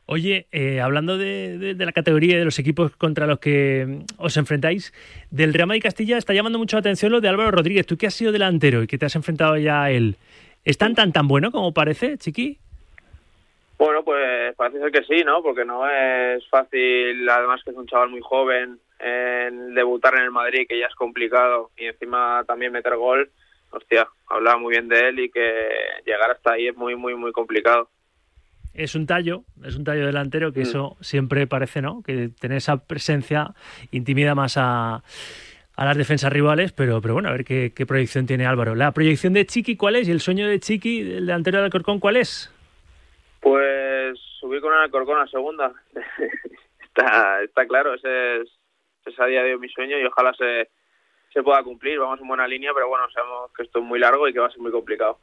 Oye, 0.06 0.46
eh, 0.50 0.80
hablando 0.80 1.16
de, 1.16 1.74
la 1.78 1.92
categoría 1.92 2.38
de 2.38 2.44
los 2.44 2.58
equipos 2.58 2.94
contra 2.96 3.26
los 3.26 3.38
que 3.38 3.86
mm, 3.86 4.04
os 4.18 4.36
enfrentáis, 4.36 4.92
del 5.30 5.54
Real 5.54 5.68
Madrid 5.68 5.82
Castilla 5.82 6.18
está 6.18 6.34
llamando 6.34 6.58
mucho 6.58 6.76
la 6.76 6.80
atención 6.80 7.12
lo 7.12 7.20
de 7.20 7.28
Álvaro 7.28 7.50
Rodríguez. 7.50 7.86
Tú 7.86 7.96
que 7.96 8.06
has 8.06 8.14
sido 8.14 8.32
delantero 8.32 8.82
y 8.82 8.86
que 8.86 8.98
te 8.98 9.06
has 9.06 9.16
enfrentado 9.16 9.56
ya 9.56 9.84
a 9.84 9.90
él, 9.90 10.16
¿es 10.64 10.76
tan 10.76 10.94
tan 10.94 11.12
tan 11.12 11.28
bueno 11.28 11.52
como 11.52 11.72
parece, 11.72 12.18
Chiqui? 12.18 12.58
Bueno, 13.78 14.04
pues 14.04 14.54
parece 14.56 14.78
ser 14.78 14.92
que 14.92 15.02
sí, 15.04 15.24
¿no? 15.24 15.42
Porque 15.42 15.64
no 15.64 15.88
es 15.88 16.46
fácil, 16.48 17.28
además 17.28 17.62
que 17.64 17.70
es 17.70 17.76
un 17.76 17.86
chaval 17.86 18.10
muy 18.10 18.20
joven, 18.20 18.78
en 19.00 19.74
debutar 19.74 20.14
en 20.14 20.22
el 20.22 20.30
Madrid, 20.30 20.66
que 20.68 20.78
ya 20.78 20.86
es 20.86 20.94
complicado, 20.94 21.70
y 21.76 21.86
encima 21.86 22.44
también 22.46 22.70
meter 22.70 22.96
gol. 22.96 23.30
Hostia, 23.70 24.08
hablaba 24.28 24.58
muy 24.58 24.72
bien 24.72 24.88
de 24.88 25.08
él 25.08 25.18
y 25.18 25.30
que 25.30 25.68
llegar 26.06 26.30
hasta 26.30 26.52
ahí 26.52 26.68
es 26.68 26.76
muy, 26.76 26.94
muy, 26.94 27.16
muy 27.16 27.32
complicado. 27.32 27.88
Es 28.74 28.94
un 28.94 29.06
tallo, 29.06 29.44
es 29.64 29.76
un 29.76 29.84
tallo 29.84 30.06
delantero 30.06 30.52
que 30.52 30.60
Mm. 30.60 30.62
eso 30.62 30.96
siempre 31.00 31.46
parece, 31.46 31.82
¿no? 31.82 32.02
Que 32.02 32.28
tener 32.28 32.58
esa 32.58 32.78
presencia 32.86 33.54
intimida 33.90 34.34
más 34.34 34.56
a, 34.56 35.02
a 35.76 35.84
las 35.84 35.96
defensas 35.96 36.32
rivales, 36.32 36.72
pero, 36.72 37.00
pero 37.02 37.14
bueno, 37.14 37.28
a 37.28 37.32
ver 37.32 37.44
qué, 37.44 37.72
qué 37.74 37.84
proyección 37.86 38.26
tiene 38.26 38.46
Álvaro. 38.46 38.74
¿La 38.74 38.92
proyección 38.92 39.32
de 39.34 39.44
Chiqui 39.46 39.76
cuál 39.76 39.96
es? 39.96 40.08
¿Y 40.08 40.10
el 40.12 40.20
sueño 40.20 40.46
de 40.48 40.58
Chiqui, 40.60 41.00
el 41.00 41.26
delantero 41.26 41.58
del 41.58 41.66
Alcorcón, 41.66 42.00
cuál 42.00 42.16
es? 42.16 42.52
Pues 43.40 44.18
subir 44.40 44.60
con 44.60 44.72
el 44.72 44.80
Alcorcón 44.80 45.20
a 45.20 45.26
segunda. 45.26 45.72
está, 46.82 47.42
está 47.42 47.66
claro, 47.66 47.94
ese 47.94 48.36
es, 48.42 48.48
ese 49.00 49.10
es 49.10 49.20
a 49.20 49.26
día 49.26 49.42
de 49.42 49.54
hoy 49.54 49.60
mi 49.60 49.68
sueño 49.68 49.98
y 49.98 50.04
ojalá 50.04 50.32
se, 50.34 50.70
se 51.32 51.42
pueda 51.42 51.62
cumplir. 51.62 51.98
Vamos 51.98 52.20
en 52.20 52.28
buena 52.28 52.46
línea, 52.46 52.70
pero 52.74 52.88
bueno, 52.88 53.10
sabemos 53.10 53.50
que 53.56 53.64
esto 53.64 53.80
es 53.80 53.84
muy 53.84 53.98
largo 53.98 54.28
y 54.28 54.32
que 54.32 54.38
va 54.40 54.46
a 54.46 54.50
ser 54.50 54.60
muy 54.60 54.70
complicado. 54.72 55.18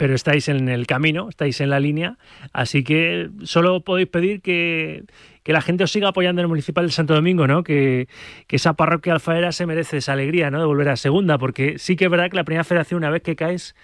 Pero 0.00 0.14
estáis 0.14 0.48
en 0.48 0.70
el 0.70 0.86
camino, 0.86 1.28
estáis 1.28 1.60
en 1.60 1.68
la 1.68 1.78
línea, 1.78 2.16
así 2.54 2.82
que 2.84 3.28
solo 3.42 3.82
podéis 3.82 4.08
pedir 4.08 4.40
que, 4.40 5.04
que 5.42 5.52
la 5.52 5.60
gente 5.60 5.84
os 5.84 5.92
siga 5.92 6.08
apoyando 6.08 6.40
en 6.40 6.44
el 6.44 6.48
Municipal 6.48 6.86
de 6.86 6.90
Santo 6.90 7.12
Domingo, 7.12 7.46
¿no? 7.46 7.62
Que, 7.62 8.08
que 8.46 8.56
esa 8.56 8.72
parroquia 8.72 9.12
alfaera 9.12 9.52
se 9.52 9.66
merece 9.66 9.98
esa 9.98 10.14
alegría, 10.14 10.50
¿no? 10.50 10.58
De 10.58 10.64
volver 10.64 10.88
a 10.88 10.96
segunda, 10.96 11.36
porque 11.36 11.78
sí 11.78 11.96
que 11.96 12.06
es 12.06 12.10
verdad 12.10 12.30
que 12.30 12.36
la 12.36 12.44
primera 12.44 12.64
federación, 12.64 12.96
una 12.96 13.10
vez 13.10 13.20
que 13.20 13.36
caes, 13.36 13.74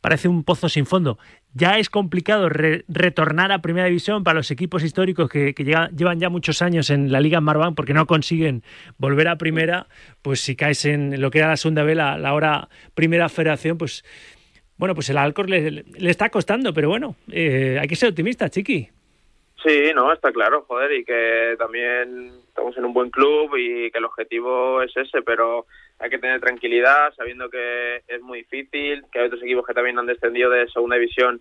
parece 0.00 0.28
un 0.28 0.44
pozo 0.44 0.70
sin 0.70 0.86
fondo. 0.86 1.18
Ya 1.52 1.78
es 1.78 1.90
complicado 1.90 2.48
re- 2.48 2.86
retornar 2.88 3.52
a 3.52 3.60
primera 3.60 3.86
división 3.86 4.24
para 4.24 4.36
los 4.38 4.50
equipos 4.50 4.82
históricos 4.82 5.28
que, 5.28 5.52
que 5.52 5.62
llevan 5.62 6.20
ya 6.20 6.30
muchos 6.30 6.62
años 6.62 6.88
en 6.88 7.12
la 7.12 7.20
Liga 7.20 7.42
Marván 7.42 7.74
porque 7.74 7.92
no 7.92 8.06
consiguen 8.06 8.62
volver 8.96 9.28
a 9.28 9.36
primera, 9.36 9.88
pues 10.22 10.40
si 10.40 10.56
caes 10.56 10.86
en 10.86 11.20
lo 11.20 11.30
que 11.30 11.40
era 11.40 11.48
la 11.48 11.58
segunda 11.58 11.82
B, 11.82 11.94
la, 11.96 12.14
ahora 12.14 12.70
primera 12.94 13.28
federación, 13.28 13.76
pues 13.76 14.06
bueno, 14.76 14.94
pues 14.94 15.08
el 15.10 15.18
Alcor 15.18 15.48
le, 15.48 15.70
le 15.70 16.10
está 16.10 16.30
costando, 16.30 16.72
pero 16.74 16.88
bueno, 16.88 17.16
eh, 17.30 17.78
hay 17.80 17.88
que 17.88 17.96
ser 17.96 18.10
optimista, 18.10 18.50
chiqui. 18.50 18.88
Sí, 19.64 19.92
no, 19.94 20.12
está 20.12 20.30
claro, 20.30 20.64
joder, 20.68 20.92
y 20.92 21.04
que 21.04 21.54
también 21.58 22.32
estamos 22.48 22.76
en 22.76 22.84
un 22.84 22.92
buen 22.92 23.10
club 23.10 23.56
y 23.56 23.90
que 23.90 23.98
el 23.98 24.04
objetivo 24.04 24.82
es 24.82 24.94
ese, 24.94 25.22
pero 25.22 25.66
hay 25.98 26.10
que 26.10 26.18
tener 26.18 26.38
tranquilidad, 26.40 27.14
sabiendo 27.16 27.48
que 27.48 28.02
es 28.06 28.20
muy 28.20 28.40
difícil, 28.40 29.04
que 29.10 29.20
hay 29.20 29.26
otros 29.26 29.42
equipos 29.42 29.66
que 29.66 29.72
también 29.72 29.98
han 29.98 30.06
descendido 30.06 30.50
de 30.50 30.68
segunda 30.68 30.96
división 30.96 31.40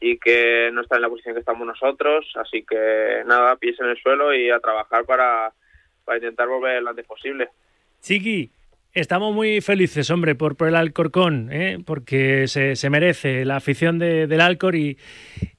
y 0.00 0.18
que 0.18 0.70
no 0.72 0.80
están 0.80 0.96
en 0.96 1.02
la 1.02 1.08
posición 1.08 1.34
que 1.34 1.40
estamos 1.40 1.64
nosotros, 1.64 2.32
así 2.34 2.64
que 2.64 3.22
nada, 3.26 3.54
pies 3.54 3.78
en 3.78 3.86
el 3.86 3.96
suelo 4.02 4.34
y 4.34 4.50
a 4.50 4.58
trabajar 4.58 5.04
para, 5.04 5.52
para 6.04 6.18
intentar 6.18 6.48
volver 6.48 6.82
lo 6.82 6.90
antes 6.90 7.06
posible. 7.06 7.48
Chiqui, 8.00 8.50
estamos 8.94 9.34
muy 9.34 9.60
felices, 9.60 10.10
hombre, 10.10 10.34
por, 10.34 10.56
por 10.56 10.68
el 10.68 10.76
Alcorcón, 10.76 11.48
¿eh? 11.52 11.78
porque 11.84 12.46
se, 12.48 12.76
se 12.76 12.90
merece 12.90 13.44
la 13.44 13.56
afición 13.56 13.98
de- 13.98 14.26
del 14.26 14.40
Alcor 14.40 14.74
y, 14.76 14.98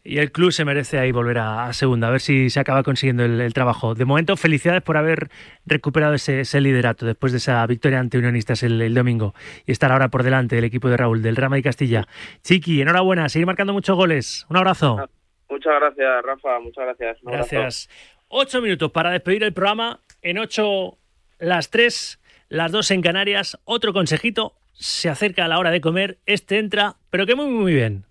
y 0.03 0.19
el 0.19 0.31
club 0.31 0.51
se 0.51 0.65
merece 0.65 0.99
ahí 0.99 1.11
volver 1.11 1.39
a, 1.39 1.65
a 1.65 1.73
segunda, 1.73 2.07
a 2.07 2.11
ver 2.11 2.19
si 2.21 2.49
se 2.49 2.59
acaba 2.59 2.83
consiguiendo 2.83 3.25
el, 3.25 3.41
el 3.41 3.53
trabajo. 3.53 3.95
De 3.95 4.05
momento, 4.05 4.37
felicidades 4.37 4.81
por 4.83 4.97
haber 4.97 5.29
recuperado 5.65 6.13
ese, 6.13 6.41
ese 6.41 6.61
liderato 6.61 7.05
después 7.05 7.31
de 7.31 7.37
esa 7.39 7.65
victoria 7.65 7.99
ante 7.99 8.17
Unionistas 8.17 8.61
el, 8.63 8.81
el 8.81 8.93
domingo 8.93 9.33
y 9.65 9.71
estar 9.71 9.91
ahora 9.91 10.09
por 10.09 10.23
delante 10.23 10.55
del 10.55 10.65
equipo 10.65 10.89
de 10.89 10.97
Raúl, 10.97 11.21
del 11.21 11.35
Rama 11.35 11.57
y 11.57 11.63
Castilla. 11.63 12.07
Chiqui, 12.43 12.81
enhorabuena, 12.81 13.29
seguir 13.29 13.45
marcando 13.47 13.73
muchos 13.73 13.95
goles. 13.95 14.45
Un 14.49 14.57
abrazo. 14.57 15.09
Muchas 15.49 15.73
gracias, 15.79 16.23
Rafa, 16.25 16.59
muchas 16.59 16.83
gracias. 16.85 17.17
Un. 17.23 17.31
Gracias. 17.31 17.89
Ocho 18.27 18.61
minutos 18.61 18.91
para 18.91 19.11
despedir 19.11 19.43
el 19.43 19.53
programa. 19.53 19.99
En 20.23 20.39
ocho, 20.39 20.97
las 21.39 21.69
tres, 21.69 22.19
las 22.53 22.71
dos 22.71 22.91
en 22.91 23.01
Canarias. 23.01 23.57
Otro 23.65 23.93
consejito. 23.93 24.53
Se 24.73 25.09
acerca 25.09 25.47
la 25.47 25.57
hora 25.57 25.71
de 25.71 25.81
comer. 25.81 26.19
Este 26.25 26.59
entra, 26.59 26.97
pero 27.09 27.25
que 27.25 27.35
muy, 27.35 27.47
muy 27.47 27.73
bien. 27.73 28.05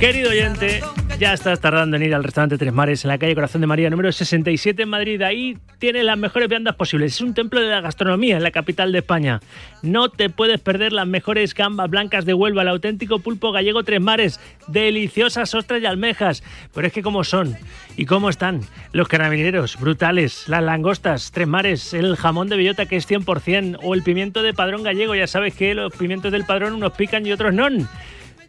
Querido 0.00 0.30
oyente, 0.30 0.80
ya 1.18 1.32
estás 1.32 1.60
tardando 1.60 1.96
en 1.96 2.02
ir 2.02 2.14
al 2.14 2.24
restaurante 2.24 2.58
Tres 2.58 2.72
Mares 2.72 3.04
en 3.04 3.08
la 3.08 3.18
calle 3.18 3.34
Corazón 3.34 3.60
de 3.60 3.68
María 3.68 3.88
número 3.88 4.10
67 4.10 4.82
en 4.82 4.88
Madrid. 4.88 5.22
Ahí 5.22 5.58
tiene 5.78 6.02
las 6.02 6.18
mejores 6.18 6.48
viandas 6.48 6.74
posibles. 6.74 7.14
Es 7.14 7.20
un 7.20 7.34
templo 7.34 7.60
de 7.60 7.68
la 7.68 7.80
gastronomía 7.80 8.36
en 8.36 8.42
la 8.42 8.50
capital 8.50 8.90
de 8.90 8.98
España. 8.98 9.40
No 9.82 10.08
te 10.08 10.30
puedes 10.30 10.60
perder 10.60 10.92
las 10.92 11.06
mejores 11.06 11.54
gambas 11.54 11.88
blancas 11.88 12.24
de 12.24 12.34
Huelva, 12.34 12.62
el 12.62 12.68
auténtico 12.68 13.20
pulpo 13.20 13.52
gallego 13.52 13.84
Tres 13.84 14.00
Mares, 14.00 14.40
deliciosas 14.66 15.54
ostras 15.54 15.80
y 15.80 15.86
almejas. 15.86 16.42
Pero 16.74 16.88
es 16.88 16.92
que 16.92 17.02
cómo 17.02 17.22
son 17.22 17.56
y 17.96 18.06
cómo 18.06 18.28
están 18.28 18.62
los 18.92 19.06
carabineros, 19.06 19.78
brutales, 19.78 20.48
las 20.48 20.64
langostas, 20.64 21.30
Tres 21.30 21.46
Mares, 21.46 21.94
el 21.94 22.16
jamón 22.16 22.48
de 22.48 22.56
bellota 22.56 22.86
que 22.86 22.96
es 22.96 23.08
100% 23.08 23.78
o 23.82 23.94
el 23.94 24.02
pimiento 24.02 24.42
de 24.42 24.54
padrón 24.54 24.82
gallego. 24.82 25.14
Ya 25.14 25.28
sabes 25.28 25.54
que 25.54 25.74
los 25.74 25.92
pimientos 25.92 26.32
del 26.32 26.44
padrón 26.44 26.72
unos 26.72 26.92
pican 26.94 27.24
y 27.24 27.30
otros 27.30 27.54
no. 27.54 27.68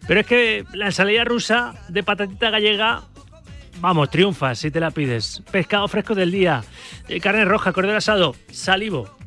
Pero 0.08 0.20
es 0.20 0.26
que 0.26 0.66
la 0.74 0.88
ensalada 0.88 1.24
rusa 1.24 1.74
de 1.88 2.04
patatita 2.04 2.49
gallega, 2.49 3.04
vamos, 3.80 4.10
triunfa 4.10 4.56
si 4.56 4.70
te 4.70 4.80
la 4.80 4.91
pides. 4.91 5.41
Pescado 5.51 5.88
fresco 5.88 6.16
del 6.16 6.32
día, 6.32 6.64
eh, 7.08 7.20
carne 7.20 7.45
roja, 7.45 7.72
cordero 7.72 7.97
asado, 7.97 8.36
salivo. 8.51 9.18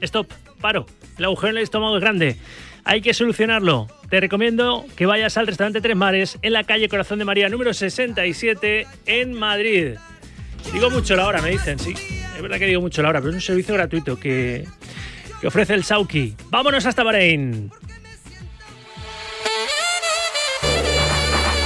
Stop, 0.00 0.30
paro. 0.60 0.86
El 1.16 1.24
agujero 1.24 1.50
en 1.50 1.56
el 1.58 1.62
estómago 1.62 1.96
es 1.96 2.00
grande. 2.00 2.36
Hay 2.84 3.00
que 3.00 3.12
solucionarlo. 3.12 3.88
Te 4.08 4.20
recomiendo 4.20 4.86
que 4.96 5.06
vayas 5.06 5.36
al 5.36 5.46
restaurante 5.46 5.80
Tres 5.80 5.96
Mares 5.96 6.38
en 6.42 6.52
la 6.52 6.64
calle 6.64 6.88
Corazón 6.88 7.18
de 7.18 7.24
María 7.24 7.48
número 7.48 7.74
67 7.74 8.86
en 9.06 9.32
Madrid. 9.32 9.96
Digo 10.72 10.90
mucho 10.90 11.16
la 11.16 11.26
hora, 11.26 11.42
me 11.42 11.50
dicen, 11.50 11.78
sí. 11.78 11.94
Es 12.36 12.42
verdad 12.42 12.58
que 12.58 12.66
digo 12.66 12.80
mucho 12.80 13.02
la 13.02 13.08
hora, 13.08 13.20
pero 13.20 13.30
es 13.30 13.36
un 13.36 13.40
servicio 13.40 13.74
gratuito 13.74 14.18
que, 14.18 14.66
que 15.40 15.46
ofrece 15.46 15.74
el 15.74 15.84
Sauki. 15.84 16.34
Vámonos 16.50 16.86
hasta 16.86 17.02
Bahrein. 17.02 17.70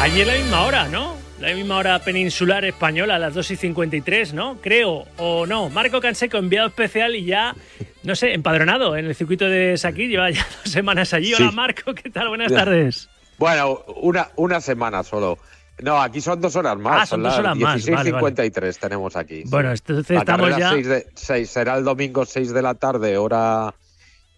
Allí 0.02 0.20
es 0.22 0.26
la 0.26 0.34
misma 0.34 0.62
hora, 0.64 0.88
¿no? 0.88 1.16
La 1.40 1.54
misma 1.54 1.76
hora 1.76 1.98
peninsular 2.00 2.64
española, 2.64 3.16
a 3.16 3.18
las 3.18 3.34
2 3.34 3.52
y 3.52 3.56
53, 3.56 4.34
¿no? 4.34 4.58
Creo, 4.60 5.06
o 5.16 5.46
no. 5.46 5.68
Marco 5.70 6.00
Canseco, 6.00 6.38
enviado 6.38 6.68
especial 6.68 7.14
y 7.14 7.24
ya, 7.24 7.54
no 8.02 8.14
sé, 8.16 8.32
empadronado 8.34 8.96
en 8.96 9.06
el 9.06 9.14
circuito 9.14 9.44
de 9.46 9.76
Sakir. 9.76 10.08
Lleva 10.10 10.30
ya 10.30 10.44
dos 10.64 10.72
semanas 10.72 11.12
allí. 11.14 11.32
Hola, 11.34 11.50
Sí. 11.50 11.54
Marco, 11.54 11.94
¿qué 11.94 12.10
tal? 12.10 12.28
Buenas 12.28 12.52
tardes. 12.52 13.08
Bueno, 13.38 13.80
una, 14.00 14.28
una 14.36 14.60
semana 14.60 15.02
solo. 15.04 15.38
No, 15.80 16.00
aquí 16.00 16.20
son 16.20 16.40
dos 16.40 16.54
horas 16.56 16.76
más. 16.78 17.02
Ah, 17.02 17.06
son 17.06 17.22
dos 17.22 17.36
horas 17.38 17.56
más, 17.56 17.86
vale, 17.88 18.12
vale. 18.12 18.34
16.53 18.34 18.76
tenemos 18.78 19.16
aquí. 19.16 19.42
Bueno, 19.46 19.70
entonces 19.72 20.10
La 20.14 20.20
estamos 20.20 20.56
ya... 20.56 20.70
seis 20.70 20.86
de- 20.86 21.06
seis, 21.14 21.50
será 21.50 21.76
el 21.76 21.84
domingo 21.84 22.24
6 22.24 22.52
de 22.52 22.62
la 22.62 22.74
tarde, 22.74 23.16
hora, 23.18 23.74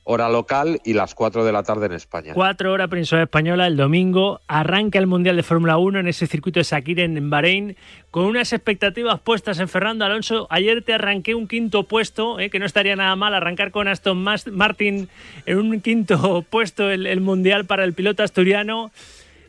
hora 0.04 0.28
local, 0.28 0.80
y 0.84 0.92
las 0.92 1.14
4 1.14 1.44
de 1.44 1.52
la 1.52 1.62
tarde 1.62 1.86
en 1.86 1.92
España. 1.92 2.34
Cuatro 2.34 2.72
horas 2.72 2.88
peninsular 2.88 3.22
española 3.24 3.66
el 3.66 3.76
domingo. 3.76 4.40
Arranca 4.46 4.98
el 4.98 5.06
Mundial 5.06 5.36
de 5.36 5.42
Fórmula 5.42 5.78
1 5.78 5.98
en 6.00 6.08
ese 6.08 6.26
circuito 6.26 6.60
de 6.60 6.64
Sakir 6.64 7.00
en 7.00 7.30
Bahrein 7.30 7.76
con 8.10 8.26
unas 8.26 8.52
expectativas 8.52 9.18
puestas 9.20 9.58
en 9.60 9.68
Fernando 9.68 10.04
Alonso. 10.04 10.46
Ayer 10.50 10.82
te 10.82 10.92
arranqué 10.92 11.34
un 11.34 11.48
quinto 11.48 11.84
puesto, 11.84 12.38
eh, 12.38 12.50
que 12.50 12.58
no 12.58 12.66
estaría 12.66 12.94
nada 12.96 13.16
mal 13.16 13.34
arrancar 13.34 13.70
con 13.70 13.88
Aston 13.88 14.22
Martin 14.52 15.08
en 15.46 15.58
un 15.58 15.80
quinto 15.80 16.42
puesto 16.50 16.90
el, 16.90 17.06
el 17.06 17.20
Mundial 17.20 17.64
para 17.64 17.84
el 17.84 17.94
piloto 17.94 18.22
asturiano. 18.22 18.92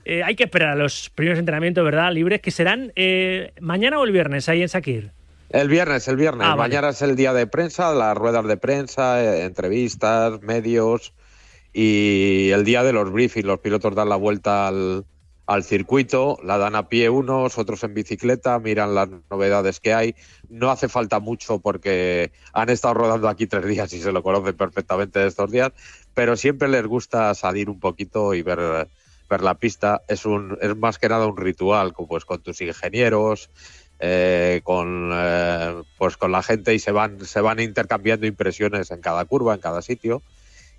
eh, 0.06 0.24
hay 0.24 0.36
que 0.36 0.45
esperar 0.45 0.70
a 0.70 0.76
los 0.76 1.10
primeros 1.14 1.38
entrenamientos, 1.39 1.84
¿verdad? 1.84 2.12
Libres, 2.14 2.39
que 2.41 2.51
serán 2.51 2.91
eh, 2.95 3.51
mañana 3.60 3.99
o 3.99 4.06
el 4.06 4.12
viernes 4.12 4.47
ahí 4.49 4.62
en 4.62 4.70
Sakir. 4.70 5.12
El 5.50 5.70
viernes, 5.70 6.08
el 6.08 6.18
viernes. 6.18 6.46
Ah, 6.46 6.56
vale. 6.56 6.70
Mañana 6.70 6.89
es 6.89 7.02
el 7.02 7.16
día 7.16 7.34
de 7.34 7.48
prensa, 7.48 7.93
las 7.93 8.18
ruedas 8.18 8.46
de 8.46 8.58
prensa, 8.58 9.24
eh, 9.24 9.46
entrevistas, 9.46 10.41
medios 10.41 11.14
y 11.74 12.50
el 12.52 12.64
día 12.64 12.84
de 12.84 12.93
los 12.93 13.12
briefings. 13.12 13.46
Los 13.46 13.60
pilotos 13.60 13.96
dan 13.96 14.10
la 14.10 14.16
vuelta 14.16 14.68
al, 14.68 15.06
al 15.46 15.64
circuito, 15.64 16.39
la 16.43 16.58
dan 16.58 16.76
a 16.76 16.89
pie 16.89 17.10
unos, 17.10 17.58
otros 17.58 17.84
en 17.84 17.93
bicicleta, 17.93 18.58
miran 18.60 18.96
las 18.96 19.10
novedades 19.30 19.80
que 19.80 19.93
hay. 19.93 20.16
No 20.50 20.72
hace 20.72 20.89
falta 20.89 21.20
mucho 21.20 21.60
porque 21.60 22.32
han 22.54 22.70
estado 22.70 22.96
rodando 22.96 23.30
aquí 23.30 23.46
tres 23.46 23.66
días 23.66 23.93
y 23.93 24.02
se 24.02 24.12
lo 24.12 24.24
conocen 24.24 24.58
perfectamente 24.58 25.20
de 25.20 25.28
estos 25.28 25.52
días, 25.52 25.72
pero 26.14 26.36
siempre 26.36 26.68
les 26.68 26.86
gusta 26.88 27.34
salir 27.36 27.70
un 27.70 27.80
poquito 27.80 28.34
y 28.34 28.41
ver, 28.41 28.88
ver 29.30 29.41
la 29.41 29.56
pista. 29.56 30.02
Es, 30.08 30.26
un, 30.26 30.58
es 30.62 30.76
más 30.76 30.98
que 30.98 31.10
nada 31.10 31.28
un 31.28 31.38
ritual 31.38 31.93
con, 31.93 32.08
pues, 32.08 32.26
con 32.26 32.41
tus 32.41 32.62
ingenieros, 32.62 33.52
eh, 34.00 34.62
con 34.64 35.12
eh, 35.14 35.84
pues 35.98 36.18
con 36.18 36.32
la 36.32 36.43
gente 36.43 36.74
y 36.74 36.80
se 36.80 36.91
van 36.91 37.24
se 37.26 37.41
van 37.41 37.60
intercambiando 37.60 38.26
impresiones 38.28 38.91
en 38.91 39.02
cada 39.02 39.26
curva 39.26 39.54
en 39.56 39.62
cada 39.62 39.82
sitio. 39.82 40.22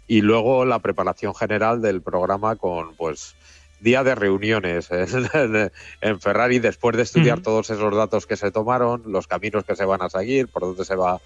Y 0.09 0.21
luego 0.21 0.65
la 0.65 0.79
preparación 0.79 1.35
general 1.35 1.83
del 1.83 2.01
programa 2.03 2.57
con 2.57 2.95
pues 2.97 3.35
día 3.81 4.05
de 4.05 4.15
reuniones 4.15 4.89
en, 4.91 5.71
en 6.01 6.21
Ferrari 6.21 6.59
después 6.61 6.97
de 6.97 7.03
estudiar 7.03 7.41
todos 7.43 7.69
esos 7.71 7.95
datos 7.95 8.27
que 8.27 8.37
se 8.37 8.51
tomaron 8.51 9.03
los 9.07 9.27
caminos 9.27 9.65
que 9.65 9.77
se 9.77 9.85
van 9.85 10.03
a 10.03 10.09
seguir 10.09 10.49
por 10.49 10.63
dónde 10.63 10.85
se 10.85 10.95
va 10.97 11.21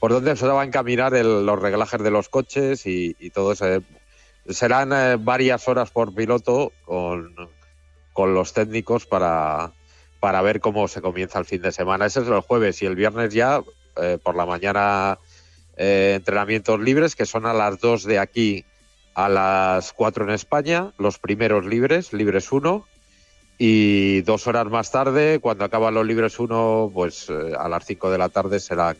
por 0.00 0.12
dónde 0.12 0.36
se 0.36 0.46
va 0.46 0.62
a 0.62 0.64
encaminar 0.64 1.14
el- 1.14 1.44
los 1.46 1.58
reglajes 1.60 2.02
de 2.02 2.10
los 2.10 2.28
coches 2.28 2.86
y, 2.86 3.16
y 3.18 3.30
todo 3.30 3.52
eso 3.52 3.66
serán 4.48 4.92
eh, 4.92 5.16
varias 5.18 5.66
horas 5.68 5.90
por 5.90 6.14
piloto 6.14 6.72
con, 6.84 7.34
con 8.12 8.34
los 8.34 8.52
técnicos 8.52 9.06
para, 9.06 9.72
para 10.24 10.40
ver 10.40 10.60
cómo 10.60 10.88
se 10.88 11.02
comienza 11.02 11.38
el 11.38 11.44
fin 11.44 11.60
de 11.60 11.70
semana. 11.70 12.06
Ese 12.06 12.22
es 12.22 12.28
el 12.28 12.40
jueves 12.40 12.80
y 12.80 12.86
el 12.86 12.96
viernes 12.96 13.34
ya 13.34 13.62
eh, 14.00 14.16
por 14.22 14.34
la 14.34 14.46
mañana 14.46 15.18
eh, 15.76 16.14
entrenamientos 16.16 16.80
libres 16.80 17.14
que 17.14 17.26
son 17.26 17.44
a 17.44 17.52
las 17.52 17.78
2 17.78 18.04
de 18.04 18.18
aquí 18.18 18.64
a 19.14 19.28
las 19.28 19.92
4 19.92 20.24
en 20.24 20.30
España, 20.30 20.92
los 20.96 21.18
primeros 21.18 21.66
libres, 21.66 22.14
libres 22.14 22.50
1. 22.50 22.86
Y 23.58 24.22
dos 24.22 24.46
horas 24.46 24.64
más 24.68 24.90
tarde, 24.90 25.40
cuando 25.40 25.66
acaban 25.66 25.92
los 25.92 26.06
libres 26.06 26.38
1, 26.38 26.90
pues 26.94 27.28
eh, 27.28 27.52
a 27.58 27.68
las 27.68 27.84
5 27.84 28.10
de 28.10 28.16
la 28.16 28.30
tarde 28.30 28.60
serán, 28.60 28.96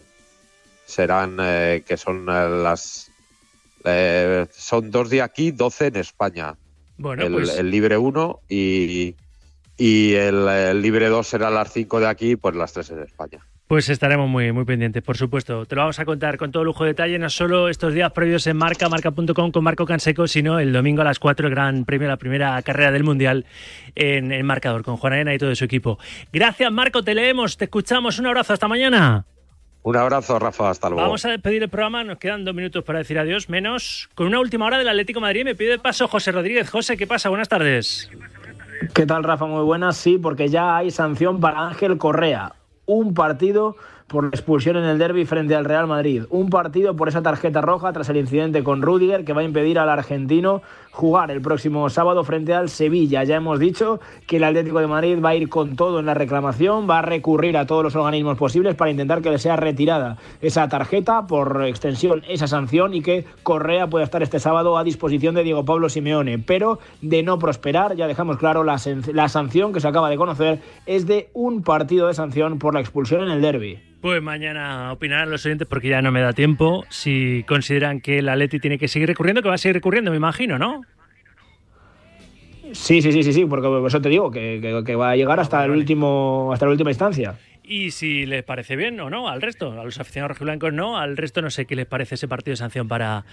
serán 0.85 1.39
que 1.39 1.97
son 1.97 2.27
las... 2.27 3.11
son 4.51 4.91
dos 4.91 5.09
de 5.09 5.23
aquí, 5.23 5.53
12 5.53 5.87
en 5.87 5.97
España 5.97 6.55
Bueno, 6.99 7.23
el, 7.23 7.33
pues 7.33 7.57
el 7.57 7.71
libre 7.71 7.97
1 7.97 8.41
y, 8.47 8.59
y 8.59 9.17
el, 9.79 10.49
el 10.49 10.83
libre 10.83 11.09
2 11.09 11.27
será 11.27 11.51
las 11.51 11.73
5 11.73 12.01
de 12.01 12.07
aquí, 12.07 12.37
pues 12.37 12.55
las 12.55 12.73
3 12.73 12.91
en 12.91 13.03
España. 13.03 13.47
Pues 13.67 13.89
estaremos 13.89 14.29
muy, 14.29 14.53
muy 14.53 14.67
pendientes, 14.67 15.03
por 15.03 15.17
supuesto. 15.17 15.65
Te 15.65 15.75
lo 15.75 15.81
vamos 15.81 15.99
a 15.99 16.05
contar 16.05 16.37
con 16.37 16.53
todo 16.53 16.65
lujo 16.65 16.85
de 16.85 16.91
detalle, 16.91 17.19
no 17.19 17.31
solo 17.31 17.71
estos 17.71 17.95
días 17.95 18.13
previos 18.13 18.47
en 18.47 18.59
marca, 18.59 18.91
marca.com 18.91 19.51
con 19.51 19.65
Marco 19.65 19.87
Canseco, 19.87 20.29
sino 20.29 20.59
el 20.59 20.71
domingo 20.71 21.01
a 21.01 21.05
las 21.05 21.19
4, 21.19 21.49
el 21.49 21.55
gran 21.55 21.87
premio, 21.87 22.07
la 22.07 22.19
primera 22.19 22.61
carrera 22.61 22.93
del 22.93 23.05
Mundial 23.05 23.47
en 23.95 24.33
el 24.33 24.45
marcador, 24.45 24.85
con 24.85 24.99
Juan 24.99 25.15
Arena 25.15 25.33
y 25.35 25.39
todo 25.39 25.55
su 25.55 25.65
equipo. 25.65 25.99
Gracias, 26.31 26.71
Marco, 26.71 27.03
te 27.03 27.15
leemos, 27.15 27.57
te 27.57 27.65
escuchamos. 27.65 28.19
Un 28.19 28.27
abrazo, 28.27 28.53
hasta 28.53 28.69
mañana. 28.69 29.25
Un 29.83 29.97
abrazo, 29.97 30.39
Rafa, 30.39 30.69
hasta 30.69 30.91
luego. 30.91 31.03
Vamos 31.03 31.25
a 31.25 31.31
despedir 31.31 31.63
el 31.63 31.71
programa, 31.71 32.05
nos 32.05 32.19
quedan 32.19 32.45
dos 32.45 32.55
minutos 32.55 32.85
para 32.85 32.99
decir 32.99 33.19
adiós, 33.19 33.49
menos 33.49 34.11
con 34.15 34.27
una 34.27 34.41
última 34.41 34.67
hora 34.67 34.77
del 34.77 34.89
Atlético 34.89 35.21
de 35.21 35.23
Madrid. 35.23 35.45
Me 35.45 35.55
pide 35.55 35.79
paso 35.79 36.07
José 36.07 36.33
Rodríguez. 36.33 36.69
José, 36.69 36.99
¿qué 36.99 37.07
pasa? 37.07 37.31
Buenas 37.31 37.49
tardes. 37.49 38.11
¿Qué 38.93 39.07
tal, 39.07 39.25
Rafa? 39.25 39.47
Muy 39.47 39.63
buenas. 39.63 39.97
Sí, 39.97 40.19
porque 40.19 40.49
ya 40.49 40.77
hay 40.77 40.91
sanción 40.91 41.41
para 41.41 41.67
Ángel 41.67 41.97
Correa. 41.97 42.55
Un 42.87 43.15
partido 43.15 43.77
por 44.07 44.25
la 44.25 44.31
expulsión 44.31 44.77
en 44.77 44.85
el 44.85 44.99
derby 44.99 45.25
frente 45.25 45.55
al 45.55 45.65
Real 45.65 45.87
Madrid. 45.87 46.25
Un 46.31 46.51
partido 46.51 46.95
por 46.95 47.09
esa 47.09 47.23
tarjeta 47.23 47.61
roja 47.61 47.93
tras 47.93 48.09
el 48.11 48.19
incidente 48.19 48.63
con 48.63 48.83
Rudiger 48.83 49.25
que 49.25 49.33
va 49.33 49.41
a 49.41 49.45
impedir 49.45 49.79
al 49.79 49.89
argentino 49.89 50.63
jugar 50.91 51.31
el 51.31 51.41
próximo 51.41 51.89
sábado 51.91 52.23
frente 52.23 52.55
al 52.55 52.69
Sevilla. 52.69 53.25
Ya 53.25 53.37
hemos 53.37 53.59
dicho 53.59 54.01
que 54.27 54.37
el 54.37 54.45
Atlético 54.45 54.79
de 54.79 54.87
Madrid 54.87 55.19
va 55.25 55.31
a 55.31 55.35
ir 55.35 55.49
con 55.49 55.75
todo 55.75 55.99
en 55.99 56.07
la 56.07 56.15
reclamación, 56.15 56.89
va 56.89 57.01
a 57.01 57.03
recurrir 57.03 57.57
a 57.57 57.67
todos 57.67 57.83
los 57.83 57.97
organismos 57.97 58.39
posibles 58.39 58.77
para 58.77 58.91
intentar 58.91 59.21
que 59.21 59.31
le 59.31 59.39
sea 59.39 59.57
retirada 59.57 60.19
esa 60.41 60.69
tarjeta, 60.69 61.27
por 61.27 61.65
extensión 61.65 62.23
esa 62.29 62.47
sanción 62.47 62.95
y 62.95 63.03
que 63.03 63.25
Correa 63.43 63.89
pueda 63.89 64.05
estar 64.05 64.23
este 64.23 64.39
sábado 64.39 64.79
a 64.79 64.85
disposición 64.85 65.35
de 65.35 65.43
Diego 65.43 65.65
Pablo 65.65 65.89
Simeone. 65.89 66.39
Pero 66.39 66.79
de 67.03 67.23
no 67.23 67.39
prosperar, 67.39 67.97
ya 67.97 68.07
dejamos 68.07 68.37
claro, 68.37 68.63
la, 68.63 68.81
la 69.13 69.29
sanción 69.29 69.73
que 69.73 69.81
se 69.81 69.89
acaba 69.89 70.11
de 70.11 70.17
conocer 70.17 70.61
es 70.87 71.07
de 71.07 71.31
un 71.33 71.63
partido 71.63 72.07
de 72.07 72.15
sanción 72.15 72.59
por 72.59 72.75
la 72.75 72.81
expulsión 72.81 73.23
en 73.23 73.31
el 73.31 73.43
derby. 73.43 73.81
Pues 74.05 74.21
mañana 74.23 74.93
opinarán 74.93 75.31
los 75.31 75.47
oyentes 75.47 75.67
porque 75.67 75.89
ya 75.89 76.03
no 76.03 76.13
me 76.13 76.21
da 76.21 76.35
tiempo 76.35 76.85
si 76.91 77.43
consideran 77.49 78.03
que 78.03 78.19
el 78.19 78.29
Atleti 78.29 78.61
tiene 78.61 78.77
que 78.79 78.87
seguir 78.87 79.09
recurriendo, 79.09 79.41
que 79.41 79.49
va 79.49 79.55
a 79.55 79.57
seguir 79.57 79.77
recurriendo, 79.77 80.11
me 80.11 80.19
imagino, 80.19 80.59
¿no? 80.59 80.85
Sí, 82.73 83.01
sí, 83.01 83.13
sí, 83.13 83.23
sí, 83.23 83.33
sí, 83.33 83.47
porque 83.47 83.67
por 83.67 83.87
eso 83.87 84.03
te 84.03 84.11
digo 84.11 84.31
que, 84.31 84.59
que- 84.61 84.83
que 84.85 84.95
va 84.95 85.13
a 85.13 85.17
llegar 85.17 85.41
hasta 85.41 85.65
el 85.65 85.71
último, 85.71 86.51
hasta 86.53 86.67
la 86.67 86.73
última 86.73 86.91
instancia. 86.91 87.35
Y 87.67 87.93
si 87.93 88.27
les 88.27 88.43
parece 88.43 88.77
bien 88.77 89.01
o 89.01 89.09
no 89.09 89.27
al 89.27 89.41
resto, 89.41 89.81
a 89.81 89.85
los 89.85 89.99
aficionados 89.99 90.37
rojiblancos 90.37 90.73
no, 90.73 90.99
al 90.99 91.17
resto 91.17 91.41
no 91.41 91.49
sé 91.49 91.65
qué 91.65 91.75
les 91.75 91.87
parece 91.87 92.17
ese 92.17 92.29
partido 92.29 92.53
de 92.53 92.57
sanción 92.59 92.89
para 92.89 93.25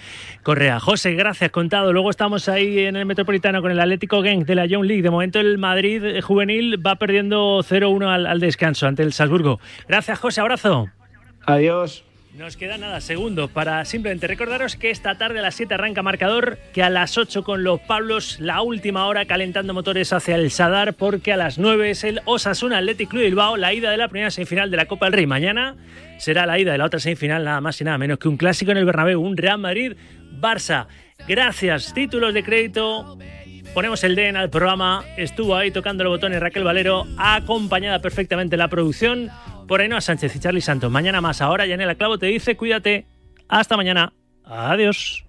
Correa. 0.42 0.80
José, 0.80 1.16
gracias, 1.16 1.52
contado. 1.52 1.92
Luego 1.92 2.10
estamos 2.10 2.48
ahí 2.48 2.80
en 2.80 2.96
el 2.96 3.06
Metropolitano 3.06 3.62
con 3.62 3.72
el 3.72 3.80
Atlético 3.80 4.24
Genk 4.24 4.46
de 4.46 4.56
la 4.56 4.66
Young 4.66 4.86
League. 4.86 5.02
De 5.02 5.10
momento 5.10 5.42
el 5.42 5.58
Madrid 5.58 6.04
eh, 6.06 6.22
juvenil 6.22 6.86
va 6.86 6.96
perdiendo 6.96 7.60
0-1 7.60 8.08
al, 8.08 8.26
al 8.26 8.40
descanso 8.40 8.88
ante 8.88 9.04
el 9.04 9.12
Salzburgo. 9.12 9.60
Gracias, 9.88 10.18
José, 10.18 10.40
abrazo. 10.40 10.88
Adiós. 11.46 12.06
Nos 12.38 12.56
queda 12.56 12.78
nada, 12.78 13.02
segundos 13.02 13.52
para 13.52 13.84
simplemente 13.84 14.26
recordaros 14.26 14.78
que 14.78 14.90
esta 14.90 15.16
tarde 15.16 15.40
a 15.40 15.42
las 15.42 15.56
7 15.56 15.74
arranca 15.74 16.02
marcador, 16.02 16.58
que 16.74 16.82
a 16.82 16.90
las 16.90 17.18
8 17.18 17.44
con 17.44 17.64
los 17.64 17.82
Pablos, 17.82 18.40
la 18.40 18.62
última 18.62 19.06
hora 19.08 19.26
calentando 19.26 19.74
motores 19.74 20.14
hacia 20.14 20.36
el 20.36 20.50
Sadar, 20.50 20.94
porque 20.94 21.34
a 21.34 21.38
las 21.38 21.58
9 21.58 21.90
es 21.90 22.06
el 22.06 22.22
Osasuna 22.24 22.78
Athletic 22.78 23.10
Club 23.10 23.24
Bilbao, 23.24 23.58
la 23.58 23.74
ida 23.74 23.92
de 23.92 23.98
la 23.98 24.08
primera 24.08 24.32
semifinal 24.32 24.72
de 24.72 24.78
la 24.78 24.86
Copa 24.86 25.08
del 25.08 25.14
Rey. 25.14 25.28
Mañana 25.28 25.76
será 26.20 26.46
la 26.46 26.58
ida 26.58 26.72
de 26.72 26.78
la 26.78 26.86
otra 26.86 27.02
semifinal, 27.02 27.44
nada 27.44 27.60
más 27.60 27.82
y 27.82 27.84
nada 27.84 27.98
menos 27.98 28.18
que 28.18 28.30
un 28.30 28.38
clásico 28.38 28.72
en 28.72 28.78
el 28.78 28.86
Bernabéu, 28.86 29.20
un 29.20 29.36
Real 29.36 29.60
Madrid-Barça. 29.60 30.88
Gracias, 31.28 31.94
títulos 31.94 32.34
de 32.34 32.44
crédito. 32.44 33.18
Ponemos 33.74 34.04
el 34.04 34.16
DN 34.16 34.38
al 34.38 34.50
programa. 34.50 35.04
Estuvo 35.18 35.56
ahí 35.56 35.72
tocando 35.72 36.04
los 36.04 36.12
botones 36.12 36.40
Raquel 36.40 36.64
Valero, 36.64 37.06
acompañada 37.18 38.00
perfectamente 38.00 38.56
en 38.56 38.60
la 38.60 38.68
producción 38.70 39.30
por 39.72 39.80
Ainhoa 39.80 40.02
Sánchez 40.02 40.36
y 40.36 40.40
Charlie 40.40 40.60
Santos. 40.60 40.92
Mañana 40.92 41.22
más 41.22 41.40
ahora, 41.40 41.66
Yanela 41.66 41.96
Clavo 41.96 42.18
te 42.18 42.26
dice, 42.26 42.58
cuídate. 42.58 43.06
Hasta 43.48 43.78
mañana. 43.78 44.12
Adiós. 44.44 45.24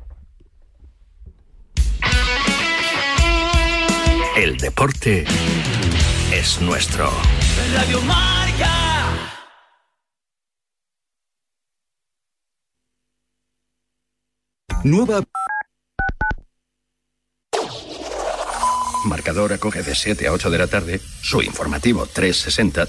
El 4.37 4.57
deporte 4.57 5.25
es 6.33 6.61
nuestro. 6.61 7.09
Radio 7.73 8.01
Marca. 8.01 8.73
Nueva. 14.83 15.23
Marcador 19.05 19.53
acoge 19.53 19.85
de 19.85 19.95
7 19.95 20.27
a 20.27 20.33
8 20.33 20.51
de 20.51 20.59
la 20.59 20.67
tarde 20.67 21.01
su 21.21 21.43
informativo 21.43 22.07
360, 22.07 22.89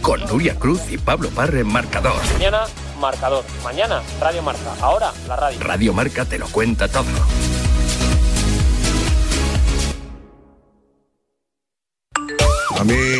con 0.00 0.20
Nuria 0.26 0.56
Cruz 0.56 0.80
y 0.90 0.98
Pablo 0.98 1.30
Parre 1.30 1.60
en 1.60 1.68
Marcador. 1.68 2.20
Mañana, 2.34 2.64
marcador. 2.98 3.44
Mañana, 3.62 4.02
Radio 4.20 4.42
Marca. 4.42 4.74
Ahora, 4.80 5.12
la 5.28 5.36
radio. 5.36 5.58
Radio 5.60 5.92
Marca 5.92 6.24
te 6.24 6.38
lo 6.38 6.46
cuenta 6.48 6.88
todo. 6.88 7.04
A 12.78 12.84
mí 12.84 13.19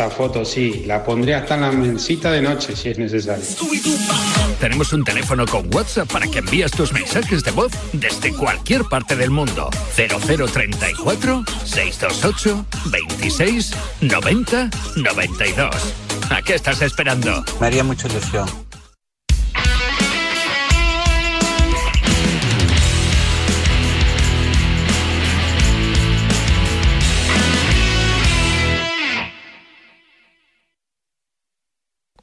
foto 0.09 0.43
sí, 0.45 0.83
la 0.85 1.03
pondré 1.03 1.35
hasta 1.35 1.55
en 1.55 1.61
la 1.61 1.71
mensita 1.71 2.31
de 2.31 2.41
noche 2.41 2.75
si 2.75 2.89
es 2.89 2.97
necesario. 2.97 3.45
Tenemos 4.59 4.93
un 4.93 5.03
teléfono 5.03 5.45
con 5.45 5.73
WhatsApp 5.73 6.11
para 6.11 6.27
que 6.27 6.39
envíes 6.39 6.71
tus 6.71 6.91
mensajes 6.93 7.43
de 7.43 7.51
voz 7.51 7.71
desde 7.93 8.33
cualquier 8.33 8.83
parte 8.85 9.15
del 9.15 9.31
mundo. 9.31 9.69
0034 9.95 11.43
628 11.65 12.65
26 12.85 13.71
90 14.01 14.69
92. 14.97 15.75
¿A 16.29 16.41
qué 16.41 16.55
estás 16.55 16.81
esperando? 16.81 17.43
Me 17.59 17.67
haría 17.67 17.83
mucha 17.83 18.07
ilusión. 18.07 18.70